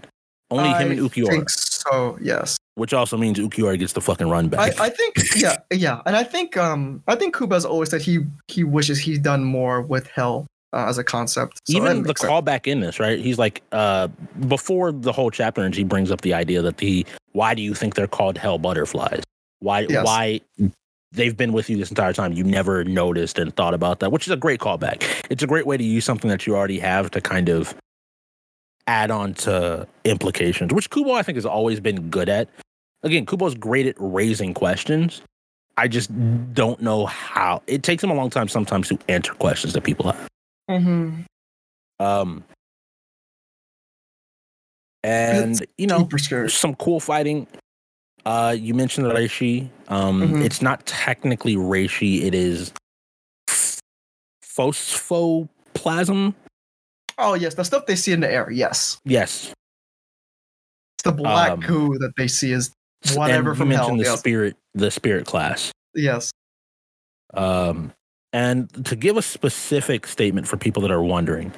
Only 0.50 0.68
him 0.70 0.90
and 0.90 1.00
I 1.00 1.02
Ulquiorra 1.02 1.28
think 1.30 1.50
so 1.50 2.18
yes. 2.20 2.58
Which 2.74 2.92
also 2.92 3.16
means 3.16 3.38
Ulquiorra 3.38 3.78
gets 3.78 3.92
the 3.92 4.00
fucking 4.00 4.28
run 4.28 4.46
I, 4.46 4.48
back. 4.48 4.80
I 4.80 4.88
think 4.90 5.14
yeah 5.36 5.58
yeah. 5.72 6.02
And 6.04 6.16
i 6.16 6.24
think 6.24 6.56
um 6.56 7.02
i 7.06 7.14
think 7.14 7.36
Kubo's 7.36 7.64
always 7.64 7.90
said 7.90 8.02
he 8.02 8.18
he 8.48 8.64
wishes 8.64 8.98
he'd 8.98 9.22
done 9.22 9.44
more 9.44 9.80
with 9.80 10.08
hell 10.08 10.46
uh, 10.74 10.86
as 10.88 10.98
a 10.98 11.04
concept 11.04 11.60
So 11.66 11.76
even 11.78 12.02
the 12.02 12.08
sense. 12.08 12.20
callback 12.30 12.66
in 12.66 12.80
this, 12.80 12.98
right? 13.00 13.18
He's 13.18 13.38
like, 13.38 13.62
uh, 13.72 14.08
before 14.48 14.92
the 14.92 15.12
whole 15.12 15.30
chapter 15.30 15.62
and 15.62 15.74
he 15.74 15.84
brings 15.84 16.10
up 16.10 16.20
the 16.22 16.34
idea 16.34 16.60
that 16.62 16.78
the 16.78 17.06
why 17.32 17.54
do 17.54 17.62
you 17.62 17.74
think 17.74 17.94
they're 17.94 18.06
called 18.08 18.36
hell 18.36 18.58
butterflies? 18.58 19.22
Why 19.60 19.86
Yes. 19.88 20.04
why 20.04 20.40
they've 21.12 21.36
been 21.36 21.52
with 21.52 21.70
you 21.70 21.76
this 21.76 21.90
entire 21.90 22.12
time? 22.12 22.32
You 22.32 22.44
never 22.44 22.84
noticed 22.84 23.38
and 23.38 23.54
thought 23.54 23.72
about 23.74 24.00
that, 24.00 24.10
which 24.12 24.26
is 24.26 24.32
a 24.32 24.36
great 24.36 24.60
callback. 24.60 25.02
It's 25.30 25.42
a 25.42 25.46
great 25.46 25.66
way 25.66 25.76
to 25.76 25.84
use 25.84 26.04
something 26.04 26.28
that 26.28 26.46
you 26.46 26.56
already 26.56 26.78
have 26.80 27.10
to 27.12 27.20
kind 27.20 27.48
of 27.48 27.74
add 28.86 29.10
on 29.10 29.32
to 29.34 29.86
implications, 30.04 30.72
which 30.72 30.90
Kubo 30.90 31.12
I 31.12 31.22
think 31.22 31.36
has 31.36 31.46
always 31.46 31.80
been 31.80 32.10
good 32.10 32.28
at. 32.28 32.48
Again, 33.02 33.26
Kubo's 33.26 33.54
great 33.54 33.86
at 33.86 33.94
raising 33.98 34.54
questions. 34.54 35.22
I 35.76 35.88
just 35.88 36.10
don't 36.54 36.80
know 36.80 37.06
how. 37.06 37.62
It 37.66 37.82
takes 37.82 38.02
him 38.04 38.10
a 38.10 38.14
long 38.14 38.30
time 38.30 38.48
sometimes 38.48 38.88
to 38.88 38.98
answer 39.08 39.32
questions 39.34 39.72
that 39.72 39.82
people 39.82 40.10
have. 40.12 40.28
Mhm. 40.70 41.24
Um, 42.00 42.44
and 45.02 45.64
you 45.78 45.86
know, 45.86 46.08
some 46.48 46.74
cool 46.76 47.00
fighting. 47.00 47.46
Uh, 48.24 48.56
you 48.58 48.72
mentioned 48.72 49.06
the 49.06 49.12
Reishi. 49.12 49.68
Um, 49.88 50.22
Mhm. 50.22 50.44
it's 50.44 50.62
not 50.62 50.84
technically 50.86 51.56
Reishi. 51.56 52.22
It 52.22 52.34
is 52.34 52.72
f- 53.48 53.80
phosphoplasm. 54.42 56.34
oh 57.18 57.34
yes 57.34 57.54
the 57.54 57.62
stuff 57.64 57.86
they 57.86 57.94
see 57.94 58.10
in 58.10 58.18
the 58.18 58.28
air 58.28 58.50
yes 58.50 58.98
Yes. 59.04 59.52
it's 60.96 61.04
the 61.04 61.12
black 61.12 61.52
Um, 61.52 61.60
goo 61.60 61.96
that 61.98 62.12
they 62.16 62.26
see 62.26 62.50
is 62.52 62.72
Whatever 63.14 63.50
and 63.50 63.58
from 63.58 63.70
you 63.70 63.76
hell, 63.76 63.96
the 63.96 64.02
yes. 64.04 64.18
spirit, 64.18 64.56
the 64.72 64.90
spirit 64.90 65.24
class. 65.26 65.70
yes 65.94 66.32
Um, 67.34 67.92
and 68.34 68.68
to 68.84 68.96
give 68.96 69.16
a 69.16 69.22
specific 69.22 70.08
statement 70.08 70.48
for 70.48 70.56
people 70.56 70.82
that 70.82 70.90
are 70.90 71.02
wondering, 71.02 71.52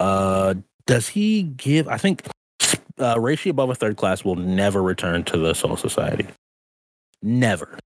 uh, 0.00 0.54
does 0.86 1.06
he 1.06 1.42
give? 1.42 1.86
I 1.86 1.98
think 1.98 2.26
uh, 2.98 3.16
Reishi 3.16 3.50
above 3.50 3.68
a 3.68 3.74
third 3.74 3.98
class 3.98 4.24
will 4.24 4.36
never 4.36 4.82
return 4.82 5.22
to 5.24 5.36
the 5.36 5.52
Soul 5.52 5.76
Society. 5.76 6.26
Never. 7.22 7.78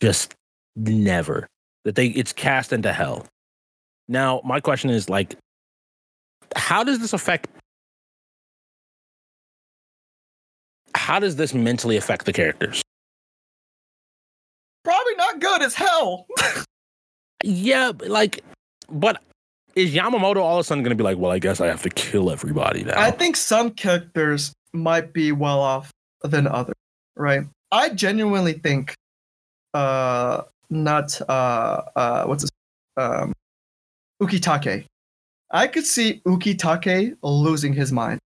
Just 0.00 0.34
never. 0.74 1.46
That 1.84 1.94
they 1.94 2.08
it's 2.08 2.32
cast 2.32 2.72
into 2.72 2.92
hell. 2.92 3.24
Now, 4.08 4.40
my 4.44 4.58
question 4.58 4.90
is 4.90 5.08
like, 5.08 5.36
how 6.56 6.82
does 6.82 6.98
this 6.98 7.12
affect? 7.12 7.46
How 10.96 11.20
does 11.20 11.36
this 11.36 11.54
mentally 11.54 11.96
affect 11.96 12.24
the 12.26 12.32
characters? 12.32 12.82
Good 15.58 15.66
as 15.66 15.74
hell. 15.74 16.26
Yeah, 17.44 17.92
but, 17.92 18.08
like, 18.08 18.42
but 18.90 19.22
is 19.76 19.94
Yamamoto 19.94 20.38
all 20.38 20.56
of 20.56 20.60
a 20.60 20.64
sudden 20.64 20.82
going 20.82 20.90
to 20.90 20.96
be 20.96 21.04
like, 21.04 21.18
well, 21.18 21.30
I 21.30 21.38
guess 21.38 21.60
I 21.60 21.66
have 21.68 21.82
to 21.82 21.90
kill 21.90 22.30
everybody 22.30 22.82
now? 22.82 23.00
i 23.00 23.10
think 23.12 23.36
some 23.36 23.70
characters 23.70 24.52
might 24.72 25.12
be 25.12 25.30
well 25.30 25.60
off 25.60 25.92
than 26.24 26.46
others 26.48 26.74
right? 27.18 27.42
I 27.70 27.90
genuinely 27.90 28.54
think 28.54 28.94
uh 29.74 30.42
not 30.70 31.20
uh 31.28 31.82
uh 31.94 32.24
what's 32.24 32.44
this 32.44 32.50
um 32.96 33.32
ukitake. 34.22 34.86
I 35.50 35.66
could 35.66 35.84
see 35.84 36.22
ukitake 36.26 37.16
losing 37.22 37.72
his 37.74 37.92
mind. 37.92 38.20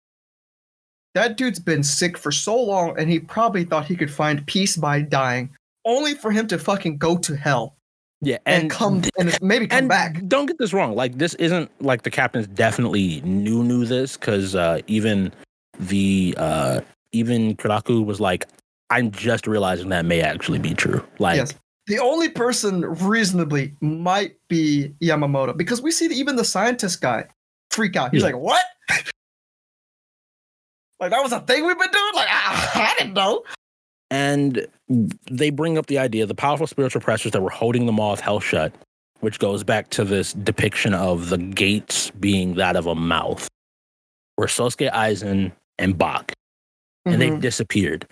That 1.15 1.37
dude's 1.37 1.61
been 1.61 1.83
sick 1.83 2.19
for 2.19 2.33
so 2.33 2.61
long 2.61 2.99
and 2.99 3.09
he 3.09 3.21
probably 3.21 3.65
thought 3.65 3.87
he 3.87 3.97
could 3.97 4.11
find 4.11 4.47
peace 4.47 4.77
by 4.77 5.03
dying 5.03 5.51
only 5.85 6.15
for 6.15 6.31
him 6.31 6.47
to 6.49 6.59
fucking 6.59 6.99
go 6.99 7.17
to 7.19 7.37
hell 7.37 7.77
yeah, 8.21 8.39
and, 8.47 8.69
come 8.69 9.05
and 9.17 9.39
maybe 9.41 9.69
come 9.69 9.79
and 9.79 9.89
back 9.89 10.27
Don't 10.27 10.47
get 10.47 10.59
this 10.59 10.73
wrong. 10.73 10.97
Like, 10.97 11.19
this 11.19 11.35
isn't 11.35 11.71
like 11.81 12.03
the 12.03 12.11
captains 12.11 12.49
definitely 12.49 13.21
knew 13.21 13.63
knew 13.63 13.85
this 13.85 14.17
because 14.17 14.57
uh, 14.57 14.81
even 14.89 15.33
the 15.79 16.35
uh, 16.37 16.81
even 17.13 17.55
Kyoraku 17.57 18.05
was 18.05 18.21
like, 18.21 18.47
I'm 18.91 19.13
just 19.13 19.47
realizing 19.47 19.91
that 19.91 20.05
may 20.05 20.21
actually 20.21 20.59
be 20.59 20.75
true. 20.75 21.05
Like, 21.21 21.37
Yes. 21.37 21.55
the 21.87 22.01
only 22.01 22.29
person 22.29 22.81
reasonably 22.81 23.75
might 23.81 24.35
be 24.49 24.93
Yamamoto 25.01 25.57
because 25.57 25.81
we 25.81 25.93
see 25.93 26.07
even 26.07 26.35
the 26.35 26.45
scientist 26.45 27.01
guy 27.01 27.25
freak 27.71 27.95
out. 27.95 28.11
He's 28.13 28.23
Yeah. 28.23 28.31
like, 28.31 28.37
"What? 28.39 28.65
like 30.99 31.13
that 31.13 31.23
was 31.23 31.31
a 31.33 31.41
thing 31.41 31.65
we've 31.65 31.79
been 31.79 31.91
doing? 31.93 32.13
Like 32.15 32.29
I, 32.29 32.71
I 32.75 32.95
didn't 32.99 33.15
know." 33.15 33.45
And 34.11 34.67
they 35.31 35.51
bring 35.51 35.77
up 35.79 35.87
the 35.87 35.99
idea 35.99 36.27
the 36.27 36.35
powerful 36.35 36.67
spiritual 36.67 37.01
pressures 37.01 37.33
that 37.33 37.43
were 37.43 37.51
holding 37.51 37.87
the 37.87 37.93
of 38.13 38.21
hell 38.21 38.41
shut, 38.41 38.73
which 39.21 39.39
goes 39.39 39.65
back 39.65 39.91
to 39.91 40.05
this 40.05 40.33
depiction 40.33 40.95
of 40.95 41.29
the 41.29 41.39
gates 41.39 42.11
being 42.13 42.55
that 42.55 42.77
of 42.77 42.87
a 42.87 42.95
mouth, 42.95 43.49
were 44.37 44.47
Sosuke 44.47 44.91
Aizen 44.93 45.53
and 45.79 45.99
Bach, 45.99 46.33
and 47.05 47.21
they've 47.21 47.33
Mhm. 47.35 47.41
disappeared. 47.41 48.07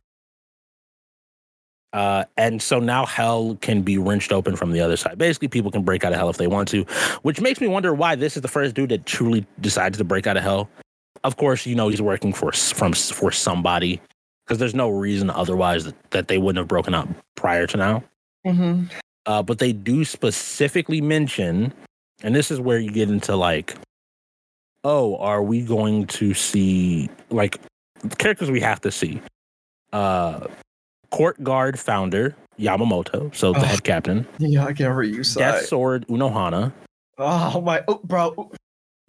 Uh, 1.93 2.25
and 2.37 2.61
so 2.61 2.79
now 2.79 3.07
hell 3.07 3.57
can 3.63 3.81
be 3.81 3.97
wrenched 3.97 4.31
open 4.31 4.55
from 4.55 4.73
the 4.73 4.81
other 4.81 4.97
side. 4.99 5.17
Basically, 5.17 5.49
people 5.49 5.71
can 5.71 5.83
break 5.83 6.05
out 6.05 6.13
of 6.13 6.19
hell 6.19 6.29
if 6.29 6.37
they 6.37 6.47
want 6.47 6.69
to, 6.69 6.83
which 7.23 7.41
makes 7.41 7.59
me 7.59 7.69
wonder 7.69 7.95
why 7.95 8.15
this 8.15 8.37
is 8.37 8.43
the 8.43 8.49
first 8.49 8.75
dude 8.75 8.91
that 8.91 9.07
truly 9.07 9.47
decides 9.63 9.97
to 9.97 10.05
break 10.05 10.27
out 10.27 10.37
of 10.37 10.43
hell. 10.43 10.69
Of 11.25 11.39
course, 11.39 11.65
you 11.65 11.75
know 11.75 11.89
he's 11.89 12.03
working 12.03 12.35
for 12.35 12.53
from 12.53 12.93
for 12.93 13.33
somebody 13.33 14.01
because 14.47 14.59
there's 14.59 14.75
no 14.75 14.89
reason 14.89 15.29
otherwise 15.31 15.85
that, 15.85 16.11
that 16.13 16.29
they 16.29 16.39
wouldn't 16.39 16.59
have 16.61 16.69
broken 16.69 16.95
up 16.95 17.09
prior 17.35 17.67
to 17.67 17.77
now. 17.77 18.05
Mhm. 18.47 18.89
Uh, 19.27 19.43
but 19.43 19.59
they 19.59 19.73
do 19.73 20.05
specifically 20.05 21.01
mention, 21.01 21.73
and 22.23 22.35
this 22.35 22.51
is 22.53 22.61
where 22.61 22.79
you 22.79 22.91
get 22.93 23.11
into 23.11 23.35
like, 23.35 23.75
oh, 24.85 25.17
are 25.17 25.43
we 25.43 25.63
going 25.63 26.07
to 26.07 26.33
see 26.33 27.11
like 27.31 27.59
characters 28.19 28.51
we 28.51 28.61
have 28.61 28.81
to 28.83 28.93
see? 28.93 29.21
Uh, 29.93 30.47
Court 31.11 31.43
Guard 31.43 31.79
founder 31.79 32.37
Yamamoto, 32.59 33.35
so 33.35 33.53
the 33.53 33.59
Ugh. 33.59 33.65
head 33.67 33.85
captain, 33.85 34.27
Yeah, 34.39 34.65
I 34.65 34.73
can't 34.73 34.95
read 34.95 35.13
you. 35.15 35.25
Death 35.25 35.67
Sword 35.67 36.07
Unohana. 36.09 36.73
Oh 37.19 37.61
my, 37.61 37.83
oh, 37.89 38.01
bro. 38.05 38.51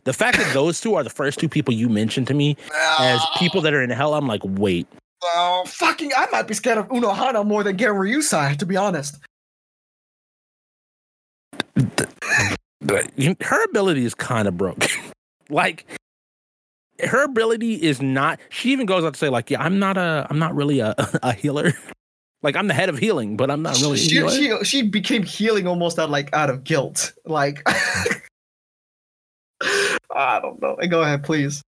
The 0.06 0.14
fact 0.14 0.38
that 0.38 0.52
those 0.54 0.80
two 0.82 0.96
are 0.96 1.04
the 1.04 1.10
first 1.10 1.38
two 1.38 1.50
people 1.50 1.74
you 1.74 1.90
mentioned 1.90 2.28
to 2.28 2.34
me 2.34 2.56
as 2.98 3.22
people 3.38 3.62
that 3.62 3.74
are 3.74 3.82
in 3.84 3.90
hell, 3.90 4.14
I'm 4.14 4.26
like, 4.28 4.42
wait, 4.44 4.88
Oh, 5.24 5.64
fucking! 5.68 6.12
I 6.16 6.28
might 6.32 6.48
be 6.48 6.54
scared 6.54 6.78
of 6.78 6.88
Unohana 6.90 7.46
more 7.46 7.64
than 7.64 7.78
Genryusai, 7.78 8.58
to 8.58 8.66
be 8.66 8.78
honest. 8.78 9.18
But 12.82 13.12
her 13.42 13.64
ability 13.66 14.06
is 14.06 14.16
kind 14.16 14.48
of 14.48 14.58
broken. 14.58 14.90
like 15.50 15.86
her 17.04 17.24
ability 17.24 17.76
is 17.76 18.02
not. 18.02 18.40
She 18.50 18.72
even 18.72 18.86
goes 18.86 19.04
out 19.04 19.14
to 19.14 19.20
say 19.20 19.30
like, 19.30 19.50
"Yeah, 19.50 19.62
I'm 19.62 19.80
not 19.80 19.98
a. 19.98 20.28
I'm 20.30 20.40
not 20.40 20.56
really 20.56 20.80
a 20.80 20.96
a 21.24 21.34
healer. 21.34 21.74
like 22.44 22.56
I'm 22.56 22.68
the 22.68 22.74
head 22.74 22.90
of 22.90 22.98
healing, 22.98 23.36
but 23.38 23.52
I'm 23.52 23.62
not 23.62 23.80
really 23.82 23.96
a 23.96 23.98
she, 23.98 24.16
healer." 24.16 24.32
she 24.32 24.64
she 24.64 24.82
became 24.84 25.24
healing 25.24 25.68
almost 25.68 26.00
out 26.00 26.10
like 26.10 26.34
out 26.34 26.50
of 26.50 26.64
guilt. 26.64 27.14
Like 27.26 27.62
I 30.16 30.40
don't 30.40 30.62
know. 30.62 30.78
Go 30.88 31.02
ahead, 31.02 31.24
please. 31.24 31.62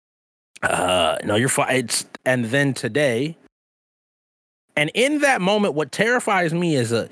Uh 0.63 1.17
no 1.23 1.35
you're 1.35 1.49
fine 1.49 1.75
it's 1.75 2.05
and 2.25 2.45
then 2.45 2.73
today. 2.73 3.35
And 4.75 4.91
in 4.93 5.19
that 5.19 5.41
moment 5.41 5.73
what 5.73 5.91
terrifies 5.91 6.53
me 6.53 6.75
is 6.75 6.91
a 6.91 7.09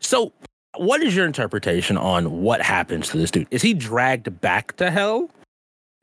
so 0.00 0.32
what 0.76 1.02
is 1.02 1.14
your 1.14 1.26
interpretation 1.26 1.96
on 1.98 2.42
what 2.42 2.62
happens 2.62 3.08
to 3.10 3.18
this 3.18 3.30
dude? 3.30 3.46
Is 3.50 3.62
he 3.62 3.74
dragged 3.74 4.40
back 4.40 4.76
to 4.78 4.90
hell? 4.90 5.30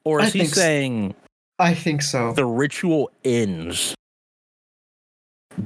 Or 0.06 0.22
I 0.22 0.28
is 0.28 0.34
he 0.34 0.40
think 0.40 0.52
s- 0.52 0.56
saying 0.56 1.16
I 1.58 1.74
think 1.74 2.02
so. 2.02 2.34
the 2.34 2.46
ritual 2.46 3.12
ends 3.26 3.96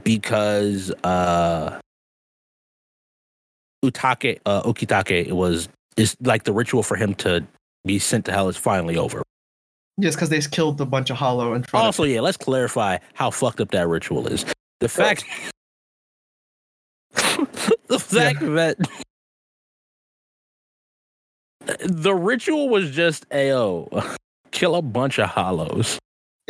because 0.04 0.92
uh 1.04 1.80
utake 3.86 4.40
uh 4.46 4.64
okitake 4.64 5.32
was 5.32 5.68
is 5.98 6.16
like 6.22 6.44
the 6.46 6.54
ritual 6.54 6.82
for 6.82 6.96
him 6.96 7.14
to 7.14 7.46
be 7.86 8.00
sent 8.00 8.26
to 8.26 8.32
hell 8.32 8.48
is 8.50 8.58
finally 8.58 8.98
over 8.98 9.22
Yes, 9.98 10.16
because 10.16 10.30
they 10.30 10.40
killed 10.42 10.82
a 10.82 10.86
bunch 10.86 11.10
of 11.10 11.18
Hollow 11.18 11.54
and. 11.54 11.66
Also, 11.74 12.04
yeah, 12.04 12.22
let's 12.22 12.38
clarify 12.38 12.98
how 13.14 13.30
fucked 13.30 13.62
up 13.62 13.72
that 13.72 13.88
ritual 13.88 14.28
is. 14.28 14.46
The 14.80 14.90
fact, 14.90 15.24
the 17.14 18.00
fact 18.00 18.40
that 18.42 18.78
the 21.86 22.14
ritual 22.14 22.70
was 22.70 22.92
just 22.92 23.26
AO, 23.32 23.88
kill 24.52 24.76
a 24.76 24.82
bunch 24.82 25.20
of 25.20 25.30
hollows. 25.30 26.00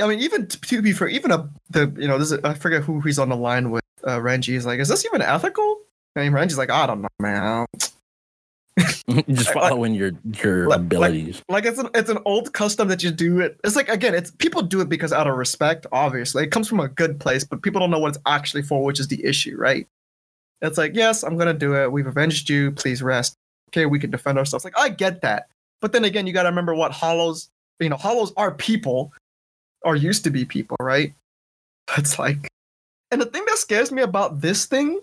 I 0.01 0.07
mean, 0.07 0.19
even 0.19 0.47
to 0.47 0.81
be 0.81 0.93
fair, 0.93 1.07
even 1.07 1.31
a 1.31 1.49
the 1.69 1.93
you 1.97 2.07
know 2.07 2.17
this 2.17 2.31
is, 2.31 2.43
I 2.43 2.53
forget 2.53 2.83
who 2.83 3.01
he's 3.01 3.19
on 3.19 3.29
the 3.29 3.37
line 3.37 3.71
with. 3.71 3.83
Uh, 4.05 4.17
Renji 4.17 4.47
He's 4.47 4.65
like, 4.65 4.81
is 4.81 4.89
this 4.89 5.05
even 5.05 5.21
ethical? 5.21 5.77
And 6.17 6.33
Renji's 6.33 6.57
like, 6.57 6.69
I 6.69 6.85
don't 6.87 7.03
know, 7.03 7.07
man. 7.19 7.65
Just 9.29 9.53
Like- 9.55 9.69
following 9.69 9.93
your 9.93 10.11
your 10.41 10.67
like- 10.67 10.79
abilities. 10.79 11.41
Like 11.49 11.65
it's 11.65 11.77
an 11.79 11.89
it's 11.93 12.09
an 12.09 12.19
old 12.25 12.53
custom 12.53 12.87
that 12.87 13.03
you 13.03 13.11
do 13.11 13.39
it. 13.39 13.59
It's 13.63 13.75
like 13.75 13.89
again, 13.89 14.15
it's 14.15 14.31
people 14.31 14.61
do 14.61 14.81
it 14.81 14.89
because 14.89 15.13
out 15.13 15.27
of 15.27 15.35
respect. 15.37 15.85
Obviously, 15.91 16.43
it 16.43 16.51
comes 16.51 16.67
from 16.67 16.79
a 16.79 16.87
good 16.87 17.19
place, 17.19 17.43
but 17.43 17.61
people 17.61 17.79
don't 17.79 17.91
know 17.91 17.99
what 17.99 18.09
it's 18.15 18.23
actually 18.25 18.63
for, 18.63 18.83
which 18.83 18.99
is 18.99 19.07
the 19.09 19.23
issue, 19.23 19.55
right? 19.57 19.87
It's 20.61 20.77
like, 20.77 20.95
yes, 20.95 21.23
I'm 21.23 21.37
gonna 21.37 21.53
do 21.53 21.75
it. 21.75 21.91
We've 21.91 22.07
avenged 22.07 22.49
you. 22.49 22.71
Please 22.71 23.03
rest. 23.03 23.35
Okay, 23.69 23.85
we 23.85 23.99
can 23.99 24.09
defend 24.11 24.37
ourselves. 24.37 24.63
Like 24.65 24.77
I 24.77 24.89
get 24.89 25.21
that, 25.21 25.47
but 25.81 25.91
then 25.91 26.05
again, 26.05 26.25
you 26.25 26.33
got 26.33 26.43
to 26.43 26.49
remember 26.49 26.73
what 26.73 26.91
hollows. 26.91 27.49
You 27.79 27.89
know, 27.89 27.97
hollows 27.97 28.31
are 28.37 28.51
people, 28.51 29.11
or 29.81 29.95
used 29.95 30.23
to 30.23 30.29
be 30.29 30.45
people, 30.45 30.77
right? 30.79 31.13
It's 31.97 32.17
like, 32.17 32.47
and 33.11 33.19
the 33.19 33.25
thing 33.25 33.43
that 33.47 33.57
scares 33.57 33.91
me 33.91 34.01
about 34.03 34.41
this 34.41 34.65
thing, 34.65 35.01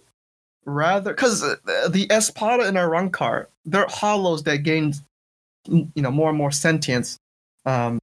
rather, 0.64 1.12
because 1.12 1.40
the 1.40 2.06
Espada 2.10 2.64
and 2.64 2.76
Arrancar, 2.76 3.46
they're 3.64 3.86
hollows 3.88 4.42
that 4.44 4.58
gained, 4.58 5.00
you 5.66 5.90
know 5.96 6.10
more 6.10 6.30
and 6.30 6.38
more 6.38 6.50
sentience 6.50 7.18
um 7.66 7.98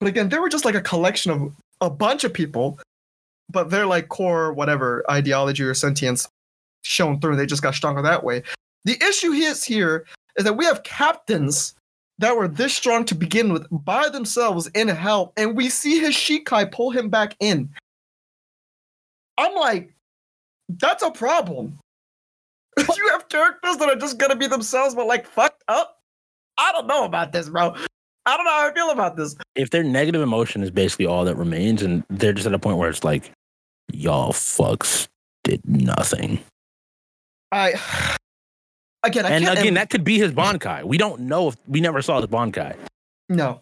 but 0.00 0.08
again 0.08 0.28
they 0.28 0.38
were 0.40 0.48
just 0.48 0.64
like 0.64 0.74
a 0.74 0.80
collection 0.80 1.30
of 1.30 1.52
a 1.80 1.88
bunch 1.88 2.24
of 2.24 2.32
people 2.34 2.76
but 3.50 3.70
they're 3.70 3.86
like 3.86 4.08
core 4.08 4.52
whatever 4.52 5.04
ideology 5.10 5.62
or 5.62 5.74
sentience 5.74 6.28
shown 6.82 7.20
through 7.20 7.36
they 7.36 7.46
just 7.46 7.62
got 7.62 7.74
stronger 7.74 8.02
that 8.02 8.24
way. 8.24 8.42
The 8.84 8.96
issue 9.02 9.32
is 9.32 9.64
here 9.64 10.06
is 10.36 10.44
that 10.44 10.56
we 10.56 10.64
have 10.64 10.82
captains 10.84 11.74
that 12.18 12.36
were 12.36 12.48
this 12.48 12.74
strong 12.74 13.04
to 13.06 13.14
begin 13.14 13.52
with 13.52 13.66
by 13.70 14.08
themselves 14.08 14.68
in 14.68 14.88
hell 14.88 15.32
and 15.36 15.56
we 15.56 15.68
see 15.68 15.98
his 15.98 16.14
shikai 16.14 16.70
pull 16.70 16.90
him 16.90 17.08
back 17.08 17.36
in. 17.40 17.68
I'm 19.38 19.54
like 19.54 19.92
that's 20.68 21.02
a 21.02 21.10
problem 21.10 21.78
you 22.96 23.08
have 23.12 23.28
characters 23.28 23.76
that 23.78 23.88
are 23.88 23.96
just 23.96 24.18
gonna 24.18 24.36
be 24.36 24.46
themselves 24.46 24.94
but 24.94 25.06
like 25.06 25.26
fucked 25.26 25.62
up 25.68 25.96
I 26.58 26.72
don't 26.72 26.86
know 26.86 27.04
about 27.04 27.32
this, 27.32 27.48
bro. 27.48 27.74
I 28.24 28.36
don't 28.36 28.44
know 28.44 28.50
how 28.50 28.68
I 28.68 28.72
feel 28.72 28.90
about 28.90 29.16
this. 29.16 29.36
If 29.54 29.70
their 29.70 29.84
negative 29.84 30.20
emotion 30.22 30.62
is 30.62 30.70
basically 30.70 31.06
all 31.06 31.24
that 31.24 31.36
remains, 31.36 31.82
and 31.82 32.02
they're 32.08 32.32
just 32.32 32.46
at 32.46 32.54
a 32.54 32.58
point 32.58 32.78
where 32.78 32.88
it's 32.88 33.04
like, 33.04 33.30
y'all 33.92 34.32
fucks 34.32 35.06
did 35.44 35.60
nothing. 35.64 36.40
I 37.52 37.70
again, 39.02 39.26
I 39.26 39.30
and 39.30 39.44
can't 39.44 39.58
again, 39.58 39.68
em- 39.68 39.74
that 39.74 39.90
could 39.90 40.02
be 40.02 40.18
his 40.18 40.32
Bankai. 40.32 40.84
We 40.84 40.98
don't 40.98 41.22
know 41.22 41.48
if 41.48 41.56
we 41.68 41.80
never 41.80 42.02
saw 42.02 42.20
his 42.20 42.26
Bankai. 42.26 42.76
no. 43.28 43.60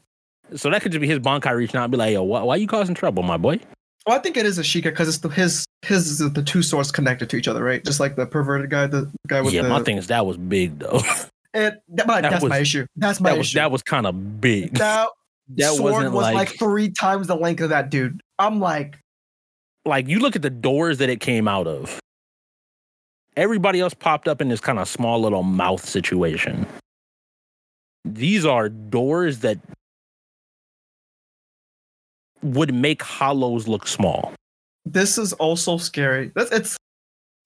So 0.57 0.71
that 0.71 0.83
could 0.83 0.93
just 0.93 1.01
be 1.01 1.09
his 1.09 1.19
Bankai 1.19 1.57
reaching 1.57 1.79
out 1.79 1.85
and 1.85 1.91
be 1.91 1.97
like, 1.97 2.13
yo, 2.13 2.23
why, 2.23 2.43
why 2.43 2.57
you 2.57 2.67
causing 2.67 2.95
trouble, 2.95 3.23
my 3.23 3.39
boy? 3.39 3.59
Well, 4.07 4.17
I 4.17 4.19
think 4.21 4.37
it 4.37 4.45
is 4.45 4.59
a 4.59 4.63
Shikai 4.63 4.85
because 4.85 5.09
it's 5.09 5.19
the, 5.19 5.29
his 5.31 5.65
his 5.83 6.21
is 6.21 6.33
the 6.33 6.43
two 6.43 6.63
swords 6.63 6.93
connected 6.93 7.31
to 7.31 7.37
each 7.37 7.49
other, 7.49 7.65
right? 7.65 7.83
Just 7.85 8.01
like 8.01 8.17
the 8.17 8.27
perverted 8.27 8.71
guy, 8.71 8.87
the 8.87 9.11
guy 9.27 9.41
with 9.41 9.55
yeah, 9.55 9.63
the. 9.63 9.69
my 9.69 9.83
thing 9.83 9.97
is 9.97 10.09
that 10.09 10.27
was 10.27 10.37
big 10.37 10.79
though. 10.79 11.01
It, 11.57 11.81
that- 11.91 12.09
that 12.09 12.23
that's 12.23 12.43
my 12.43 12.59
was- 12.59 12.63
issue. 12.63 12.87
That's 12.97 13.21
my 13.21 13.31
that 13.31 13.39
was 13.39 13.47
issue. 13.47 13.59
that 13.61 13.71
was 13.71 13.81
kind 13.85 14.07
of 14.07 14.41
big. 14.41 14.75
that 14.79 15.09
That 15.51 15.75
sword 15.75 16.13
was 16.13 16.23
like, 16.23 16.35
like, 16.35 16.59
three 16.59 16.91
times 16.91 17.29
the 17.29 17.37
length 17.37 17.61
of 17.63 17.69
that 17.69 17.91
dude. 17.91 18.21
I'm 18.41 18.59
like, 18.59 18.99
like 19.85 20.09
you 20.09 20.19
look 20.19 20.35
at 20.35 20.43
the 20.43 20.51
doors 20.51 20.99
that 20.99 21.11
it 21.11 21.21
came 21.21 21.47
out 21.47 21.69
of. 21.69 22.01
Everybody 23.37 23.81
else 23.81 23.95
popped 23.95 24.27
up 24.27 24.41
in 24.41 24.49
this 24.49 24.59
kind 24.61 24.81
of 24.81 24.89
small 24.89 25.21
little 25.21 25.45
mouth 25.45 25.89
situation. 25.89 26.67
These 28.05 28.45
are 28.45 28.69
doors 28.69 29.39
that 29.41 29.59
would 32.45 32.73
make 32.75 33.03
hollows 33.03 33.67
look 33.67 33.87
small. 33.89 34.33
this 34.87 35.17
is 35.19 35.33
also 35.35 35.79
scary. 35.79 36.31
That's 36.35 36.51
it's 36.53 36.77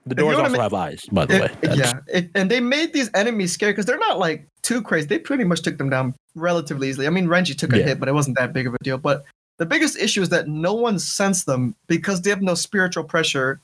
The 0.07 0.15
doors 0.17 0.37
also 0.39 0.59
have 0.61 0.75
eyes, 0.75 1.05
by 1.13 1.25
the 1.27 1.37
It- 1.37 1.41
way. 1.43 1.49
That's- 1.63 1.79
yeah, 1.79 2.01
it, 2.19 2.31
and 2.35 2.51
they 2.51 2.61
made 2.61 2.93
these 2.93 3.09
enemies 3.15 3.53
scary 3.53 3.73
because 3.73 3.87
they're 3.87 3.99
not 3.99 4.19
like 4.19 4.47
too 4.63 4.83
crazy. 4.83 5.07
They 5.07 5.19
pretty 5.21 5.45
much 5.45 5.63
took 5.63 5.79
them 5.79 5.89
down 5.89 6.15
relatively 6.35 6.89
easily. 6.89 7.07
I 7.07 7.11
mean, 7.11 7.27
Renji 7.29 7.57
took 7.57 7.73
a 7.73 7.79
Yeah. 7.79 7.85
hit, 7.85 8.01
but 8.01 8.09
it 8.09 8.13
wasn't 8.13 8.37
that 8.39 8.53
big 8.53 8.67
of 8.67 8.75
a 8.75 8.79
deal. 8.83 8.99
But 8.99 9.25
the 9.59 9.67
biggest 9.67 9.97
issue 9.99 10.21
is 10.23 10.31
that 10.31 10.49
no 10.49 10.75
one 10.75 10.99
sensed 10.99 11.47
them 11.47 11.77
because 11.87 12.23
they 12.23 12.31
have 12.31 12.43
no 12.43 12.55
spiritual 12.55 13.05
pressure 13.05 13.61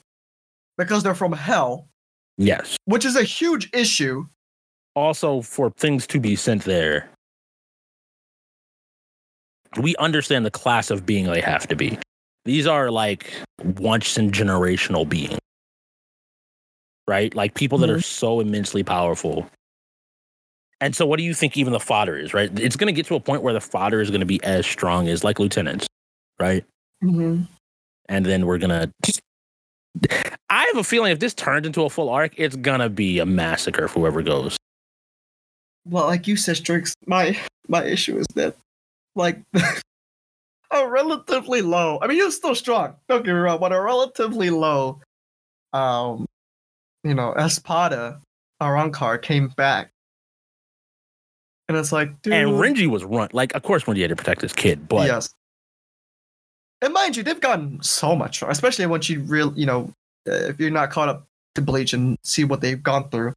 because 0.77 1.03
they're 1.03 1.15
from 1.15 1.33
hell, 1.33 1.87
Yes. 2.37 2.77
which 2.85 3.03
is 3.05 3.15
a 3.17 3.23
huge 3.23 3.69
issue. 3.73 4.25
also 4.95 5.41
for 5.41 5.69
things 5.71 6.07
to 6.07 6.19
be 6.21 6.37
sent 6.37 6.63
there 6.63 7.09
we 9.77 9.95
understand 9.97 10.45
the 10.45 10.51
class 10.51 10.91
of 10.91 11.05
being 11.05 11.25
they 11.25 11.41
have 11.41 11.67
to 11.67 11.75
be. 11.75 11.97
These 12.45 12.67
are 12.67 12.91
like 12.91 13.33
once 13.63 14.17
in 14.17 14.31
generational 14.31 15.07
beings. 15.07 15.39
Right? 17.07 17.33
Like 17.35 17.53
people 17.53 17.77
that 17.79 17.89
are 17.89 17.95
mm-hmm. 17.95 18.01
so 18.01 18.39
immensely 18.39 18.83
powerful. 18.83 19.47
And 20.81 20.95
so 20.95 21.05
what 21.05 21.17
do 21.17 21.23
you 21.23 21.33
think 21.33 21.55
even 21.55 21.71
the 21.71 21.79
fodder 21.79 22.17
is 22.17 22.33
right? 22.33 22.51
It's 22.59 22.75
going 22.75 22.93
to 22.93 22.93
get 22.93 23.05
to 23.07 23.15
a 23.15 23.19
point 23.19 23.43
where 23.43 23.53
the 23.53 23.61
fodder 23.61 24.01
is 24.01 24.09
going 24.09 24.19
to 24.19 24.25
be 24.25 24.43
as 24.43 24.65
strong 24.65 25.07
as 25.07 25.23
like 25.23 25.39
lieutenants 25.39 25.87
right? 26.39 26.65
Mm-hmm. 27.03 27.43
And 28.07 28.25
then 28.25 28.45
we're 28.45 28.57
going 28.57 28.91
to 29.03 29.21
I 30.49 30.65
have 30.65 30.77
a 30.77 30.83
feeling 30.83 31.11
if 31.11 31.19
this 31.19 31.33
turns 31.33 31.65
into 31.65 31.83
a 31.83 31.89
full 31.89 32.09
arc, 32.09 32.33
it's 32.35 32.57
gonna 32.57 32.89
be 32.89 33.19
a 33.19 33.25
massacre 33.25 33.87
for 33.87 34.01
whoever 34.01 34.21
goes. 34.21 34.57
Well, 35.85 36.05
like 36.05 36.27
you 36.27 36.35
said, 36.35 36.57
Strix, 36.57 36.93
my 37.07 37.37
my 37.69 37.85
issue 37.85 38.17
is 38.17 38.27
that 38.35 38.57
like 39.15 39.41
a 40.71 40.87
relatively 40.87 41.61
low. 41.61 41.99
I 42.01 42.07
mean, 42.07 42.17
he 42.17 42.23
was 42.23 42.35
still 42.35 42.55
strong. 42.55 42.95
Don't 43.09 43.25
get 43.25 43.33
me 43.33 43.39
wrong, 43.39 43.59
but 43.59 43.71
a 43.71 43.81
relatively 43.81 44.49
low, 44.49 45.01
um, 45.73 46.25
you 47.03 47.13
know, 47.13 47.33
Espada 47.33 48.19
Arrancar 48.61 49.21
came 49.21 49.49
back, 49.49 49.91
and 51.67 51.77
it's 51.77 51.91
like, 51.91 52.21
dude, 52.21 52.33
And 52.33 52.49
Renji 52.51 52.87
was 52.87 53.03
run 53.03 53.29
like, 53.33 53.53
of 53.55 53.63
course, 53.63 53.83
Renji 53.83 54.01
had 54.01 54.09
to 54.09 54.15
protect 54.15 54.41
his 54.41 54.53
kid, 54.53 54.87
but 54.87 55.07
yes. 55.07 55.33
And 56.81 56.93
mind 56.93 57.15
you, 57.15 57.23
they've 57.23 57.39
gotten 57.39 57.81
so 57.81 58.15
much, 58.15 58.43
especially 58.43 58.85
once 58.85 59.09
you 59.09 59.21
real, 59.21 59.53
you 59.57 59.65
know, 59.65 59.91
uh, 60.27 60.33
if 60.33 60.59
you're 60.59 60.69
not 60.69 60.91
caught 60.91 61.09
up 61.09 61.25
to 61.55 61.61
Bleach 61.61 61.93
and 61.93 62.17
see 62.23 62.43
what 62.43 62.61
they've 62.61 62.81
gone 62.81 63.09
through 63.09 63.33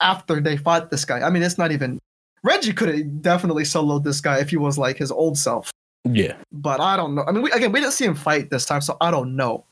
after 0.00 0.40
they 0.40 0.56
fought 0.56 0.90
this 0.90 1.04
guy. 1.04 1.20
I 1.20 1.30
mean, 1.30 1.42
it's 1.42 1.58
not 1.58 1.72
even. 1.72 1.98
Reggie 2.46 2.72
could 2.72 2.88
have 2.94 3.22
definitely 3.22 3.64
soloed 3.64 4.04
this 4.04 4.20
guy 4.20 4.38
if 4.38 4.50
he 4.50 4.56
was 4.56 4.78
like 4.78 4.96
his 4.96 5.10
old 5.10 5.36
self, 5.36 5.70
yeah. 6.04 6.34
but 6.52 6.80
I 6.80 6.96
don't 6.96 7.14
know. 7.16 7.24
I 7.26 7.32
mean, 7.32 7.42
we, 7.42 7.50
again, 7.50 7.72
we 7.72 7.80
didn't 7.80 7.92
see 7.94 8.04
him 8.04 8.14
fight 8.14 8.50
this 8.50 8.64
time, 8.66 8.80
so 8.80 8.96
I 9.00 9.10
don't 9.10 9.34
know. 9.36 9.64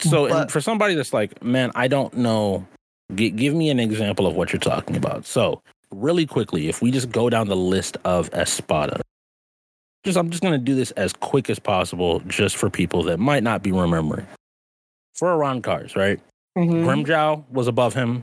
So, 0.00 0.28
But- 0.28 0.50
for 0.50 0.60
somebody 0.60 0.94
that's 0.94 1.12
like, 1.12 1.42
man, 1.44 1.70
I 1.74 1.88
don't 1.88 2.14
know, 2.14 2.66
g- 3.14 3.30
give 3.30 3.54
me 3.54 3.68
an 3.70 3.78
example 3.78 4.26
of 4.26 4.34
what 4.34 4.52
you're 4.52 4.58
talking 4.60 4.96
about. 4.96 5.26
So, 5.26 5.60
really 5.92 6.26
quickly, 6.26 6.68
if 6.68 6.80
we 6.82 6.90
just 6.90 7.10
go 7.12 7.28
down 7.30 7.48
the 7.48 7.56
list 7.56 7.96
of 8.04 8.32
Espada, 8.32 9.00
just 10.04 10.16
I'm 10.16 10.30
just 10.30 10.42
gonna 10.42 10.58
do 10.58 10.74
this 10.74 10.92
as 10.92 11.12
quick 11.12 11.50
as 11.50 11.58
possible, 11.58 12.20
just 12.28 12.56
for 12.56 12.70
people 12.70 13.02
that 13.04 13.18
might 13.18 13.42
not 13.42 13.62
be 13.62 13.72
remembering. 13.72 14.26
for 15.14 15.28
Arrancars, 15.28 15.96
right? 15.96 16.20
Mhm. 16.58 16.84
Grimmjow 16.84 17.42
was 17.50 17.68
above 17.68 17.94
him. 17.94 18.22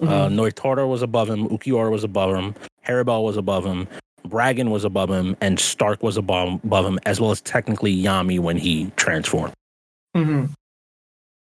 Uh, 0.00 0.06
Mhm. 0.28 0.34
Nnoitra 0.34 0.88
was 0.88 1.00
above 1.02 1.30
him. 1.30 1.48
Ulquiorra 1.48 1.92
was 1.92 2.02
above 2.02 2.34
him. 2.34 2.54
Harribel 2.86 3.24
was 3.24 3.36
above 3.36 3.64
him. 3.64 3.88
Barragan 4.26 4.70
was 4.70 4.84
above 4.84 5.10
him, 5.10 5.36
and 5.40 5.60
Stark 5.60 6.02
was 6.02 6.16
above, 6.16 6.60
above 6.64 6.86
him, 6.86 6.98
as 7.04 7.20
well 7.20 7.30
as 7.30 7.40
technically 7.42 7.94
Yami 7.94 8.40
when 8.40 8.56
he 8.56 8.90
transformed. 8.96 9.52
Mhm. 10.16 10.52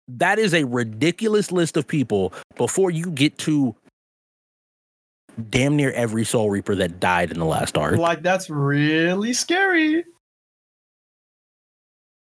That 0.08 0.40
is 0.40 0.54
a 0.54 0.64
ridiculous 0.64 1.52
list 1.52 1.76
of 1.76 1.88
people 1.88 2.34
before 2.56 2.92
you 2.92 3.12
get 3.12 3.38
to 3.40 3.76
damn 5.50 5.76
near 5.76 5.92
every 5.92 6.24
Soul 6.24 6.50
Reaper 6.50 6.76
that 6.76 7.00
died 7.00 7.32
in 7.32 7.40
the 7.40 7.46
last 7.46 7.78
arc. 7.78 7.98
Like 7.98 8.22
that's 8.22 8.50
really 8.50 9.34
scary. 9.34 10.06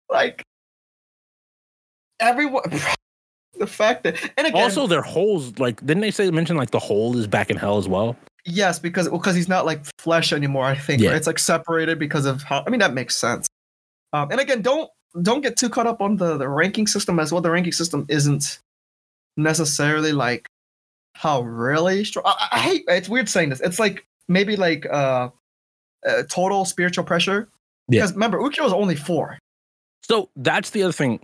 Like 0.08 0.42
everyone, 2.20 2.62
the 3.58 3.66
fact 3.66 4.04
that 4.04 4.14
and 4.36 4.46
again, 4.46 4.62
Also, 4.62 4.86
their 4.86 5.02
holes, 5.02 5.58
like, 5.58 5.84
didn't 5.84 6.00
they 6.00 6.10
say 6.10 6.30
mention 6.30 6.56
like 6.56 6.70
the 6.70 6.78
hole 6.78 7.16
is 7.18 7.26
back 7.26 7.50
in 7.50 7.56
hell 7.56 7.78
as 7.78 7.88
well? 7.88 8.16
Yes, 8.46 8.78
because 8.78 9.08
because 9.08 9.34
he's 9.34 9.48
not 9.48 9.66
like 9.66 9.84
flesh 9.98 10.32
anymore. 10.32 10.64
I 10.64 10.74
think 10.76 11.02
Yeah. 11.02 11.10
right? 11.10 11.16
it's 11.16 11.26
like 11.26 11.38
separated 11.38 11.98
because 11.98 12.24
of 12.24 12.42
how. 12.42 12.62
I 12.66 12.70
mean, 12.70 12.80
that 12.80 12.94
makes 12.94 13.16
sense. 13.16 13.48
Um, 14.12 14.30
and 14.30 14.40
again, 14.40 14.62
don't 14.62 14.90
don't 15.22 15.40
get 15.42 15.56
too 15.56 15.68
caught 15.68 15.86
up 15.86 16.00
on 16.00 16.16
the 16.16 16.36
the 16.38 16.48
ranking 16.48 16.86
system 16.86 17.18
as 17.18 17.32
well. 17.32 17.40
The 17.40 17.50
ranking 17.50 17.72
system 17.72 18.06
isn't 18.08 18.58
necessarily 19.36 20.12
like 20.12 20.46
how 21.14 21.42
really 21.42 22.04
strong. 22.04 22.24
I, 22.26 22.48
I 22.52 22.58
hate. 22.58 22.84
It's 22.88 23.08
weird 23.08 23.28
saying 23.28 23.50
this. 23.50 23.60
It's 23.60 23.78
like 23.78 24.06
maybe 24.28 24.56
like 24.56 24.86
uh, 24.86 25.30
uh 26.06 26.22
total 26.28 26.64
spiritual 26.64 27.04
pressure. 27.04 27.48
Yeah. 27.88 28.00
Because 28.00 28.12
remember, 28.14 28.38
Ukyo 28.38 28.64
was 28.64 28.72
only 28.72 28.96
four. 28.96 29.38
So 30.02 30.28
that's 30.36 30.70
the 30.70 30.82
other 30.84 30.92
thing. 30.92 31.20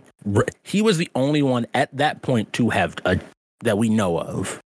He 0.63 0.81
was 0.81 0.97
the 0.97 1.09
only 1.15 1.41
one 1.41 1.67
at 1.73 1.95
that 1.95 2.21
point 2.21 2.51
to 2.53 2.69
have 2.69 2.95
a, 3.05 3.17
that 3.61 3.77
we 3.77 3.87
know 3.87 4.19
of 4.19 4.59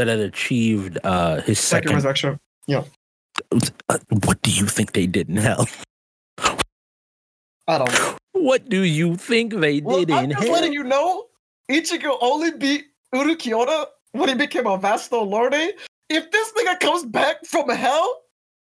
that 0.00 0.08
had 0.08 0.18
achieved 0.20 0.98
uh, 1.04 1.40
his 1.42 1.58
Second, 1.58 1.88
second. 1.88 1.94
resurrection. 1.96 2.40
Yeah. 2.66 2.84
what 4.24 4.40
do 4.42 4.50
you 4.50 4.66
think 4.66 4.92
they 4.92 5.06
did 5.06 5.28
in 5.28 5.36
hell? 5.36 5.68
I 7.68 7.78
don't 7.78 7.92
know. 7.92 8.16
What 8.32 8.68
do 8.68 8.82
you 8.82 9.16
think 9.16 9.52
they 9.54 9.80
Well, 9.80 9.98
did 10.00 10.10
I'm 10.10 10.24
in 10.24 10.30
just 10.30 10.42
hell? 10.44 10.52
letting 10.52 10.72
you 10.72 10.82
know, 10.84 11.26
Ichigo 11.70 12.16
only 12.20 12.52
beat 12.52 12.86
Ulquiorra 13.14 13.86
when 14.12 14.28
he 14.28 14.34
became 14.34 14.66
a 14.66 14.78
Vasto 14.78 15.26
Lorde. 15.28 15.54
If 16.08 16.30
this 16.30 16.52
nigga 16.52 16.80
comes 16.80 17.04
back 17.04 17.44
from 17.46 17.68
hell, 17.68 18.22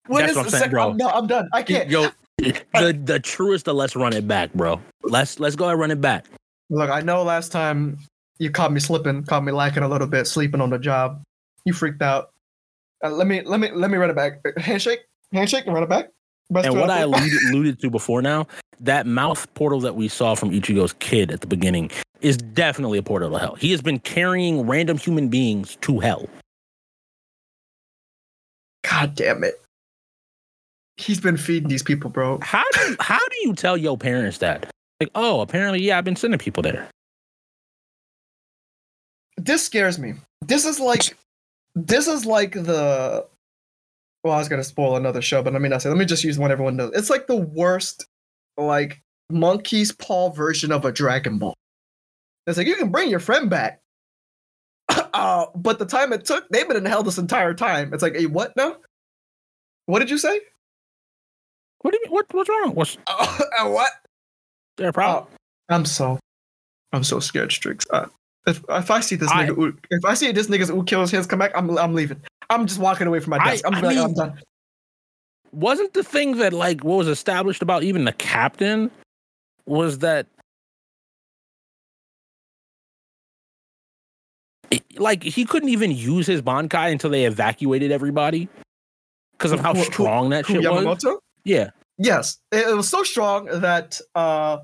when 0.07 0.21
That's 0.21 0.32
is 0.32 0.38
what 0.38 0.45
I'm 0.45 0.45
the 0.45 0.51
saying, 0.51 0.63
sec- 0.63 0.71
bro. 0.71 0.89
I'm, 0.91 0.97
no, 0.97 1.07
I'm 1.09 1.28
done. 1.28 1.49
I 1.51 1.63
can't. 1.63 1.89
Yo, 1.89 2.07
the 2.38 2.99
the 3.03 3.19
truest 3.19 3.67
of 3.67 3.76
let's 3.76 3.95
run 3.95 4.13
it 4.13 4.28
back, 4.28 4.53
bro. 4.53 4.80
Let's 5.03 5.39
let's 5.39 5.55
go 5.55 5.67
and 5.67 5.80
run 5.80 5.91
it 5.91 5.99
back. 5.99 6.26
Look, 6.69 6.89
I 6.89 7.01
know 7.01 7.23
last 7.23 7.51
time 7.51 7.97
you 8.40 8.50
caught 8.50 8.72
me 8.72 8.80
slipping, 8.80 9.24
caught 9.24 9.44
me 9.44 9.52
lacking 9.52 9.84
a 9.84 9.88
little 9.88 10.08
bit, 10.08 10.28
sleeping 10.28 10.62
on 10.62 10.70
the 10.70 10.80
job. 10.80 11.22
You 11.64 11.74
freaked 11.74 12.02
out. 12.02 12.32
Uh, 13.04 13.10
let 13.10 13.28
me 13.28 13.42
let 13.42 13.60
me 13.60 13.72
let 13.72 13.92
me 13.92 13.98
run 13.98 14.10
it 14.10 14.16
back. 14.16 14.42
Handshake, 14.58 15.02
handshake, 15.32 15.66
and 15.66 15.74
run 15.74 15.84
it 15.84 15.90
back. 15.90 16.10
Best 16.50 16.68
And 16.68 16.80
what 16.80 16.90
I 16.90 17.00
alluded, 17.00 17.34
alluded 17.50 17.80
to 17.82 17.90
before 17.90 18.22
now, 18.22 18.48
that 18.80 19.08
mouth 19.08 19.52
portal 19.56 19.80
that 19.82 19.96
we 19.96 20.08
saw 20.08 20.36
from 20.36 20.52
Ichigo's 20.52 20.94
kid 20.94 21.32
at 21.32 21.42
the 21.42 21.48
beginning 21.48 21.90
is 22.22 22.38
definitely 22.38 22.98
a 22.98 23.04
portal 23.04 23.32
to 23.32 23.40
hell. 23.40 23.56
He 23.56 23.72
has 23.72 23.82
been 23.82 24.00
carrying 24.00 24.68
random 24.68 24.98
human 24.98 25.28
beings 25.28 25.78
to 25.82 26.00
hell. 26.00 26.30
God 28.90 29.16
damn 29.16 29.44
it. 29.44 29.62
He's 30.98 31.20
been 31.20 31.36
feeding 31.36 31.68
these 31.68 31.84
people, 31.84 32.10
bro. 32.10 32.40
How 32.42 32.64
do 32.74 32.96
how 33.00 33.20
do 33.20 33.38
you 33.42 33.54
tell 33.54 33.76
your 33.76 33.98
parents 33.98 34.38
that? 34.38 34.72
Like, 35.00 35.10
oh, 35.16 35.42
apparently, 35.42 35.82
yeah, 35.82 35.98
I've 35.98 36.06
been 36.06 36.16
sending 36.16 36.40
people 36.40 36.64
there. 36.64 36.88
This 39.38 39.66
scares 39.66 40.00
me. 40.00 40.14
This 40.42 40.66
is 40.66 40.80
like 40.80 41.18
this 41.76 42.08
is 42.08 42.26
like 42.26 42.54
the 42.54 43.26
well, 44.24 44.34
I 44.34 44.38
was 44.40 44.50
gonna 44.50 44.64
spoil 44.64 44.96
another 44.96 45.22
show, 45.22 45.44
but 45.44 45.54
let 45.54 45.62
me 45.62 45.70
not 45.70 45.82
say. 45.82 45.90
Let 45.90 45.98
me 45.98 46.06
just 46.06 46.24
use 46.24 46.40
one 46.40 46.52
everyone 46.52 46.76
knows. 46.76 46.92
It's 46.96 47.10
like 47.10 47.28
the 47.28 47.36
worst, 47.36 48.08
like 48.58 49.02
monkey's 49.30 49.92
paw 49.92 50.30
version 50.30 50.72
of 50.72 50.86
a 50.86 50.92
Dragon 50.92 51.38
Ball. 51.38 51.54
It's 52.48 52.58
like 52.58 52.68
you 52.68 52.76
can 52.76 52.90
bring 52.90 53.10
your 53.10 53.20
friend 53.20 53.50
back, 53.50 53.82
uh, 54.90 55.48
but 55.56 55.80
the 55.80 55.86
time 55.86 56.14
it 56.14 56.26
took, 56.26 56.48
they've 56.50 56.68
been 56.68 56.78
in 56.78 56.86
hell 56.86 57.04
this 57.04 57.18
entire 57.18 57.54
time. 57.54 57.94
It's 57.94 58.04
like, 58.04 58.16
hey, 58.16 58.26
what 58.26 58.56
now? 58.56 58.78
What 59.88 60.00
did 60.00 60.10
you 60.10 60.18
say? 60.18 60.40
What 61.82 61.92
do 61.92 61.98
you 61.98 62.06
mean? 62.06 62.14
What, 62.14 62.26
what's 62.32 62.50
wrong? 62.50 62.74
What's 62.74 62.98
Uh, 63.10 63.70
what? 63.70 63.92
their 64.78 64.92
problem? 64.92 65.28
I'm 65.70 65.86
so, 65.86 66.20
I'm 66.92 67.04
so 67.04 67.20
scared, 67.20 67.52
Strix. 67.52 67.86
Uh, 67.92 68.08
if 68.48 68.64
if 68.70 68.91
I 68.91 69.00
see 69.00 69.16
this 69.16 69.32
I- 69.32 69.48
nigga, 69.48 69.78
if 69.91 70.06
I 70.06 70.14
see 70.14 70.32
this 70.32 70.48
nigga's 70.48 70.72
Ukyo's 70.72 71.12
hands 71.12 71.28
come 71.28 71.39
back, 71.39 71.52
I'm 71.56 71.78
I'm 71.78 71.93
leaving. 71.93 72.22
I'm 72.50 72.68
just 72.68 72.80
walking 72.80 73.08
away 73.08 73.20
from 73.20 73.32
my 73.32 73.43
desk. 73.43 73.66
I'm, 73.66 73.74
I 73.76 73.82
like, 73.82 73.98
I'm 73.98 74.14
done. 74.14 74.39
Wasn't 75.52 75.93
the 75.93 76.04
thing 76.04 76.38
that 76.38 76.54
like 76.54 76.84
what 76.84 76.98
was 76.98 77.08
established 77.08 77.62
about 77.62 77.84
even 77.84 78.06
the 78.06 78.14
captain 78.14 78.91
was 79.66 80.00
that 80.00 80.28
like 84.98 85.24
he 85.24 85.46
couldn't 85.46 85.70
even 85.70 85.91
use 85.91 86.28
his 86.28 86.41
Bankai 86.41 86.91
until 86.91 87.10
they 87.10 87.26
evacuated 87.26 87.91
everybody 87.91 88.48
because 89.38 89.52
of 89.52 89.60
how 89.60 89.74
Who- 89.74 89.80
who- 89.80 89.86
strong 89.86 90.30
that 90.30 90.46
Who, 90.46 90.62
shit 90.62 90.72
was. 90.72 91.06
Yeah. 91.43 91.70
Yes, 91.98 92.39
it, 92.52 92.68
it 92.68 92.76
was 92.76 92.89
so 92.89 93.04
strong 93.04 93.46
that 93.46 94.00
uh, 94.16 94.58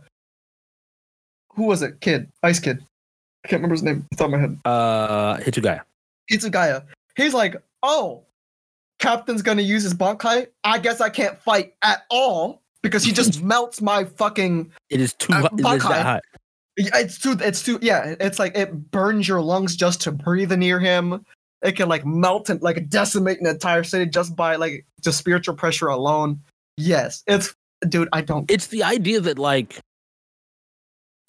who 1.56 1.64
was 1.64 1.82
it? 1.82 2.02
Kid, 2.02 2.30
Ice 2.44 2.60
Kid. 2.60 2.84
I 3.44 3.48
can't 3.48 3.60
remember 3.62 3.74
his 3.74 3.84
name. 3.84 4.06
It's 4.12 4.22
on 4.22 4.32
my 4.32 4.38
head. 4.40 4.58
Uh 4.66 5.38
Hitsugaya. 5.38 5.82
Itsugaya. 6.32 6.84
He's 7.16 7.34
like, 7.34 7.56
oh, 7.84 8.24
Captain's 9.00 9.42
gonna 9.42 9.62
use 9.64 9.84
his 9.84 9.94
Bankai. 9.94 10.48
I 10.64 10.78
guess 10.80 11.02
I 11.02 11.10
can't 11.10 11.38
fight 11.40 11.74
at 11.82 12.04
all 12.10 12.62
because 12.82 13.04
he 13.04 13.12
just 13.12 13.42
melts 13.44 13.82
my 13.82 14.06
fucking. 14.06 14.72
It 14.90 15.02
is 15.02 15.14
too 15.14 15.34
Uh, 15.34 15.42
hot. 15.42 15.54
It 15.54 15.60
is 15.66 15.84
that 15.84 16.06
hot. 16.06 16.22
It's 16.78 17.20
too. 17.20 17.36
It's 17.42 17.64
too. 17.64 17.80
Yeah, 17.82 18.16
it's 18.20 18.40
like 18.40 18.56
it 18.56 18.92
burns 18.92 19.28
your 19.28 19.42
lungs 19.42 19.76
just 19.76 20.02
to 20.02 20.12
breathe 20.12 20.52
near 20.54 20.80
him. 20.80 21.26
It 21.62 21.74
can 21.74 21.90
like 21.90 22.06
melt 22.06 22.50
and 22.50 22.62
like 22.62 22.90
decimate 22.90 23.40
an 23.40 23.48
entire 23.48 23.84
city 23.84 24.10
just 24.10 24.36
by 24.36 24.56
like 24.56 24.86
just 25.02 25.18
spiritual 25.18 25.56
pressure 25.56 25.88
alone. 25.88 26.40
Yes, 26.78 27.24
it's 27.28 27.54
dude. 27.88 28.08
I 28.14 28.22
don't. 28.22 28.50
It's 28.50 28.68
the 28.68 28.84
idea 28.84 29.20
that 29.20 29.38
like 29.38 29.80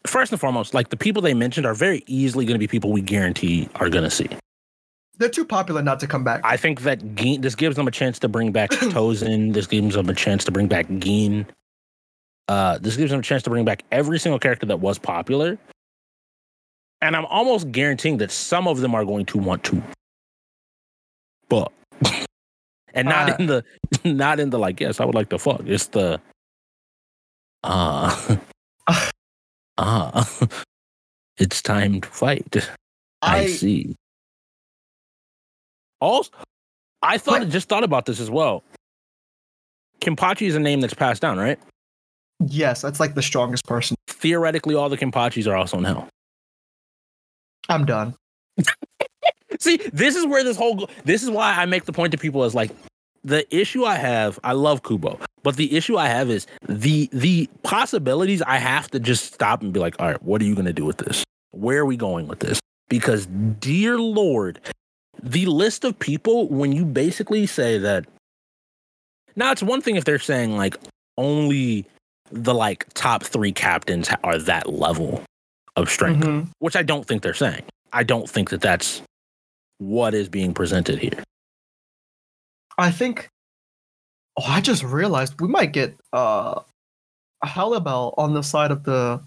first 0.06 0.32
and 0.32 0.40
foremost, 0.40 0.74
like 0.74 0.88
the 0.90 0.96
people 0.96 1.22
they 1.22 1.34
mentioned 1.34 1.66
are 1.66 1.74
very 1.74 2.02
easily 2.06 2.44
going 2.44 2.54
to 2.54 2.58
be 2.58 2.68
people 2.68 2.92
we 2.92 3.00
guarantee 3.00 3.68
are 3.76 3.88
going 3.88 4.04
to 4.04 4.10
see. 4.10 4.28
They're 5.18 5.28
too 5.28 5.44
popular 5.44 5.82
not 5.82 6.00
to 6.00 6.06
come 6.06 6.24
back. 6.24 6.40
I 6.42 6.56
think 6.56 6.80
that 6.82 7.14
Gin, 7.14 7.40
this 7.42 7.54
gives 7.54 7.76
them 7.76 7.86
a 7.86 7.90
chance 7.90 8.18
to 8.20 8.28
bring 8.28 8.50
back 8.50 8.70
Tozen. 8.70 9.52
This 9.52 9.66
gives 9.66 9.94
them 9.94 10.08
a 10.08 10.14
chance 10.14 10.44
to 10.44 10.50
bring 10.50 10.68
back 10.68 10.86
Gin. 10.98 11.46
Uh, 12.48 12.78
this 12.78 12.96
gives 12.96 13.10
them 13.10 13.20
a 13.20 13.22
chance 13.22 13.42
to 13.44 13.50
bring 13.50 13.64
back 13.64 13.84
every 13.92 14.18
single 14.18 14.38
character 14.38 14.66
that 14.66 14.80
was 14.80 14.98
popular. 14.98 15.58
And 17.00 17.14
I'm 17.16 17.26
almost 17.26 17.70
guaranteeing 17.72 18.18
that 18.18 18.30
some 18.30 18.66
of 18.66 18.80
them 18.80 18.94
are 18.94 19.04
going 19.04 19.26
to 19.26 19.38
want 19.38 19.64
to 19.64 19.82
fuck. 21.50 21.72
and 22.94 23.08
not 23.08 23.30
Uh, 23.30 23.36
in 23.38 23.46
the 23.46 23.64
not 24.04 24.40
in 24.40 24.50
the 24.50 24.58
like, 24.58 24.80
yes, 24.80 25.00
I 25.00 25.04
would 25.04 25.14
like 25.14 25.28
to 25.30 25.38
fuck. 25.38 25.62
It's 25.66 25.86
the 25.88 26.20
uh 27.64 28.36
uh 29.82 30.24
it's 31.38 31.60
time 31.62 32.00
to 32.00 32.08
fight. 32.08 32.68
I, 33.20 33.38
I 33.40 33.46
see. 33.46 33.94
Also, 36.00 36.30
I 37.02 37.18
thought 37.18 37.40
What? 37.40 37.48
just 37.48 37.68
thought 37.68 37.84
about 37.84 38.06
this 38.06 38.20
as 38.20 38.30
well. 38.30 38.64
Kenpachi 40.00 40.46
is 40.48 40.56
a 40.56 40.60
name 40.60 40.80
that's 40.80 40.94
passed 40.94 41.22
down, 41.22 41.38
right? 41.38 41.58
yes, 42.44 42.82
that's 42.82 42.98
like 42.98 43.14
the 43.14 43.22
strongest 43.22 43.64
person. 43.66 43.96
Theoretically, 44.08 44.74
all 44.74 44.88
the 44.88 44.98
Kenpachis 44.98 45.46
are 45.46 45.54
also 45.56 45.78
in 45.78 45.84
hell. 45.84 46.08
I'm 47.68 47.84
done. 47.84 48.14
See, 49.60 49.76
this 49.92 50.16
is 50.16 50.26
where 50.26 50.42
this 50.42 50.56
whole 50.56 50.88
this 51.04 51.22
is 51.22 51.30
why 51.30 51.52
I 51.54 51.66
make 51.66 51.84
the 51.84 51.92
point 51.92 52.10
to 52.12 52.18
people 52.18 52.42
as 52.42 52.52
like 52.52 52.72
the 53.24 53.46
issue 53.54 53.84
I 53.84 53.96
have. 53.96 54.38
I 54.42 54.52
love 54.52 54.82
Kubo, 54.82 55.18
but 55.42 55.56
the 55.56 55.76
issue 55.76 55.96
I 55.96 56.08
have 56.08 56.30
is 56.30 56.46
the 56.68 57.08
the 57.12 57.48
possibilities. 57.62 58.42
I 58.42 58.58
have 58.58 58.90
to 58.92 59.00
just 59.00 59.32
stop 59.34 59.62
and 59.62 59.72
be 59.72 59.80
like, 59.80 59.94
all 60.00 60.06
right, 60.08 60.22
what 60.22 60.40
are 60.42 60.44
you 60.44 60.54
going 60.54 60.66
to 60.66 60.72
do 60.72 60.84
with 60.84 60.98
this? 60.98 61.24
Where 61.52 61.78
are 61.80 61.86
we 61.86 61.96
going 61.96 62.26
with 62.28 62.40
this? 62.40 62.60
Because, 62.88 63.26
dear 63.26 63.98
Lord, 63.98 64.60
the 65.22 65.46
list 65.46 65.84
of 65.84 65.98
people 65.98 66.48
when 66.48 66.72
you 66.72 66.84
basically 66.84 67.46
say 67.46 67.78
that. 67.78 68.06
Now 69.34 69.50
it's 69.52 69.62
one 69.62 69.80
thing 69.80 69.96
if 69.96 70.04
they're 70.04 70.18
saying 70.18 70.56
like 70.56 70.76
only 71.16 71.86
the 72.30 72.54
like 72.54 72.86
top 72.94 73.22
three 73.22 73.52
captains 73.52 74.10
are 74.24 74.38
that 74.38 74.68
level 74.70 75.22
of 75.76 75.88
strength 75.90 76.24
Mhm. 76.24 76.48
which 76.58 76.76
I 76.76 76.82
don't 76.82 77.06
think 77.06 77.22
they're 77.22 77.32
saying. 77.34 77.62
I 77.94 78.02
don't 78.02 78.28
think 78.28 78.50
that 78.50 78.60
that's 78.60 79.00
what 79.78 80.12
is 80.14 80.28
being 80.28 80.52
presented 80.52 80.98
here. 80.98 81.22
I 82.78 82.90
think. 82.90 83.28
Oh, 84.38 84.44
I 84.46 84.60
just 84.60 84.82
realized 84.82 85.40
we 85.40 85.48
might 85.48 85.72
get 85.72 85.94
uh, 86.14 86.60
a 87.42 87.46
Harribel 87.46 88.14
on 88.16 88.32
the 88.32 88.42
side 88.42 88.70
of 88.70 88.84
the 88.84 89.20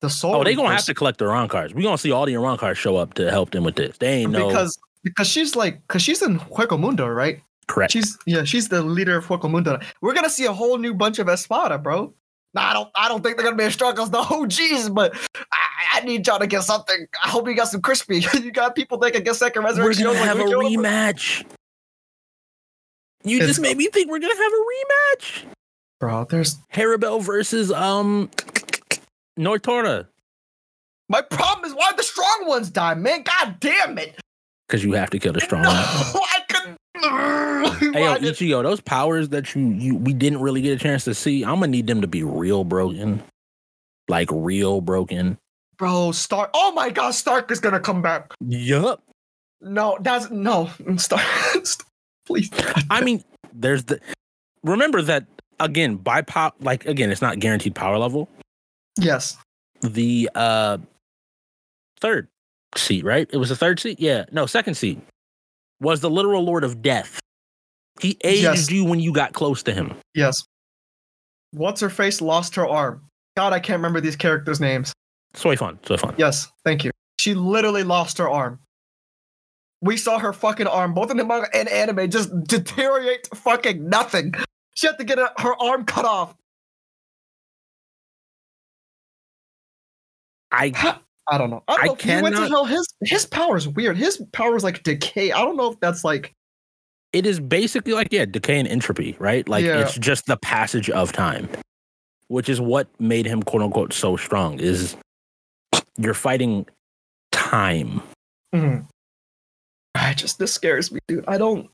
the 0.00 0.10
soul. 0.10 0.36
Oh, 0.36 0.44
they 0.44 0.54
gonna 0.54 0.68
Reapers. 0.68 0.82
have 0.82 0.86
to 0.86 0.94
collect 0.94 1.18
the 1.18 1.24
Arrancars. 1.24 1.74
We're 1.74 1.82
gonna 1.82 1.98
see 1.98 2.12
all 2.12 2.26
the 2.26 2.34
Arrancars 2.34 2.76
show 2.76 2.96
up 2.96 3.14
to 3.14 3.30
help 3.30 3.50
them 3.50 3.64
with 3.64 3.76
this. 3.76 3.98
They 3.98 4.08
ain't 4.08 4.32
no 4.32 4.48
because 4.48 4.78
because 5.02 5.26
she's 5.28 5.56
like 5.56 5.80
because 5.88 6.02
she's 6.02 6.22
in 6.22 6.38
Hueco 6.38 6.78
Mundo, 6.78 7.08
right? 7.08 7.40
correct. 7.66 7.92
She's 7.92 8.18
yeah, 8.26 8.44
she's 8.44 8.68
the 8.68 8.82
leader 8.82 9.16
of 9.16 9.26
Hueco 9.26 9.50
Mundo. 9.50 9.78
We're 10.00 10.14
gonna 10.14 10.30
see 10.30 10.44
a 10.44 10.52
whole 10.52 10.78
new 10.78 10.94
bunch 10.94 11.18
of 11.18 11.28
Espada, 11.28 11.78
bro. 11.78 12.12
Nah, 12.54 12.70
I 12.70 12.72
don't 12.72 12.90
I 12.94 13.08
don't 13.08 13.22
think 13.22 13.36
they're 13.36 13.44
gonna 13.44 13.56
be 13.56 13.64
as 13.64 13.74
strong 13.74 13.98
as 13.98 14.10
the 14.10 14.18
OGs, 14.18 14.90
but 14.90 15.14
I, 15.52 15.98
I 15.98 16.00
need 16.00 16.26
y'all 16.26 16.38
to 16.38 16.46
get 16.46 16.62
something. 16.62 17.06
I 17.24 17.28
hope 17.28 17.48
you 17.48 17.54
got 17.54 17.68
some 17.68 17.82
crispy. 17.82 18.24
you 18.34 18.52
got 18.52 18.74
people 18.74 18.98
that 18.98 19.12
can 19.12 19.22
get 19.22 19.36
second 19.36 19.64
resurrection. 19.64 20.06
We're 20.06 20.14
gonna 20.14 20.26
have 20.26 20.40
a 20.40 20.44
rematch. 20.44 21.44
You 23.26 23.36
It's- 23.36 23.48
just 23.50 23.60
made 23.60 23.76
me 23.76 23.88
think 23.88 24.08
we're 24.10 24.18
gonna 24.20 24.34
have 24.34 24.52
a 24.52 24.64
rematch. 25.16 25.44
Bro, 26.00 26.26
there's 26.30 26.56
Harribel 26.72 27.22
versus 27.22 27.72
um 27.72 28.30
Nortora. 29.38 30.06
my 31.08 31.22
problem 31.22 31.64
is 31.70 31.74
why 31.76 31.90
the 31.96 32.02
strong 32.02 32.46
ones 32.46 32.70
die, 32.70 32.94
man. 32.94 33.22
God 33.22 33.56
damn 33.60 33.98
it. 33.98 34.18
Because 34.68 34.82
you 34.84 34.92
have 34.94 35.10
to 35.10 35.18
kill 35.18 35.32
the 35.32 35.40
strong 35.40 35.62
No, 35.62 35.68
one. 35.70 35.76
I 36.24 36.40
couldn't. 36.48 36.76
Hey 37.94 38.02
yo, 38.02 38.10
Why 38.12 38.18
did- 38.18 38.34
Ichigo, 38.34 38.62
those 38.62 38.80
powers 38.80 39.28
that 39.30 39.54
you 39.54 39.68
you 39.70 39.96
we 39.96 40.12
didn't 40.12 40.40
really 40.40 40.62
get 40.62 40.72
a 40.72 40.82
chance 40.82 41.04
to 41.04 41.14
see, 41.14 41.42
I'm 41.44 41.56
gonna 41.56 41.66
need 41.68 41.86
them 41.86 42.00
to 42.00 42.06
be 42.06 42.22
real 42.22 42.64
broken. 42.64 43.22
Like 44.08 44.28
real 44.32 44.80
broken. 44.80 45.36
Bro, 45.78 46.12
Stark. 46.12 46.50
Oh 46.54 46.72
my 46.72 46.90
god, 46.90 47.10
Stark 47.10 47.50
is 47.50 47.60
gonna 47.60 47.80
come 47.80 48.00
back. 48.02 48.32
Yup. 48.46 49.02
No, 49.60 49.98
that's 50.00 50.30
no 50.30 50.70
Stark. 50.96 51.22
Please. 52.26 52.50
I 52.90 53.02
mean, 53.02 53.22
there's 53.52 53.84
the 53.84 54.00
remember 54.64 55.00
that 55.02 55.26
again, 55.60 55.96
by 55.96 56.22
pop 56.22 56.56
like 56.60 56.84
again, 56.86 57.10
it's 57.10 57.22
not 57.22 57.38
guaranteed 57.38 57.74
power 57.74 57.98
level. 57.98 58.28
Yes. 58.98 59.36
The 59.82 60.28
uh 60.34 60.78
third 62.00 62.28
seat, 62.76 63.04
right? 63.04 63.28
It 63.32 63.36
was 63.36 63.48
the 63.50 63.56
third 63.56 63.80
seat? 63.80 64.00
Yeah. 64.00 64.24
No, 64.32 64.46
second 64.46 64.74
seat. 64.74 65.00
Was 65.80 66.00
the 66.00 66.10
literal 66.10 66.42
Lord 66.42 66.64
of 66.64 66.82
Death. 66.82 67.20
He 68.00 68.18
aged 68.24 68.42
Yes. 68.42 68.70
you 68.70 68.84
when 68.84 69.00
you 69.00 69.12
got 69.12 69.32
close 69.32 69.62
to 69.64 69.72
him. 69.72 69.94
Yes. 70.14 70.44
What's 71.52 71.80
her 71.80 71.88
face 71.90 72.20
lost 72.20 72.54
her 72.56 72.66
arm. 72.66 73.02
God, 73.36 73.52
I 73.52 73.60
can't 73.60 73.78
remember 73.78 74.00
these 74.00 74.16
characters' 74.16 74.60
names. 74.60 74.92
Soi 75.34 75.56
Fon. 75.56 75.78
Yes, 76.16 76.48
thank 76.64 76.84
you. 76.84 76.90
She 77.20 77.34
literally 77.34 77.82
lost 77.84 78.18
her 78.18 78.28
arm. 78.28 78.58
We 79.82 79.96
saw 79.96 80.18
her 80.18 80.32
fucking 80.32 80.66
arm, 80.66 80.94
both 80.94 81.10
in 81.10 81.16
the 81.16 81.24
manga 81.24 81.48
and 81.54 81.68
anime, 81.68 82.10
just 82.10 82.30
deteriorate 82.44 83.28
fucking 83.34 83.88
nothing. 83.88 84.34
She 84.74 84.86
had 84.86 84.98
to 84.98 85.04
get 85.04 85.18
a, 85.18 85.32
her 85.38 85.54
arm 85.62 85.84
cut 85.84 86.04
off. 86.04 86.34
I 90.52 90.72
I 91.28 91.38
don't 91.38 91.50
know. 91.50 91.62
I 91.66 91.74
don't 91.76 91.82
I 91.82 91.86
know 91.86 91.92
if 91.94 92.00
he 92.00 92.10
went 92.22 92.26
to 92.36 92.42
cannot- 92.42 92.48
hell. 92.50 92.64
His 92.64 92.86
his 93.02 93.26
power 93.26 93.56
is 93.56 93.68
weird. 93.68 93.96
His 93.96 94.22
power 94.32 94.56
is 94.56 94.62
like 94.64 94.82
decay. 94.82 95.32
I 95.32 95.40
don't 95.44 95.56
know 95.56 95.72
if 95.72 95.80
that's 95.80 96.04
like 96.04 96.32
it 97.12 97.26
is 97.26 97.40
basically 97.40 97.92
like 97.94 98.08
yeah 98.10 98.24
decay 98.24 98.58
and 98.58 98.68
entropy 98.68 99.16
right 99.18 99.48
like 99.48 99.64
Yeah. 99.64 99.80
it's 99.80 99.96
just 99.96 100.26
the 100.26 100.36
passage 100.36 100.90
of 100.90 101.12
time 101.12 101.48
which 102.28 102.48
is 102.48 102.60
what 102.60 102.88
made 103.00 103.24
him 103.26 103.42
quote 103.42 103.62
unquote 103.62 103.92
so 103.92 104.16
strong 104.16 104.58
is 104.58 104.96
you're 105.96 106.14
fighting 106.14 106.66
time 107.32 108.02
mhm. 108.54 108.86
I 110.10 110.14
just 110.14 110.38
this 110.38 110.52
scares 110.52 110.92
me, 110.92 111.00
dude. 111.08 111.24
I 111.26 111.38
don't 111.38 111.68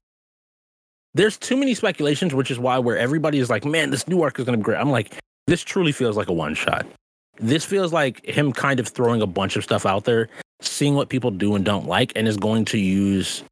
there's 1.15 1.37
too 1.37 1.57
many 1.59 1.75
speculations 1.75 2.35
which 2.35 2.51
is 2.51 2.59
why 2.59 2.79
where 2.79 2.97
everybody 2.97 3.39
is 3.39 3.51
like 3.51 3.67
man 3.67 3.91
this 3.91 4.09
new 4.09 4.23
arc 4.23 4.39
is 4.39 4.47
going 4.47 4.59
to 4.59 4.59
be 4.59 4.65
great. 4.65 4.79
I'm 4.79 4.91
like 4.91 5.15
this 5.47 5.63
truly 5.63 5.93
feels 5.93 6.17
like 6.17 6.29
a 6.29 6.33
one 6.33 6.55
shot. 6.55 6.87
This 7.39 7.65
feels 7.65 7.93
like 7.93 8.25
him 8.25 8.53
kind 8.53 8.81
of 8.81 8.89
throwing 8.89 9.21
a 9.23 9.27
bunch 9.27 9.57
of 9.57 9.65
stuff 9.65 9.85
out 9.85 10.05
there 10.05 10.29
seeing 10.61 10.95
what 10.95 11.09
people 11.09 11.31
do 11.31 11.55
and 11.55 11.65
don't 11.65 11.87
like 11.87 12.13
and 12.17 12.29
is 12.29 12.37
going 12.37 12.65
to 12.65 12.79
use 12.79 13.43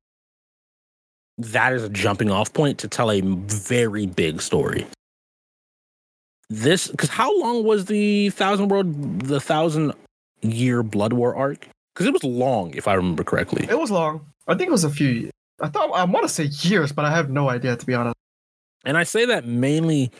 that 1.38 1.72
as 1.72 1.82
a 1.82 1.88
jumping 1.88 2.30
off 2.30 2.52
point 2.52 2.78
to 2.78 2.88
tell 2.88 3.10
a 3.10 3.20
very 3.20 4.06
big 4.06 4.40
story. 4.40 4.86
This 6.48 6.88
because 6.88 7.08
how 7.08 7.38
long 7.38 7.64
was 7.64 7.86
the 7.86 8.30
thousand 8.30 8.68
world 8.68 9.20
the 9.20 9.40
thousand 9.40 9.92
year 10.40 10.82
blood 10.82 11.12
war 11.12 11.34
arc? 11.34 11.68
Because 11.94 12.06
it 12.06 12.12
was 12.12 12.24
long 12.24 12.74
if 12.74 12.88
i 12.88 12.94
remember 12.94 13.24
correctly. 13.24 13.66
It 13.68 13.78
was 13.78 13.90
long. 13.90 14.29
I 14.47 14.55
think 14.55 14.68
it 14.68 14.72
was 14.72 14.84
a 14.84 14.91
few 14.91 15.09
years. 15.09 15.32
I 15.61 15.68
thought 15.68 15.91
I 15.93 16.05
want 16.05 16.24
to 16.24 16.28
say 16.28 16.45
years, 16.68 16.93
but 16.93 17.05
I 17.05 17.11
have 17.11 17.30
no 17.30 17.49
idea 17.51 17.76
to 17.76 17.86
be 17.86 17.95
honest. 17.95 18.16
And 18.84 18.97
I 18.97 19.03
say 19.05 19.26
that 19.26 19.45
mainly 19.45 20.11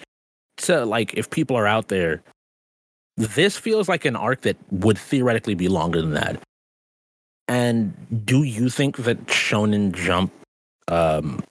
to 0.59 0.85
like 0.85 1.15
if 1.15 1.31
people 1.31 1.57
are 1.57 1.67
out 1.67 1.89
there, 1.89 2.23
this 3.17 3.57
feels 3.57 3.89
like 3.89 4.05
an 4.05 4.17
arc 4.17 4.43
that 4.43 4.57
would 4.71 4.99
theoretically 4.99 5.55
be 5.55 5.69
longer 5.69 6.01
than 6.01 6.13
that. 6.13 6.41
And 7.49 8.25
do 8.25 8.43
you 8.43 8.69
think 8.69 8.99
that 8.99 9.27
Shonen 9.27 9.93
Jump 9.93 10.33
um 10.89 11.43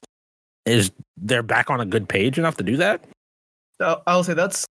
is 0.66 0.92
they're 1.18 1.44
back 1.44 1.70
on 1.70 1.82
a 1.82 1.86
good 1.86 2.08
page 2.08 2.38
enough 2.38 2.58
to 2.58 2.64
do 2.64 2.78
that? 2.78 3.04
Uh, 3.80 3.98
I'll 4.06 4.24
say 4.24 4.34
that's 4.34 4.66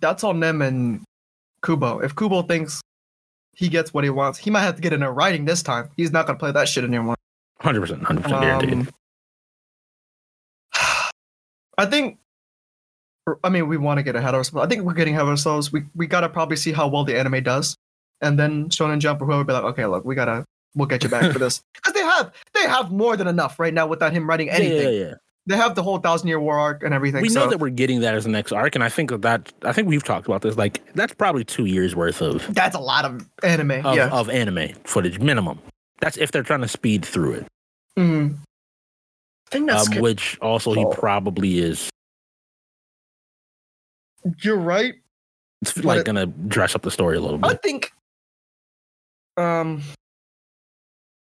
that's 0.00 0.24
on 0.24 0.40
them 0.40 0.62
and 0.62 1.02
Kubo. 1.64 2.00
If 2.00 2.16
Kubo 2.16 2.42
thinks 2.42 2.80
he 3.54 3.68
gets 3.68 3.92
what 3.92 4.04
he 4.04 4.10
wants, 4.10 4.38
he 4.38 4.50
might 4.50 4.62
have 4.62 4.76
to 4.76 4.82
get 4.82 4.92
in 4.92 5.02
a 5.02 5.12
writing 5.12 5.44
this 5.44 5.62
time. 5.62 5.90
He's 5.96 6.10
not 6.10 6.26
gonna 6.26 6.38
play 6.38 6.52
that 6.52 6.68
shit 6.68 6.84
anymore. 6.84 7.16
Hundred 7.62 7.80
percent, 7.80 8.02
hundred 8.02 8.22
percent 8.24 8.42
guaranteed. 8.42 8.72
Um, 8.74 8.88
I 11.78 11.86
think. 11.86 12.18
I 13.44 13.50
mean, 13.50 13.68
we 13.68 13.76
want 13.76 13.98
to 13.98 14.02
get 14.02 14.16
ahead 14.16 14.34
of 14.34 14.38
ourselves. 14.38 14.66
I 14.66 14.68
think 14.68 14.82
we're 14.82 14.94
getting 14.94 15.14
ahead 15.14 15.22
of 15.22 15.28
ourselves. 15.28 15.72
We 15.72 15.84
we 15.94 16.08
gotta 16.08 16.28
probably 16.28 16.56
see 16.56 16.72
how 16.72 16.88
well 16.88 17.04
the 17.04 17.16
anime 17.16 17.42
does, 17.44 17.76
and 18.20 18.36
then 18.36 18.68
Shonen 18.68 18.98
Jump 18.98 19.22
or 19.22 19.26
whoever 19.26 19.44
be 19.44 19.52
like, 19.52 19.62
okay, 19.62 19.86
look, 19.86 20.04
we 20.04 20.16
gotta 20.16 20.44
we'll 20.74 20.88
get 20.88 21.04
you 21.04 21.08
back 21.08 21.30
for 21.32 21.38
this 21.38 21.62
because 21.74 21.94
they 21.94 22.02
have 22.02 22.32
they 22.52 22.62
have 22.62 22.90
more 22.90 23.16
than 23.16 23.28
enough 23.28 23.60
right 23.60 23.72
now 23.72 23.86
without 23.86 24.12
him 24.12 24.28
writing 24.28 24.48
Yeah, 24.48 24.54
anything. 24.54 24.94
yeah, 24.94 25.04
yeah. 25.06 25.14
They 25.46 25.56
have 25.56 25.74
the 25.76 25.82
whole 25.84 25.98
thousand 25.98 26.28
year 26.28 26.40
war 26.40 26.58
arc 26.58 26.82
and 26.82 26.92
everything. 26.92 27.22
We 27.22 27.28
so 27.28 27.44
know 27.44 27.50
that 27.50 27.58
we're 27.58 27.70
getting 27.70 28.00
that 28.00 28.14
as 28.14 28.24
the 28.24 28.30
next 28.30 28.52
arc, 28.52 28.74
and 28.74 28.82
I 28.82 28.88
think 28.88 29.10
that, 29.10 29.22
that 29.22 29.52
I 29.62 29.72
think 29.72 29.86
we've 29.86 30.04
talked 30.04 30.26
about 30.26 30.42
this. 30.42 30.56
Like 30.56 30.80
that's 30.94 31.14
probably 31.14 31.44
two 31.44 31.66
years 31.66 31.94
worth 31.94 32.20
of 32.22 32.52
that's 32.54 32.74
a 32.74 32.80
lot 32.80 33.04
of 33.04 33.28
anime. 33.44 33.86
of, 33.86 33.96
yeah. 33.96 34.08
of 34.10 34.30
anime 34.30 34.70
footage 34.84 35.20
minimum. 35.20 35.60
That's 36.02 36.18
if 36.18 36.32
they're 36.32 36.42
trying 36.42 36.60
to 36.62 36.68
speed 36.68 37.04
through 37.04 37.32
it. 37.34 37.46
Mhm. 37.96 38.38
I 38.42 39.50
think 39.50 39.68
that's 39.68 39.88
um, 39.88 40.00
which 40.02 40.36
also 40.42 40.72
he 40.74 40.84
probably 40.92 41.58
is 41.60 41.88
you're 44.42 44.56
right. 44.58 44.94
It's 45.62 45.76
like 45.84 46.00
it- 46.00 46.06
gonna 46.06 46.26
dress 46.26 46.74
up 46.74 46.82
the 46.82 46.90
story 46.90 47.16
a 47.16 47.20
little 47.20 47.38
bit. 47.38 47.52
I 47.52 47.54
think 47.54 47.92
um 49.36 49.82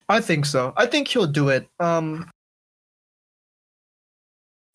I 0.08 0.20
think 0.20 0.46
so. 0.46 0.72
I 0.76 0.86
think 0.86 1.08
he'll 1.08 1.26
do 1.26 1.48
it. 1.48 1.66
Um 1.80 2.30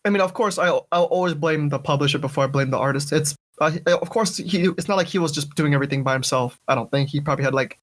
I 0.04 0.10
mean, 0.10 0.22
of 0.22 0.34
course, 0.34 0.58
I'll, 0.58 0.88
I'll 0.94 1.04
always 1.06 1.34
blame 1.34 1.68
the 1.70 1.80
publisher 1.80 2.18
before 2.18 2.46
I 2.46 2.48
blame 2.48 2.70
the 2.72 2.78
artist. 2.78 3.12
It's 3.12 3.36
uh, 3.60 3.72
of 4.02 4.10
course 4.10 4.38
he. 4.38 4.64
It's 4.78 4.88
not 4.88 4.96
like 4.96 5.08
he 5.08 5.20
was 5.20 5.32
just 5.34 5.54
doing 5.56 5.74
everything 5.74 6.02
by 6.04 6.14
himself. 6.14 6.58
I 6.68 6.76
don't 6.76 6.90
think 6.92 7.10
he 7.10 7.20
probably 7.20 7.44
had 7.44 7.54
like, 7.54 7.78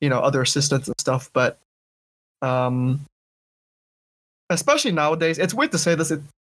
you 0.00 0.08
know, 0.08 0.20
other 0.20 0.42
assistants 0.42 0.88
and 0.88 0.98
stuff. 1.00 1.30
But, 1.32 1.58
um, 2.42 3.00
especially 4.50 4.92
nowadays, 4.92 5.38
it's 5.38 5.54
weird 5.54 5.72
to 5.72 5.78
say 5.78 5.94
this 5.94 6.12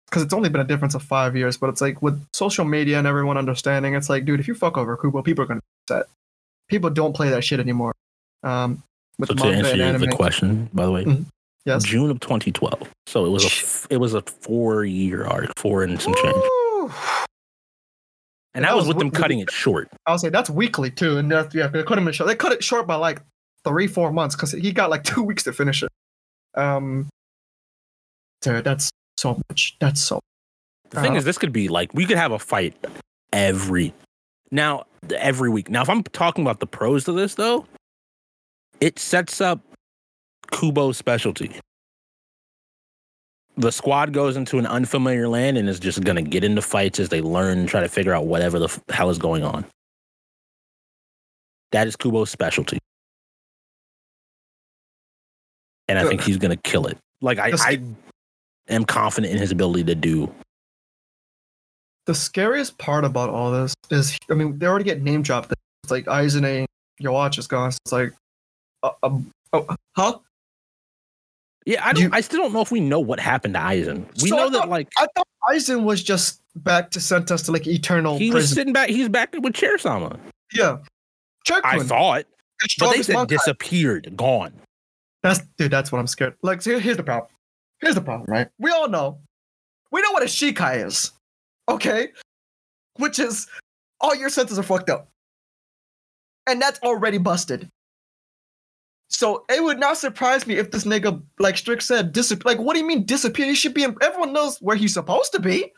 because 0.10 0.24
it's 0.24 0.34
only 0.34 0.50
been 0.50 0.62
a 0.62 0.66
difference 0.66 0.96
of 0.96 1.04
five 1.04 1.36
years. 1.36 1.58
But 1.58 1.70
it's 1.70 1.82
like 1.82 2.02
with 2.02 2.24
social 2.34 2.66
media 2.66 2.98
and 2.98 3.08
everyone 3.08 3.38
understanding, 3.38 3.96
it's 3.96 4.10
like, 4.10 4.26
dude, 4.26 4.40
if 4.40 4.48
you 4.48 4.56
fuck 4.56 4.78
over 4.78 4.96
Kubo, 4.98 5.22
people 5.22 5.44
are 5.44 5.48
gonna 5.48 5.60
be 5.60 5.94
upset. 5.94 6.08
People 6.70 6.90
don't 6.90 7.16
play 7.16 7.30
that 7.30 7.44
shit 7.44 7.60
anymore. 7.60 7.94
Um, 8.44 8.84
with 9.20 9.30
So 9.30 9.36
to 9.36 9.44
answer 9.46 9.76
you 9.76 9.98
the 9.98 10.08
question, 10.08 10.70
by 10.74 10.86
the 10.86 10.92
way, 10.92 11.06
Mhm. 11.06 11.26
Yes. 11.66 11.84
June 11.84 12.10
of 12.10 12.20
2012. 12.20 12.90
So 13.08 13.26
it 13.26 13.30
was 13.30 13.88
a 13.90 13.94
it 13.94 13.98
was 13.98 14.14
a 14.14 14.22
four 14.22 14.84
year 14.84 15.26
arc, 15.26 15.58
four 15.58 15.84
and 15.84 16.02
some 16.02 16.14
change, 16.16 16.36
and 18.54 18.64
that, 18.66 18.70
That 18.70 18.76
was 18.76 18.82
was 18.82 18.88
with 18.90 19.00
them 19.00 19.12
cutting 19.12 19.40
it 19.40 19.50
short. 19.50 19.90
I'll 20.06 20.18
say 20.18 20.30
that's 20.30 20.50
weekly 20.50 20.92
too, 20.92 21.18
and 21.18 21.32
that's, 21.32 21.56
yeah, 21.56 21.68
they 21.68 21.84
cut 21.84 21.98
him 21.98 22.12
short. 22.12 22.28
They 22.28 22.36
cut 22.36 22.52
it 22.52 22.64
short 22.64 22.86
by 22.86 22.96
like 22.96 23.22
three, 23.66 23.88
four 23.88 24.12
months 24.12 24.36
because 24.36 24.52
he 24.52 24.72
got 24.72 24.90
like 24.90 25.04
two 25.14 25.24
weeks 25.24 25.44
to 25.44 25.54
finish 25.54 25.84
it. 25.84 25.90
Um, 26.56 27.08
dude, 28.42 28.64
that's 28.64 28.90
so 29.18 29.40
much. 29.50 29.76
That's 29.80 30.02
so. 30.02 30.20
The 30.90 31.02
thing 31.02 31.14
Uh, 31.14 31.18
is, 31.18 31.26
this 31.26 31.38
could 31.38 31.54
be 31.54 31.68
like 31.68 31.94
we 31.94 32.06
could 32.06 32.18
have 32.18 32.32
a 32.32 32.40
fight 32.40 32.76
every 33.32 33.94
now 34.52 34.86
every 35.16 35.50
week. 35.50 35.70
Now, 35.70 35.82
if 35.82 35.90
I'm 35.90 36.04
talking 36.04 36.44
about 36.44 36.60
the 36.60 36.68
pros 36.68 37.06
to 37.06 37.12
this 37.14 37.36
though, 37.36 37.66
it 38.80 39.00
sets 39.00 39.42
up 39.42 39.60
Kubo's 40.52 40.98
specialty. 40.98 41.52
The 43.56 43.72
squad 43.72 44.14
goes 44.14 44.36
into 44.36 44.58
an 44.58 44.66
unfamiliar 44.66 45.28
land 45.28 45.58
and 45.58 45.70
is 45.70 45.80
just 45.80 46.04
gonna 46.04 46.22
get 46.24 46.44
into 46.44 46.62
fights 46.62 47.00
as 47.00 47.10
they 47.10 47.22
learn 47.22 47.60
and 47.60 47.70
try 47.70 47.82
to 47.82 47.90
figure 47.90 48.14
out 48.14 48.26
whatever 48.26 48.60
the 48.60 48.66
f- 48.66 48.82
hell 48.90 49.10
is 49.10 49.18
going 49.20 49.44
on. 49.44 49.66
That 51.72 51.88
is 51.88 51.96
Kubo's 51.96 52.30
specialty. 52.30 52.78
And 55.98 56.08
I 56.08 56.10
think 56.10 56.22
he's 56.22 56.38
gonna 56.38 56.58
kill 56.58 56.88
it. 56.88 56.98
Like 57.22 57.38
I, 57.38 57.52
sc- 57.52 57.68
I 57.68 57.82
am 58.68 58.84
confident 58.86 59.32
in 59.32 59.40
his 59.40 59.52
ability 59.52 59.84
to 59.86 59.96
do 59.96 60.34
The 62.08 62.16
scariest 62.16 62.78
part 62.80 63.06
about 63.06 63.30
all 63.30 63.52
this 63.52 63.76
is, 63.92 64.18
I 64.30 64.34
mean, 64.34 64.58
they 64.58 64.66
already 64.66 64.86
get 64.86 65.02
name 65.04 65.22
dropped. 65.22 65.54
It's 65.84 65.92
like 65.92 66.06
Izune, 66.06 66.66
your 67.00 67.14
watch 67.14 67.38
is 67.38 67.46
gone. 67.48 67.72
So 67.72 67.78
it's 67.86 67.92
like, 67.92 68.14
uh, 68.82 68.92
um, 69.04 69.30
oh, 69.54 69.68
huh? 69.96 70.18
Yeah, 71.66 71.86
I 71.86 71.94
don't. 71.94 72.04
You- 72.04 72.10
I 72.12 72.22
still 72.22 72.40
don't 72.40 72.54
know 72.54 72.62
if 72.62 72.72
we 72.72 72.80
know 72.80 73.00
what 73.00 73.20
happened 73.20 73.54
to 73.54 73.60
Aizen. 73.60 74.06
We 74.22 74.30
So 74.30 74.36
know 74.36 74.50
that 74.50 74.68
like 74.68 74.90
I 74.98 75.06
thought 75.16 75.28
Aizen 75.50 75.84
was 75.84 76.04
just 76.04 76.42
back 76.56 76.90
to 76.92 77.00
sent 77.00 77.32
us 77.32 77.44
to 77.44 77.52
like 77.52 77.68
eternal 77.68 78.18
he 78.18 78.32
was 78.32 78.50
sitting 78.50 78.74
back. 78.74 78.90
He's 78.90 79.10
back 79.10 79.34
with 79.40 79.54
Chair 79.54 79.78
Sama. 79.78 80.20
yeah, 80.54 80.78
I 81.50 81.78
Cherkun, 81.78 81.88
thought, 81.88 82.26
but 82.80 82.92
they 82.92 83.04
said 83.04 83.28
disappeared, 83.28 84.14
gone. 84.18 84.54
That's 85.24 85.42
dude. 85.58 85.72
That's 85.72 85.92
what 85.92 86.00
I'm 86.00 86.08
scared. 86.08 86.36
Like, 86.44 86.64
here's 86.64 86.98
the 86.98 87.04
problem. 87.04 87.32
Here's 87.80 87.96
the 87.96 88.02
problem, 88.02 88.26
right? 88.30 88.50
We 88.60 88.72
all 88.72 88.88
know. 88.90 89.20
We 89.92 90.02
know 90.02 90.12
what 90.12 90.24
a 90.24 90.28
shikai 90.28 90.86
is, 90.86 91.12
okay? 91.70 92.10
Which 92.98 93.20
is 93.20 93.48
all 94.02 94.16
your 94.16 94.30
senses 94.30 94.60
are 94.60 94.64
fucked 94.64 94.90
up, 94.90 95.10
and 96.48 96.62
that's 96.62 96.80
already 96.80 97.18
busted. 97.18 97.70
So 99.10 99.46
it 99.48 99.64
would 99.64 99.80
not 99.80 99.98
surprise 99.98 100.48
me 100.48 100.56
if 100.56 100.72
this 100.72 100.86
nigga, 100.86 101.22
like 101.40 101.56
Strick 101.58 101.82
said, 101.82 102.12
disappear. 102.14 102.54
Like, 102.56 102.60
what 102.60 102.74
do 102.74 102.80
you 102.80 102.88
mean 102.88 103.06
disappear? 103.06 103.46
He 103.46 103.54
should 103.56 103.74
be. 103.76 103.84
In- 103.84 103.96
Everyone 104.02 104.34
knows 104.34 104.58
where 104.60 104.76
he's 104.76 104.94
supposed 104.94 105.32
to 105.34 105.40
be. 105.40 105.72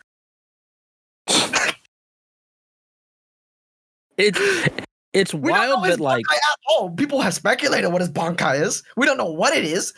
It's 4.18 4.39
it's 5.16 5.34
We 5.34 5.49
wild 5.49 5.86
that 5.86 5.99
like 5.99 6.26
all. 6.70 6.89
People 6.91 7.22
have 7.22 7.34
speculated 7.34 7.89
what 7.89 8.01
his 8.01 8.11
bankai 8.11 8.61
is. 8.61 8.84
We 8.97 9.05
don't 9.05 9.18
know 9.18 9.32
what 9.32 9.55
it 9.55 9.63
is. 9.63 9.93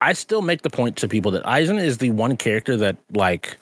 I 0.00 0.12
still 0.12 0.40
make 0.40 0.62
the 0.62 0.70
point 0.70 0.96
to 0.98 1.08
people 1.08 1.32
that 1.32 1.44
Aizen 1.44 1.82
is 1.82 1.98
the 1.98 2.10
one 2.10 2.36
character 2.36 2.76
that 2.76 2.96
like 3.12 3.58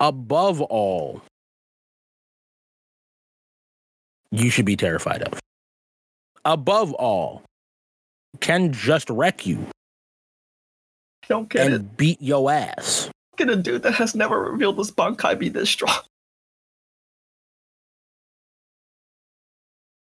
above 0.00 0.60
all 0.60 1.22
you 4.30 4.48
should 4.48 4.64
be 4.64 4.76
terrified 4.76 5.22
of. 5.22 5.40
Above 6.44 6.92
all 6.94 7.42
can 8.40 8.72
just 8.72 9.10
wreck 9.10 9.46
you 9.46 9.58
don't 11.28 11.48
get 11.48 11.66
and 11.66 11.74
it. 11.74 11.96
beat 11.96 12.22
your 12.22 12.50
ass. 12.50 13.10
Can 13.36 13.50
a 13.50 13.56
dude 13.56 13.82
that 13.82 13.94
has 13.94 14.14
never 14.14 14.40
revealed 14.40 14.78
his 14.78 14.92
bankai 14.92 15.38
be 15.38 15.48
this 15.48 15.70
strong? 15.70 15.98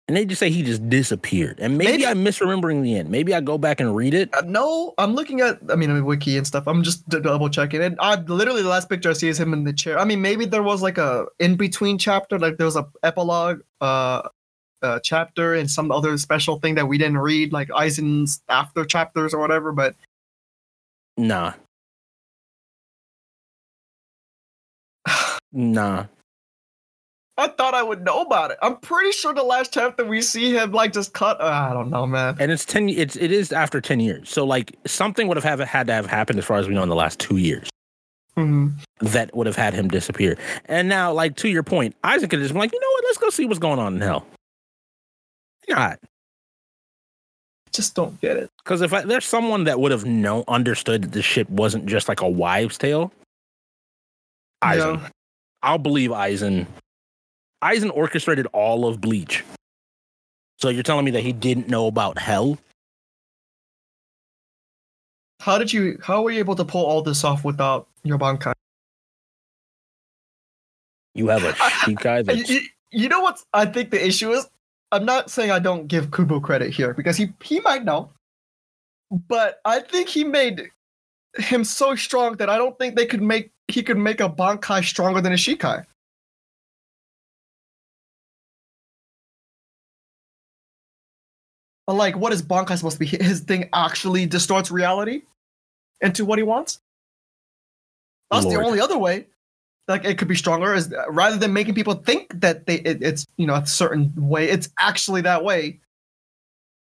And 0.09 0.17
they 0.17 0.25
just 0.27 0.41
say 0.41 0.51
he 0.51 0.63
just 0.65 0.89
disappeared. 0.91 1.59
And 1.61 1.79
maybe, 1.79 1.93
Maybe- 1.93 2.07
I'm 2.07 2.25
misremembering 2.25 2.83
the 2.83 2.97
end. 2.97 3.09
Maybe 3.09 3.35
I 3.35 3.41
go 3.41 3.57
back 3.57 3.81
and 3.81 3.95
read 3.95 4.15
it. 4.15 4.35
Uh, 4.35 4.43
no, 4.45 4.95
I'm 4.99 5.15
looking 5.15 5.41
at. 5.41 5.59
I 5.71 5.77
mean, 5.77 5.91
I 5.91 5.95
mean, 5.95 6.05
wiki 6.05 6.37
and 6.37 6.47
stuff. 6.47 6.65
I'm 6.67 6.83
just 6.83 7.09
d- 7.09 7.21
double 7.21 7.49
checking 7.49 7.81
it. 7.81 7.95
I 8.01 8.17
literally 8.17 8.63
the 8.63 8.69
last 8.69 8.89
picture 8.89 9.11
I 9.11 9.13
see 9.13 9.29
is 9.29 9.39
him 9.39 9.53
in 9.53 9.63
the 9.65 9.73
chair. 9.73 9.99
I 9.99 10.05
mean, 10.05 10.21
maybe 10.21 10.45
there 10.45 10.63
was 10.63 10.83
like 10.83 10.99
a 10.99 11.27
in 11.39 11.55
between 11.57 11.99
chapter, 11.99 12.39
like 12.39 12.57
there 12.57 12.67
was 12.67 12.77
a 12.77 12.87
epilogue, 13.05 13.61
uh, 13.81 14.23
uh, 14.83 14.99
chapter 15.05 15.55
and 15.55 15.71
some 15.71 15.93
other 15.93 16.19
special 16.19 16.59
thing 16.59 16.75
that 16.75 16.89
we 16.89 16.99
didn't 16.99 17.19
read, 17.19 17.53
like 17.53 17.69
Aizen's 17.69 18.43
after 18.49 18.85
chapters 18.85 19.33
or 19.33 19.39
whatever. 19.41 19.71
But 19.71 19.95
Nah. 21.17 21.53
Nah. 25.53 26.07
I 27.39 27.49
thought 27.49 27.73
I 27.75 27.83
would 27.83 28.05
know 28.05 28.21
about 28.23 28.51
it. 28.51 28.59
I'm 28.61 28.77
pretty 28.77 29.11
sure 29.13 29.33
the 29.33 29.43
last 29.43 29.73
chapter 29.73 30.05
we 30.05 30.21
see 30.21 30.55
him 30.55 30.73
like 30.73 30.93
just 30.93 31.15
cut. 31.15 31.41
Uh, 31.41 31.45
I 31.71 31.73
don't 31.73 31.89
know, 31.91 32.07
man. 32.07 32.37
And 32.39 32.53
it's 32.53 32.65
10 32.67 32.91
it's 32.91 33.17
it 33.17 33.33
is 33.33 33.53
after 33.53 33.81
10 33.81 34.01
years. 34.01 34.29
So 34.29 34.45
like 34.45 34.77
something 34.87 35.29
would 35.29 35.39
have 35.39 35.45
have 35.45 35.61
had 35.67 35.87
to 35.87 35.95
have 35.95 36.07
happened 36.07 36.39
as 36.39 36.45
far 36.45 36.59
as 36.59 36.69
we 36.69 36.75
know 36.75 36.83
in 36.83 36.89
the 36.91 36.95
last 36.95 37.19
2 37.19 37.37
years. 37.39 37.69
Mhm. 38.37 38.73
that 39.01 39.35
would 39.37 39.47
have 39.47 39.57
had 39.57 39.75
him 39.75 39.89
disappear. 39.89 40.39
And 40.65 40.89
now, 40.89 41.13
like 41.13 41.37
to 41.37 41.49
your 41.51 41.63
point, 41.63 41.95
Isaac 42.03 42.31
could 42.31 42.39
just 42.41 42.53
been 42.55 42.61
like, 42.61 42.73
you 42.73 42.81
know 42.81 42.87
what? 42.93 43.05
Let's 43.05 43.19
go 43.19 43.29
see 43.29 43.45
what's 43.45 43.59
going 43.59 43.79
on 43.79 43.95
in 43.97 44.01
hell. 44.01 44.27
Not 45.69 45.99
Just 47.75 47.95
don't 47.95 48.19
get 48.23 48.39
it. 48.39 48.49
because 48.65 48.81
if 48.81 48.93
I, 48.95 49.03
there's 49.03 49.27
someone 49.27 49.65
that 49.65 49.81
would 49.81 49.93
have 49.93 50.07
known, 50.07 50.45
understood 50.49 51.03
that 51.03 51.13
this 51.13 51.27
shit 51.27 51.49
wasn't 51.51 51.85
just 51.87 52.09
like 52.09 52.23
a 52.23 52.29
wives' 52.29 52.79
tale, 52.79 53.13
Aizen. 54.65 55.01
Yeah. 55.03 55.09
I'll 55.63 55.79
believe 55.79 56.11
Aizen. 56.11 56.67
Aizen 57.63 57.91
orchestrated 57.95 58.47
all 58.53 58.87
of 58.87 59.01
Bleach. 59.01 59.45
So 60.59 60.69
you're 60.69 60.83
telling 60.83 61.05
me 61.05 61.11
that 61.13 61.21
he 61.23 61.33
didn't 61.33 61.69
know 61.69 61.87
about 61.87 62.19
hell? 62.19 62.59
How 65.41 65.59
did 65.59 65.73
you? 65.73 65.99
How 66.03 66.23
were 66.23 66.31
you 66.31 66.39
able 66.39 66.55
to 66.57 66.65
pull 66.65 66.85
all 66.85 67.03
this 67.03 67.25
off 67.25 67.45
without 67.45 67.89
your 68.05 68.19
bankai? 68.19 68.53
You 71.15 71.29
have 71.29 71.43
a 71.45 71.53
Shikai 71.53 72.19
You, 72.19 72.23
that's 72.25 72.51
you- 72.51 72.69
you 72.95 73.09
know 73.09 73.21
what 73.21 73.41
I 73.55 73.65
think 73.67 73.91
the 73.91 74.05
issue 74.07 74.33
is? 74.33 74.47
I'm 74.93 75.05
not 75.07 75.31
saying 75.31 75.51
I 75.51 75.59
don't 75.59 75.87
give 75.87 76.11
Kubo 76.11 76.41
credit 76.41 76.71
here 76.71 76.93
because 76.95 77.17
he 77.17 77.33
he 77.43 77.61
might 77.61 77.85
know, 77.85 78.11
but 79.11 79.61
I 79.65 79.81
think 79.81 80.09
he 80.09 80.23
made 80.25 80.69
him 81.39 81.65
so 81.65 81.95
strong 81.97 82.37
that 82.37 82.51
I 82.51 82.59
don't 82.59 82.79
think 82.79 82.95
they 82.97 83.07
could 83.07 83.23
make 83.23 83.51
he 83.69 83.83
could 83.83 83.97
make 83.97 84.21
a 84.21 84.29
Bankai 84.29 84.85
stronger 84.85 85.21
than 85.23 85.33
a 85.33 85.37
Shikai. 85.37 85.87
But 91.87 91.95
like, 91.95 92.17
what 92.17 92.33
is 92.33 92.43
Bankai 92.43 92.77
supposed 92.77 92.99
to 92.99 93.01
be? 93.01 93.07
His 93.25 93.41
thing 93.41 93.69
actually 93.73 94.27
distorts 94.27 94.71
reality 94.71 95.23
into 96.01 96.25
what 96.25 96.39
he 96.39 96.43
wants. 96.43 96.81
That's 98.31 98.47
the 98.47 98.63
only 98.63 98.81
other 98.81 98.99
way 98.99 99.27
like 99.89 100.05
it 100.05 100.17
could 100.17 100.29
be 100.29 100.37
stronger 100.37 100.75
is 100.75 100.91
uh, 100.93 101.11
rather 101.11 101.37
than 101.37 101.53
making 101.53 101.75
people 101.75 101.93
think 101.93 102.41
that 102.41 102.67
they 102.67 102.77
it, 102.77 103.03
it's 103.03 103.27
you 103.37 103.47
know 103.47 103.57
a 103.57 103.67
certain 103.67 104.13
way 104.17 104.49
it's 104.49 104.71
actually 104.79 105.21
that 105.21 105.45
way 105.45 105.81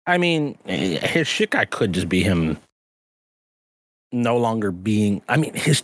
I 0.09 0.17
mean, 0.17 0.57
eh, 0.67 1.07
his 1.07 1.29
Shikai 1.29 1.69
could 1.69 1.93
just 1.93 2.09
be 2.09 2.23
him 2.23 2.57
no 4.11 4.39
longer 4.39 4.73
being. 4.73 5.21
I 5.29 5.37
mean, 5.37 5.53
his 5.53 5.83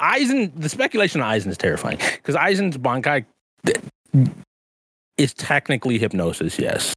Aizen. 0.00 0.50
The 0.56 0.70
speculation 0.70 1.20
on 1.20 1.30
Aizen 1.30 1.48
is 1.48 1.58
terrifying 1.58 1.98
because 1.98 2.34
Aizen's 2.34 2.78
Bankai 2.78 3.26
is 5.18 5.34
technically 5.34 5.98
hypnosis, 5.98 6.58
yes, 6.58 6.94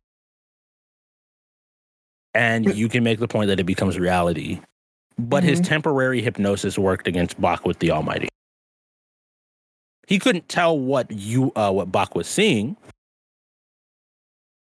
and 2.39 2.73
you 2.73 2.87
can 2.87 3.03
make 3.03 3.19
the 3.19 3.27
point 3.27 3.49
that 3.49 3.59
it 3.59 3.65
becomes 3.65 3.99
reality. 3.99 4.61
But 5.17 5.43
his 5.43 5.59
Mhm. 5.59 5.65
temporary 5.65 6.21
hypnosis 6.21 6.79
worked 6.79 7.05
against 7.05 7.39
Bach 7.39 7.65
with 7.65 7.79
the 7.79 7.91
Almighty. 7.91 8.29
He 10.07 10.17
couldn't 10.19 10.47
tell 10.47 10.79
what 10.79 11.11
you 11.11 11.51
uh, 11.55 11.71
what 11.71 11.91
Bach 11.91 12.15
was 12.15 12.27
seeing, 12.27 12.77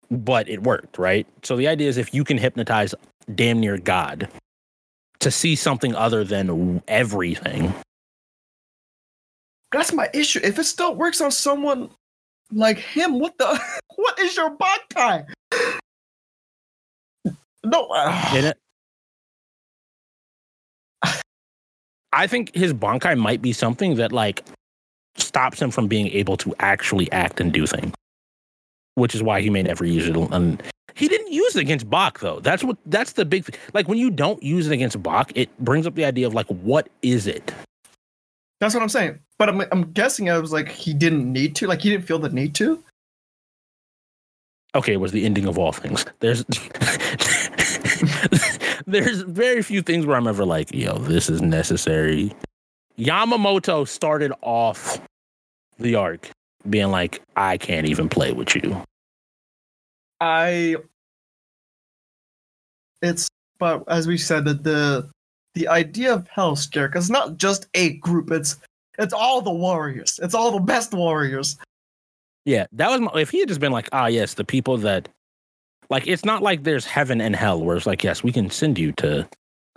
but 0.09 0.47
it 0.47 0.63
worked, 0.63 0.97
right? 0.97 1.27
So 1.43 1.57
the 1.57 1.67
idea 1.67 1.89
is 1.89 1.97
if 1.97 2.13
you 2.13 2.23
can 2.23 2.37
hypnotize 2.37 2.95
damn 3.35 3.59
near 3.59 3.77
God 3.77 4.29
to 5.19 5.29
see 5.29 5.57
something 5.57 5.93
other 5.93 6.23
than 6.23 6.81
everything, 6.87 7.73
that's 9.71 9.91
my 9.91 10.09
issue 10.13 10.39
if 10.41 10.57
it 10.57 10.63
still 10.63 10.95
works 10.95 11.19
on 11.19 11.29
someone 11.29 11.91
like 12.51 12.77
him 12.77 13.19
what 13.19 13.37
the 13.37 13.61
what 13.97 14.17
is 14.19 14.37
your 14.37 14.55
Bankai? 14.55 15.27
No 17.63 17.87
uh, 17.87 18.31
in 18.35 18.45
it. 18.45 18.57
I 22.13 22.27
think 22.27 22.55
his 22.55 22.73
Bankai 22.73 23.17
might 23.17 23.41
be 23.41 23.53
something 23.53 23.95
that 23.95 24.11
like 24.11 24.45
stops 25.15 25.61
him 25.61 25.71
from 25.71 25.87
being 25.87 26.07
able 26.07 26.37
to 26.37 26.55
actually 26.59 27.11
act 27.11 27.39
and 27.39 27.51
do 27.51 27.65
things, 27.67 27.93
which 28.95 29.13
is 29.13 29.21
why 29.21 29.41
he 29.41 29.49
may 29.49 29.63
never 29.63 29.85
use 29.85 30.07
it. 30.07 30.15
And 30.15 30.61
he 30.95 31.07
didn't 31.07 31.31
use 31.31 31.55
it 31.55 31.61
against 31.61 31.89
Bach 31.89 32.19
though. 32.19 32.39
That's 32.39 32.63
what 32.63 32.77
that's 32.85 33.13
the 33.13 33.25
big 33.25 33.45
thing. 33.45 33.55
Like 33.73 33.87
when 33.87 33.97
you 33.97 34.09
don't 34.09 34.41
use 34.41 34.67
it 34.67 34.73
against 34.73 35.01
Bach, 35.01 35.31
it 35.35 35.49
brings 35.59 35.85
up 35.85 35.95
the 35.95 36.05
idea 36.05 36.27
of 36.27 36.33
like 36.33 36.47
what 36.47 36.89
is 37.01 37.27
it? 37.27 37.53
that's 38.59 38.73
what 38.73 38.83
i'm 38.83 38.89
saying 38.89 39.17
but 39.37 39.47
I'm, 39.47 39.61
I'm 39.71 39.93
guessing 39.93 40.29
i 40.29 40.37
was 40.37 40.51
like 40.51 40.67
he 40.67 40.93
didn't 40.93 41.31
need 41.31 41.55
to 41.55 41.67
like 41.67 41.79
he 41.79 41.89
didn't 41.89 42.05
feel 42.05 42.19
the 42.19 42.27
need 42.27 42.53
to 42.55 42.83
okay, 44.75 44.93
it 44.93 44.99
was 44.99 45.11
the 45.11 45.25
ending 45.25 45.45
of 45.45 45.57
all 45.57 45.71
things. 45.71 46.05
There's 46.19 46.43
there's 48.87 49.21
very 49.21 49.61
few 49.61 49.81
things 49.81 50.05
where 50.05 50.17
I'm 50.17 50.27
ever 50.27 50.45
like, 50.45 50.73
yo, 50.73 50.97
this 50.97 51.29
is 51.29 51.41
necessary. 51.41 52.33
Yamamoto 52.97 53.87
started 53.87 54.31
off 54.41 54.99
the 55.77 55.95
arc 55.95 56.29
being 56.69 56.89
like, 56.91 57.21
I 57.35 57.57
can't 57.57 57.87
even 57.87 58.09
play 58.09 58.31
with 58.31 58.55
you. 58.55 58.81
I 60.21 60.75
it's 63.01 63.29
but 63.59 63.83
as 63.87 64.07
we 64.07 64.17
said 64.17 64.43
that 64.45 64.63
the 64.63 65.09
the 65.53 65.67
idea 65.69 66.13
of 66.13 66.27
hell 66.27 66.57
because 66.71 67.05
it's 67.05 67.09
not 67.09 67.37
just 67.37 67.67
a 67.73 67.93
group 67.99 68.29
it's 68.29 68.57
it's 68.97 69.13
all 69.13 69.41
the 69.41 69.51
warriors 69.51 70.19
it's 70.21 70.35
all 70.35 70.51
the 70.51 70.59
best 70.59 70.93
warriors 70.93 71.57
Yeah, 72.45 72.65
that 72.73 72.89
was 72.89 72.99
my, 73.01 73.11
if 73.15 73.29
he 73.29 73.39
had 73.39 73.47
just 73.47 73.59
been 73.59 73.71
like, 73.71 73.89
ah, 73.91 74.07
yes, 74.07 74.33
the 74.33 74.43
people 74.43 74.77
that 74.77 75.07
like 75.89 76.07
it's 76.07 76.25
not 76.25 76.41
like 76.41 76.63
there's 76.63 76.85
heaven 76.85 77.19
and 77.21 77.35
hell 77.35 77.61
where 77.61 77.75
it's 77.75 77.85
like, 77.85 78.03
yes, 78.03 78.23
we 78.23 78.31
can 78.31 78.49
send 78.49 78.77
you 78.77 78.91
to 78.93 79.27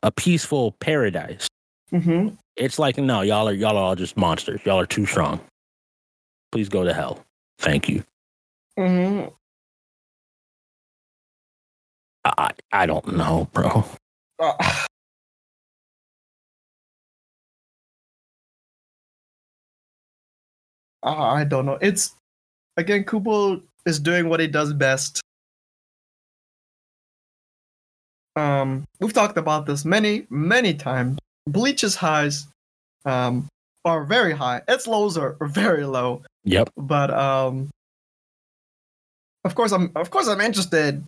a 0.03 0.11
peaceful 0.11 0.73
paradise. 0.73 1.49
mm-hmm. 1.93 2.35
It's 2.57 2.79
like, 2.79 2.99
no, 2.99 3.23
y'all 3.23 3.49
are 3.49 3.53
y'all 3.55 3.77
are 3.79 3.83
all 3.83 3.97
just 3.97 4.17
monsters. 4.17 4.61
Y'all 4.65 4.79
are 4.79 4.87
too 4.87 5.07
strong. 5.07 5.41
Please 6.51 6.69
go 6.69 6.85
to 6.85 6.93
hell. 6.93 7.25
Thank 7.59 7.89
you. 7.89 8.05
Mm-hmm. 8.79 9.29
I 12.25 12.51
I 12.73 12.87
don't 12.87 13.17
know, 13.17 13.49
bro. 13.53 13.85
Uh, 14.39 14.53
uh, 21.03 21.09
I 21.09 21.45
don't 21.45 21.65
know. 21.67 21.79
It's 21.81 22.15
again, 22.77 23.05
Kubo 23.05 23.63
is 23.87 23.99
doing 23.99 24.29
what 24.29 24.41
he 24.41 24.47
does 24.47 24.73
best. 24.75 25.22
Um, 28.37 28.85
we've 29.01 29.13
talked 29.13 29.37
about 29.37 29.67
this 29.67 29.85
many, 29.85 30.27
many 30.31 30.75
times. 30.75 31.19
Bleach's 31.47 31.97
highs 31.97 32.47
um, 33.05 33.49
are 33.85 34.05
very 34.05 34.33
high. 34.33 34.63
Its 34.69 34.87
lows 34.87 35.19
are 35.19 35.37
very 35.41 35.85
low. 35.85 36.23
Yep. 36.45 36.71
But 36.77 37.11
um, 37.11 37.71
of 39.45 39.55
course, 39.55 39.73
I'm 39.73 39.91
of 39.97 40.11
course 40.11 40.29
I'm 40.29 40.41
interested 40.41 41.05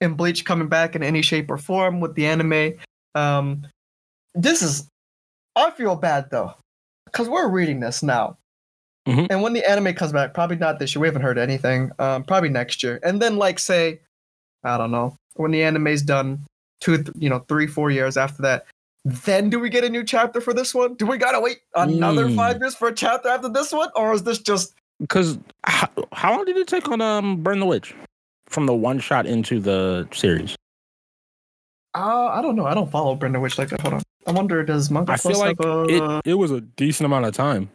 in 0.00 0.14
Bleach 0.14 0.44
coming 0.44 0.68
back 0.68 0.96
in 0.96 1.02
any 1.02 1.22
shape 1.22 1.50
or 1.50 1.58
form 1.58 2.00
with 2.00 2.14
the 2.14 2.26
anime. 2.26 2.74
Um, 3.14 3.66
this 4.34 4.62
is 4.62 4.86
I 5.54 5.70
feel 5.70 5.96
bad 5.96 6.30
though 6.30 6.54
because 7.06 7.28
we're 7.28 7.48
reading 7.48 7.80
this 7.80 8.02
now. 8.02 8.36
Mhm. 9.06 9.28
And 9.30 9.42
when 9.42 9.52
the 9.52 9.68
anime 9.68 9.94
comes 9.94 10.12
back, 10.12 10.34
probably 10.34 10.56
not 10.56 10.78
this 10.78 10.94
year. 10.94 11.00
We 11.00 11.08
haven't 11.08 11.22
heard 11.22 11.38
anything. 11.38 11.92
Um, 11.98 12.24
probably 12.24 12.48
next 12.48 12.82
year. 12.82 12.98
And 13.04 13.22
then, 13.22 13.36
like, 13.36 13.60
say, 13.60 14.00
I 14.64 14.76
don't 14.76 14.90
know, 14.90 15.16
when 15.34 15.52
the 15.52 15.62
anime's 15.62 16.02
done, 16.02 16.40
two, 16.80 16.96
th- 16.98 17.10
you 17.18 17.28
know, 17.30 17.40
three, 17.48 17.66
four 17.66 17.90
years 17.90 18.16
after 18.16 18.42
that, 18.42 18.66
then 19.04 19.50
do 19.50 19.58
we 19.60 19.68
get 19.68 19.84
a 19.84 19.88
new 19.88 20.02
chapter 20.04 20.40
for 20.40 20.52
this 20.52 20.74
one? 20.74 20.94
Do 20.94 21.06
we 21.06 21.16
gotta 21.18 21.40
wait 21.40 21.58
another 21.74 22.26
Mm. 22.26 22.36
five 22.36 22.58
years 22.58 22.74
for 22.74 22.88
a 22.88 22.94
chapter 22.94 23.28
after 23.28 23.48
this 23.48 23.72
one, 23.72 23.88
or 23.94 24.12
is 24.12 24.22
this 24.24 24.38
just 24.38 24.74
Because 25.00 25.38
how, 25.64 25.88
how 26.12 26.34
long 26.36 26.44
did 26.44 26.56
it 26.56 26.66
take 26.68 26.88
on 26.88 27.00
um 27.00 27.36
Burn 27.42 27.60
the 27.60 27.66
Witch 27.66 27.94
from 28.48 28.66
the 28.66 28.74
one 28.74 28.98
shot 28.98 29.26
into 29.26 29.60
the 29.60 30.08
series? 30.12 30.56
Uh, 31.94 32.26
I 32.26 32.42
don't 32.42 32.56
know. 32.56 32.66
I 32.66 32.74
don't 32.74 32.90
follow 32.90 33.14
Burn 33.14 33.32
the 33.32 33.40
Witch 33.40 33.58
like 33.58 33.68
that. 33.70 33.80
Hold 33.80 33.94
on. 33.94 34.02
I 34.26 34.32
wonder 34.32 34.62
does 34.64 34.90
Manga 34.90 35.12
I 35.12 35.16
feel 35.16 35.38
like 35.38 35.56
a, 35.60 35.84
It 35.88 36.30
it 36.32 36.34
was 36.34 36.50
a 36.50 36.60
decent 36.60 37.06
amount 37.06 37.26
of 37.26 37.32
time. 37.34 37.70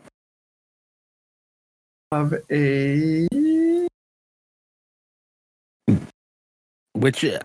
have 2.12 2.34
a 2.52 3.28
Which 6.94 7.24
uh, 7.24 7.40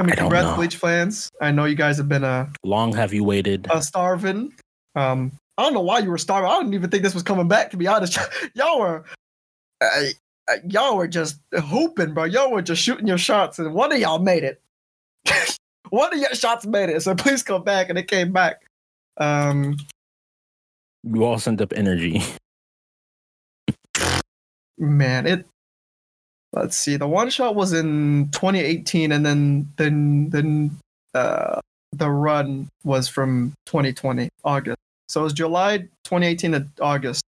I 0.00 0.02
mean, 0.02 0.12
I 0.12 0.16
congrats, 0.16 0.46
know. 0.46 0.56
Bleach 0.56 0.76
fans. 0.76 1.30
I 1.42 1.50
know 1.50 1.66
you 1.66 1.74
guys 1.74 1.98
have 1.98 2.08
been 2.08 2.24
uh, 2.24 2.48
long 2.64 2.94
have 2.94 3.12
you 3.12 3.22
waited? 3.22 3.66
uh 3.70 3.80
starving. 3.82 4.54
Um, 4.96 5.32
I 5.58 5.62
don't 5.62 5.74
know 5.74 5.82
why 5.82 5.98
you 5.98 6.08
were 6.08 6.16
starving. 6.16 6.50
I 6.50 6.56
didn't 6.56 6.72
even 6.72 6.88
think 6.88 7.02
this 7.02 7.12
was 7.12 7.22
coming 7.22 7.48
back. 7.48 7.70
To 7.72 7.76
be 7.76 7.86
honest, 7.86 8.18
y'all 8.54 8.80
were, 8.80 9.04
y'all 10.64 10.96
were 10.96 11.06
just 11.06 11.38
hooping, 11.52 12.14
bro. 12.14 12.24
Y'all 12.24 12.50
were 12.50 12.62
just 12.62 12.80
shooting 12.80 13.06
your 13.06 13.18
shots, 13.18 13.58
and 13.58 13.74
one 13.74 13.92
of 13.92 13.98
y'all 13.98 14.18
made 14.18 14.42
it. 14.42 14.62
one 15.90 16.10
of 16.14 16.18
your 16.18 16.34
shots 16.34 16.64
made 16.64 16.88
it. 16.88 17.02
So 17.02 17.14
please 17.14 17.42
come 17.42 17.62
back, 17.62 17.90
and 17.90 17.98
it 17.98 18.08
came 18.08 18.32
back. 18.32 18.62
Um, 19.18 19.76
you 21.02 21.24
all 21.24 21.38
sent 21.38 21.60
up 21.60 21.74
energy. 21.76 22.22
man, 24.78 25.26
it. 25.26 25.46
Let's 26.52 26.76
see. 26.76 26.96
The 26.96 27.06
one 27.06 27.30
shot 27.30 27.54
was 27.54 27.72
in 27.72 28.28
2018, 28.32 29.12
and 29.12 29.24
then 29.24 29.68
then 29.76 30.30
then 30.30 30.78
uh, 31.14 31.60
the 31.92 32.10
run 32.10 32.68
was 32.84 33.08
from 33.08 33.52
2020 33.66 34.28
August. 34.44 34.78
So 35.08 35.20
it 35.20 35.24
was 35.24 35.32
July 35.32 35.78
2018 36.04 36.52
to 36.52 36.66
August. 36.80 37.22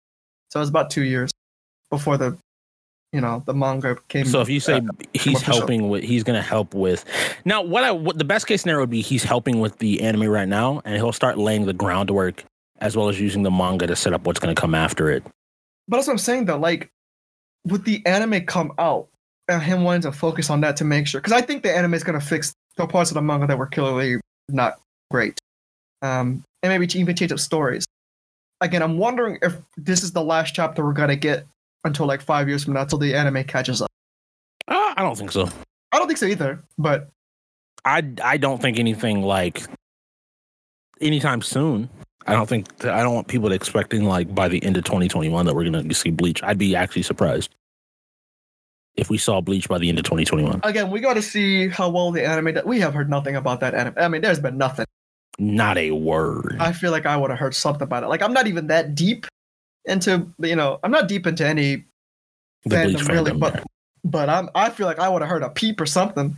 So 0.51 0.61
it 0.61 0.63
was 0.63 0.69
about 0.69 0.91
two 0.91 1.03
years 1.03 1.31
before 1.91 2.19
the, 2.19 2.37
you 3.13 3.21
know, 3.21 3.43
the 3.47 3.55
manga 3.55 3.97
came. 4.09 4.27
So 4.27 4.41
if 4.41 4.49
you 4.49 4.61
say 4.61 4.75
uh, 4.75 4.83
he's 5.15 5.41
helping 5.43 5.89
with, 5.89 6.03
he's 6.03 6.23
gonna 6.25 6.43
help 6.43 6.75
with. 6.75 7.05
Now, 7.45 7.63
what 7.63 7.85
I 7.85 7.91
what 7.91 8.19
the 8.19 8.25
best 8.25 8.47
case 8.47 8.63
scenario 8.63 8.83
would 8.83 8.91
be, 8.91 9.01
he's 9.01 9.25
helping 9.25 9.61
with 9.61 9.79
the 9.79 10.01
anime 10.03 10.25
right 10.25 10.49
now, 10.49 10.83
and 10.85 10.97
he'll 10.97 11.13
start 11.13 11.39
laying 11.39 11.67
the 11.67 11.73
groundwork 11.73 12.45
as 12.79 12.97
well 12.97 13.09
as 13.09 13.21
using 13.21 13.43
the 13.43 13.51
manga 13.51 13.87
to 13.87 13.95
set 13.95 14.13
up 14.13 14.27
what's 14.27 14.41
gonna 14.41 14.55
come 14.55 14.75
after 14.75 15.11
it. 15.11 15.23
But 15.89 15.99
that's 15.99 16.07
what 16.07 16.15
I'm 16.15 16.19
saying 16.19 16.47
though. 16.47 16.59
Like, 16.59 16.91
with 17.67 17.85
the 17.85 18.05
anime 18.07 18.45
come 18.47 18.73
out 18.79 19.09
and 19.49 19.63
him 19.63 19.83
wanting 19.83 20.03
to 20.03 20.13
focus 20.13 20.51
on 20.51 20.61
that 20.63 20.77
to 20.77 20.85
make 20.85 21.07
sure, 21.07 21.21
because 21.21 21.33
I 21.33 21.41
think 21.41 21.63
the 21.63 21.77
anime 21.77 21.95
is 21.95 22.05
gonna 22.05 22.21
fix 22.21 22.53
the 22.77 22.87
parts 22.87 23.11
of 23.11 23.15
the 23.15 23.23
manga 23.23 23.47
that 23.47 23.59
were 23.59 23.67
clearly 23.67 24.21
not 24.49 24.81
great, 25.11 25.39
um, 26.03 26.43
and 26.63 26.73
maybe 26.73 26.87
even 26.99 27.17
change 27.17 27.33
up 27.33 27.39
stories. 27.41 27.85
Again, 28.61 28.83
I'm 28.83 28.99
wondering 28.99 29.39
if 29.43 29.57
this 29.77 30.03
is 30.03 30.13
the 30.13 30.23
last 30.23 30.55
chapter 30.55 30.85
we're 30.85 30.93
gonna 30.93 31.17
get 31.17 31.47
until 31.85 32.07
like 32.07 32.21
five 32.21 32.49
years 32.49 32.65
from 32.65 32.75
now, 32.75 32.85
till 32.85 32.99
the 32.99 33.15
anime 33.15 33.45
catches 33.45 33.83
up. 33.83 33.91
Uh, 34.69 34.95
I 34.97 35.03
don't 35.03 35.17
think 35.17 35.33
so. 35.33 35.49
I 35.93 35.99
don't 35.99 36.07
think 36.07 36.19
so 36.19 36.27
either. 36.27 36.63
But 36.79 37.09
I 37.85 38.05
I 38.23 38.37
don't 38.37 38.61
think 38.61 38.79
anything 38.79 39.23
like 39.23 39.63
anytime 41.01 41.43
soon. 41.43 41.89
I 42.27 42.35
don't 42.35 42.49
think 42.49 42.85
I 42.85 43.03
don't 43.03 43.15
want 43.15 43.29
people 43.29 43.49
to 43.49 43.55
expecting 43.55 44.05
like 44.05 44.35
by 44.35 44.49
the 44.49 44.63
end 44.63 44.77
of 44.77 44.85
2021 44.85 45.47
that 45.47 45.55
we're 45.55 45.65
gonna 45.65 45.95
see 45.95 46.11
Bleach. 46.11 46.43
I'd 46.43 46.59
be 46.59 46.77
actually 46.77 47.03
surprised 47.03 47.55
if 48.97 49.09
we 49.09 49.19
saw 49.19 49.41
Bleach 49.41 49.69
by 49.69 49.79
the 49.79 49.89
end 49.89 49.99
of 49.99 50.05
2021. 50.05 50.61
again, 50.65 50.91
we 50.91 51.01
got 51.01 51.15
to 51.15 51.23
see 51.23 51.69
how 51.69 51.89
well 51.89 52.11
the 52.11 52.25
anime. 52.25 52.55
Does. 52.55 52.65
We 52.65 52.81
have 52.81 52.93
heard 52.93 53.09
nothing 53.09 53.37
about 53.37 53.61
that 53.61 53.75
anime. 53.75 53.95
I 53.97 54.09
mean, 54.09 54.21
there's 54.21 54.41
been 54.41 54.59
nothing. 54.59 54.87
Not 55.39 55.79
a 55.79 55.93
word. 55.93 56.57
I 56.61 56.73
feel 56.73 56.91
like 56.91 57.07
I 57.07 57.17
would 57.17 57.31
have 57.31 57.39
heard 57.39 57.55
something 57.55 57.83
about 57.83 58.03
it. 58.03 58.09
Like 58.09 58.21
I'm 58.23 58.33
not 58.33 58.47
even 58.47 58.67
that 58.67 58.95
deep 58.95 59.27
into 59.87 60.29
you 60.39 60.57
know 60.57 60.79
I'm 60.83 60.91
not 60.91 61.09
deep 61.09 61.27
into 61.27 61.47
any 61.47 61.85
the 62.65 62.85
Bleach 62.85 62.99
fandom 62.99 63.09
really, 63.09 63.33
but 63.33 63.55
yeah. 63.55 63.63
but 64.05 64.29
I'm 64.29 64.51
I 64.55 64.69
feel 64.69 64.87
like 64.87 64.99
I 64.99 65.09
would 65.09 65.23
have 65.23 65.31
heard 65.31 65.43
a 65.43 65.49
peep 65.49 65.81
or 65.81 65.87
something. 65.87 66.37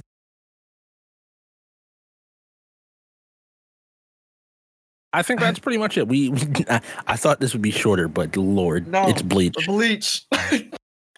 I 5.13 5.23
think 5.23 5.41
that's 5.41 5.59
pretty 5.59 5.79
much 5.79 5.99
it. 5.99 6.09
We, 6.09 6.33
I, 6.71 6.81
I 7.07 7.17
thought 7.17 7.41
this 7.41 7.53
would 7.53 7.63
be 7.63 7.71
shorter, 7.71 8.09
but 8.09 8.37
Lord, 8.37 8.89
No, 8.89 9.09
it's 9.09 9.23
Bleach. 9.23 9.55
Bleach. 9.67 10.27
The, 10.31 10.71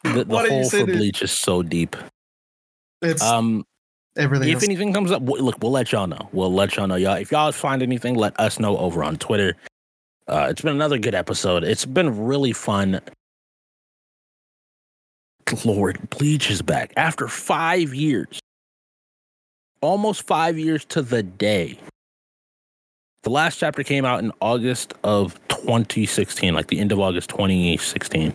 the 0.03 0.25
Why 0.27 0.43
do 0.49 0.55
you 0.55 0.61
hole 0.63 0.71
for 0.71 0.77
this? 0.85 0.97
Bleach 0.97 1.23
is 1.23 1.31
so 1.33 1.63
deep. 1.63 1.95
it's 3.03 3.23
Um, 3.23 3.65
really 4.17 4.51
if 4.51 4.59
is. 4.59 4.65
anything 4.65 4.93
comes 4.93 5.11
up, 5.13 5.25
w- 5.25 5.43
look, 5.43 5.57
we'll 5.63 5.71
let 5.73 5.93
y'all 5.93 6.07
know. 6.09 6.29
We'll 6.33 6.53
let 6.53 6.77
y'all 6.77 6.87
know, 6.89 6.97
y'all. 6.97 7.15
If 7.15 7.31
y'all 7.31 7.53
find 7.53 7.83
anything, 7.83 8.15
let 8.17 8.39
us 8.41 8.59
know 8.59 8.77
over 8.79 9.05
on 9.05 9.17
Twitter. 9.17 9.57
Uh, 10.27 10.49
it's 10.51 10.63
been 10.63 10.75
another 10.75 10.99
good 10.99 11.15
episode. 11.15 11.63
It's 11.65 11.85
been 11.85 12.25
really 12.27 12.53
fun. 12.53 13.01
Lord, 15.65 16.09
Bleach 16.11 16.51
is 16.51 16.63
back 16.63 16.93
after 16.97 17.29
five 17.29 17.95
years, 17.95 18.41
almost 19.83 20.27
five 20.27 20.59
years 20.59 20.85
to 20.87 21.03
the 21.03 21.23
day. 21.23 21.79
The 23.25 23.31
last 23.31 23.57
chapter 23.59 23.83
came 23.83 24.05
out 24.05 24.23
in 24.23 24.33
August 24.41 24.93
of 25.03 25.35
2016, 25.49 26.53
like 26.53 26.67
the 26.67 26.79
end 26.79 26.93
of 26.93 27.01
August 27.01 27.31
2016. 27.31 28.35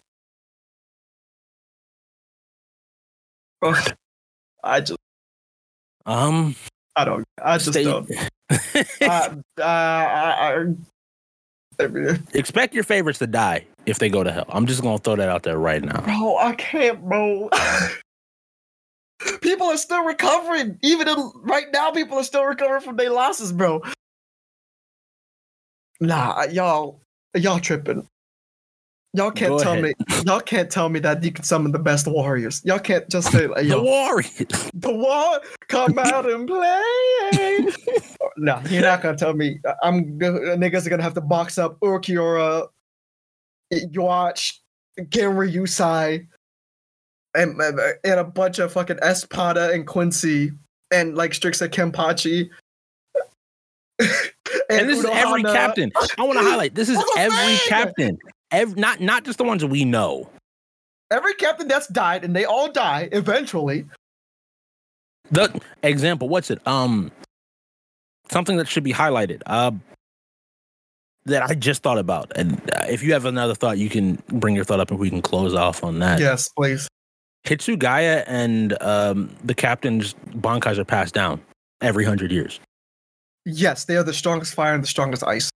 I 4.64 4.80
just 4.80 4.98
Um, 6.07 6.56
I 6.95 7.06
don't 7.06 7.24
I 7.41 7.57
just 7.60 7.70
stay- 7.72 7.84
don't. 7.84 8.10
uh, 8.49 9.36
I, 9.60 9.61
I, 9.61 10.66
expect 12.34 12.74
your 12.74 12.84
favorites 12.84 13.20
to 13.20 13.28
die 13.28 13.68
if 13.86 13.99
they 13.99 14.10
go 14.10 14.24
to 14.24 14.32
hell. 14.32 14.45
I'm 14.49 14.66
just 14.66 14.82
gonna 14.82 14.98
throw 14.98 15.16
that 15.18 15.30
out 15.30 15.44
there 15.44 15.60
right 15.60 15.84
now. 15.84 16.02
bro, 16.02 16.38
I 16.38 16.53
can't, 16.53 17.07
bro. 17.07 17.49
people 19.41 19.68
are 19.68 19.78
still 19.78 20.03
recovering. 20.03 20.80
Even 20.82 21.07
in, 21.07 21.32
right 21.44 21.68
now, 21.72 21.91
people 21.91 22.18
are 22.18 22.24
still 22.24 22.44
recovering 22.45 22.82
from 22.82 22.95
their 22.95 23.11
losses, 23.11 23.52
bro. 23.52 23.84
Nah, 26.00 26.44
y'all, 26.52 27.02
y'all 27.36 27.60
tripping. 27.60 28.08
Y'all 29.16 29.32
can't 29.32 29.50
Go 29.52 29.60
tell 29.60 29.72
ahead. 29.74 29.84
me. 29.84 29.94
Y'all 30.26 30.40
can't 30.40 30.70
tell 30.70 30.88
me 30.88 31.00
that 31.00 31.24
you 31.24 31.32
can 31.32 31.44
summon 31.44 31.72
the 31.72 31.80
best 31.80 32.06
warriors. 32.06 32.62
Y'all 32.64 32.78
can't 32.78 33.10
just 33.10 33.32
say, 33.32 33.48
like, 33.48 33.68
The 33.68 33.82
Warriors. 33.82 34.70
the 34.76 34.94
war, 34.94 35.42
come 35.68 35.98
out 35.98 36.30
and 36.30 36.48
play." 36.48 37.68
no, 38.38 38.62
you're 38.70 38.84
not 38.84 39.02
gonna 39.02 39.18
tell 39.18 39.34
me. 39.34 39.60
I'm 39.82 40.20
niggas 40.20 40.86
are 40.86 40.90
gonna 40.92 41.02
have 41.02 41.16
to 41.16 41.22
box 41.22 41.58
up 41.58 41.80
Ulquiorra, 41.80 42.68
Yhwach, 43.74 44.60
Genri 45.00 45.52
Yusai, 45.54 46.28
and 47.34 47.60
and 48.04 48.20
a 48.20 48.24
bunch 48.24 48.60
of 48.60 48.72
fucking 48.72 49.00
Espada 49.02 49.72
and 49.72 49.88
Quincy 49.88 50.52
and 50.92 51.16
like 51.16 51.32
Strixa 51.32 51.68
Kenpachi. 51.68 52.50
And 54.70 54.88
this 54.88 55.00
is 55.00 55.06
every 55.06 55.44
captain. 55.44 55.91
I 56.18 56.24
want 56.24 56.40
to 56.40 56.46
highlight. 56.46 56.76
This 56.76 56.90
is 56.90 56.98
That's 56.98 57.18
every 57.18 57.58
captain. 57.68 58.18
Every, 58.52 58.80
not 58.80 59.02
not 59.02 59.24
just 59.24 59.38
the 59.38 59.44
ones 59.44 59.66
we 59.66 59.84
know. 59.86 60.30
Every 61.12 61.34
captain 61.34 61.68
that's 61.68 61.88
died, 61.88 62.24
and 62.24 62.36
they 62.36 62.46
all 62.46 62.72
die 62.72 63.10
eventually. 63.12 63.86
The 65.32 65.60
example. 65.82 66.30
What's 66.30 66.52
it? 66.52 66.66
Um, 66.68 67.12
something 68.32 68.58
that 68.58 68.68
should 68.68 68.84
be 68.84 68.94
highlighted. 68.94 69.41
Uh, 69.46 69.72
that 71.26 71.44
I 71.44 71.54
just 71.54 71.84
thought 71.84 71.98
about, 71.98 72.32
and 72.36 72.60
uh, 72.72 72.86
if 72.90 73.04
you 73.04 73.14
have 73.14 73.26
another 73.26 73.54
thought, 73.54 73.78
you 73.78 73.90
can 73.90 74.22
bring 74.30 74.56
your 74.56 74.66
thought 74.66 74.80
up, 74.80 74.90
and 74.90 75.00
we 75.00 75.10
can 75.10 75.22
close 75.22 75.54
off 75.54 75.84
on 75.84 76.00
that. 76.00 76.20
Yes, 76.20 76.50
please. 76.50 76.88
Hitsugaya 77.46 78.24
and 78.28 78.82
um, 78.82 79.36
the 79.44 79.54
captain's 79.54 80.14
bankais 80.30 80.78
are 80.78 80.86
passed 80.86 81.14
down 81.14 81.41
every 81.82 82.06
hundred 82.06 82.32
years. 82.32 82.60
Yes, 83.45 83.86
they 83.86 83.98
are 83.98 84.03
the 84.03 84.14
strongest 84.14 84.53
fire 84.53 84.74
and 84.74 84.84
the 84.84 84.88
strongest 84.88 85.24
ice. 85.24 85.49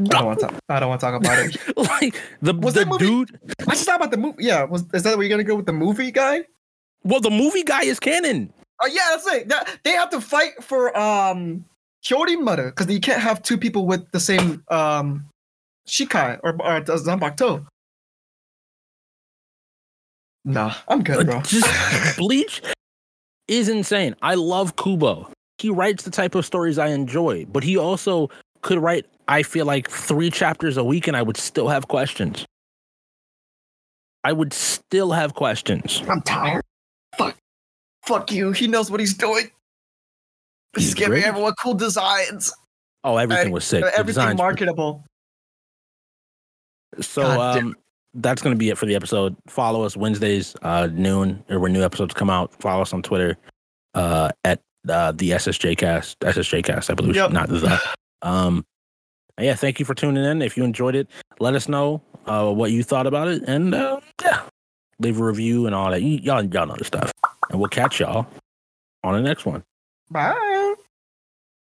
I 0.00 0.04
don't 0.04 0.26
want 0.26 0.40
to. 0.40 0.58
I 0.68 0.80
don't 0.80 0.88
want 0.88 1.00
to 1.00 1.06
talk 1.06 1.20
about 1.20 1.38
it. 1.38 1.76
like 1.76 2.20
the, 2.40 2.54
Was 2.54 2.74
the 2.74 2.84
dude. 2.98 3.38
I 3.68 3.72
just 3.72 3.84
thought 3.84 3.96
about 3.96 4.10
the 4.10 4.16
movie. 4.16 4.44
Yeah, 4.44 4.64
was 4.64 4.84
is 4.94 5.02
that 5.02 5.16
where 5.16 5.26
you're 5.26 5.30
gonna 5.30 5.44
go 5.44 5.56
with 5.56 5.66
the 5.66 5.72
movie 5.72 6.10
guy? 6.10 6.44
Well, 7.04 7.20
the 7.20 7.30
movie 7.30 7.62
guy 7.62 7.82
is 7.82 8.00
canon. 8.00 8.52
Oh 8.82 8.86
yeah, 8.86 9.02
that's 9.10 9.26
it. 9.26 9.48
That, 9.48 9.78
they 9.84 9.92
have 9.92 10.10
to 10.10 10.20
fight 10.20 10.62
for 10.62 10.96
um 10.98 11.64
Hyorinmaru 12.04 12.66
because 12.66 12.90
you 12.92 13.00
can't 13.00 13.20
have 13.20 13.42
two 13.42 13.58
people 13.58 13.86
with 13.86 14.10
the 14.12 14.20
same 14.20 14.64
um 14.68 15.26
Shikai 15.86 16.40
or, 16.42 16.52
or 16.62 16.80
Zanpakuto. 16.82 17.66
Nah, 20.44 20.74
I'm 20.88 21.02
good, 21.02 21.26
bro. 21.26 21.38
Uh, 21.38 21.42
Just 21.42 22.16
Bleach 22.16 22.62
is 23.50 23.68
insane. 23.68 24.14
I 24.22 24.34
love 24.36 24.76
Kubo. 24.76 25.30
He 25.58 25.68
writes 25.70 26.04
the 26.04 26.10
type 26.10 26.34
of 26.34 26.46
stories 26.46 26.78
I 26.78 26.88
enjoy, 26.88 27.44
but 27.46 27.62
he 27.62 27.76
also 27.76 28.30
could 28.62 28.78
write, 28.78 29.06
I 29.28 29.42
feel 29.42 29.66
like, 29.66 29.90
three 29.90 30.30
chapters 30.30 30.76
a 30.76 30.84
week 30.84 31.06
and 31.08 31.16
I 31.16 31.22
would 31.22 31.36
still 31.36 31.68
have 31.68 31.88
questions. 31.88 32.46
I 34.24 34.32
would 34.32 34.52
still 34.52 35.12
have 35.12 35.34
questions. 35.34 36.02
I'm 36.08 36.22
tired. 36.22 36.62
Fuck. 37.16 37.36
Fuck 38.06 38.30
you. 38.32 38.52
He 38.52 38.66
knows 38.68 38.90
what 38.90 39.00
he's 39.00 39.14
doing. 39.14 39.50
He's 40.76 40.84
He's 40.84 40.94
giving 40.94 41.12
great. 41.12 41.24
everyone 41.24 41.54
cool 41.62 41.74
designs. 41.74 42.52
Oh, 43.02 43.16
everything 43.16 43.48
Uh, 43.48 43.54
was 43.54 43.64
sick. 43.64 43.82
Everything 43.96 44.36
marketable. 44.36 45.04
So 47.00 47.22
God 47.22 47.54
damn 47.56 47.66
um, 47.68 47.76
that's 48.14 48.42
going 48.42 48.54
to 48.54 48.58
be 48.58 48.70
it 48.70 48.78
for 48.78 48.86
the 48.86 48.94
episode. 48.96 49.36
Follow 49.46 49.82
us 49.84 49.96
Wednesdays, 49.96 50.56
uh, 50.62 50.88
noon, 50.92 51.42
or 51.48 51.58
when 51.60 51.72
new 51.72 51.82
episodes 51.82 52.14
come 52.14 52.30
out. 52.30 52.52
Follow 52.60 52.82
us 52.82 52.92
on 52.92 53.02
Twitter 53.02 53.36
uh, 53.94 54.30
at 54.44 54.60
uh, 54.88 55.12
the 55.12 55.30
SSJ 55.30 55.76
Cast, 55.78 56.18
SSJ 56.20 56.64
Cast, 56.64 56.90
I 56.90 56.94
believe, 56.94 57.14
Yep. 57.16 57.32
not 57.32 57.48
the. 57.48 57.80
Um, 58.22 58.64
yeah, 59.38 59.54
thank 59.54 59.78
you 59.78 59.84
for 59.86 59.94
tuning 59.94 60.24
in. 60.24 60.42
If 60.42 60.56
you 60.56 60.64
enjoyed 60.64 60.94
it, 60.94 61.08
let 61.38 61.54
us 61.54 61.68
know 61.68 62.02
uh, 62.26 62.52
what 62.52 62.70
you 62.72 62.82
thought 62.82 63.06
about 63.06 63.28
it, 63.28 63.42
and 63.46 63.74
uh, 63.74 64.00
yeah, 64.22 64.42
leave 64.98 65.18
a 65.20 65.24
review 65.24 65.66
and 65.66 65.74
all 65.74 65.90
that. 65.90 66.02
Y- 66.02 66.20
y'all, 66.22 66.42
y'all 66.44 66.66
know 66.66 66.76
the 66.76 66.84
stuff, 66.84 67.12
and 67.50 67.58
we'll 67.60 67.68
catch 67.70 68.00
y'all 68.00 68.26
on 69.02 69.14
the 69.14 69.22
next 69.22 69.46
one. 69.46 69.62
Bye. 70.10 70.59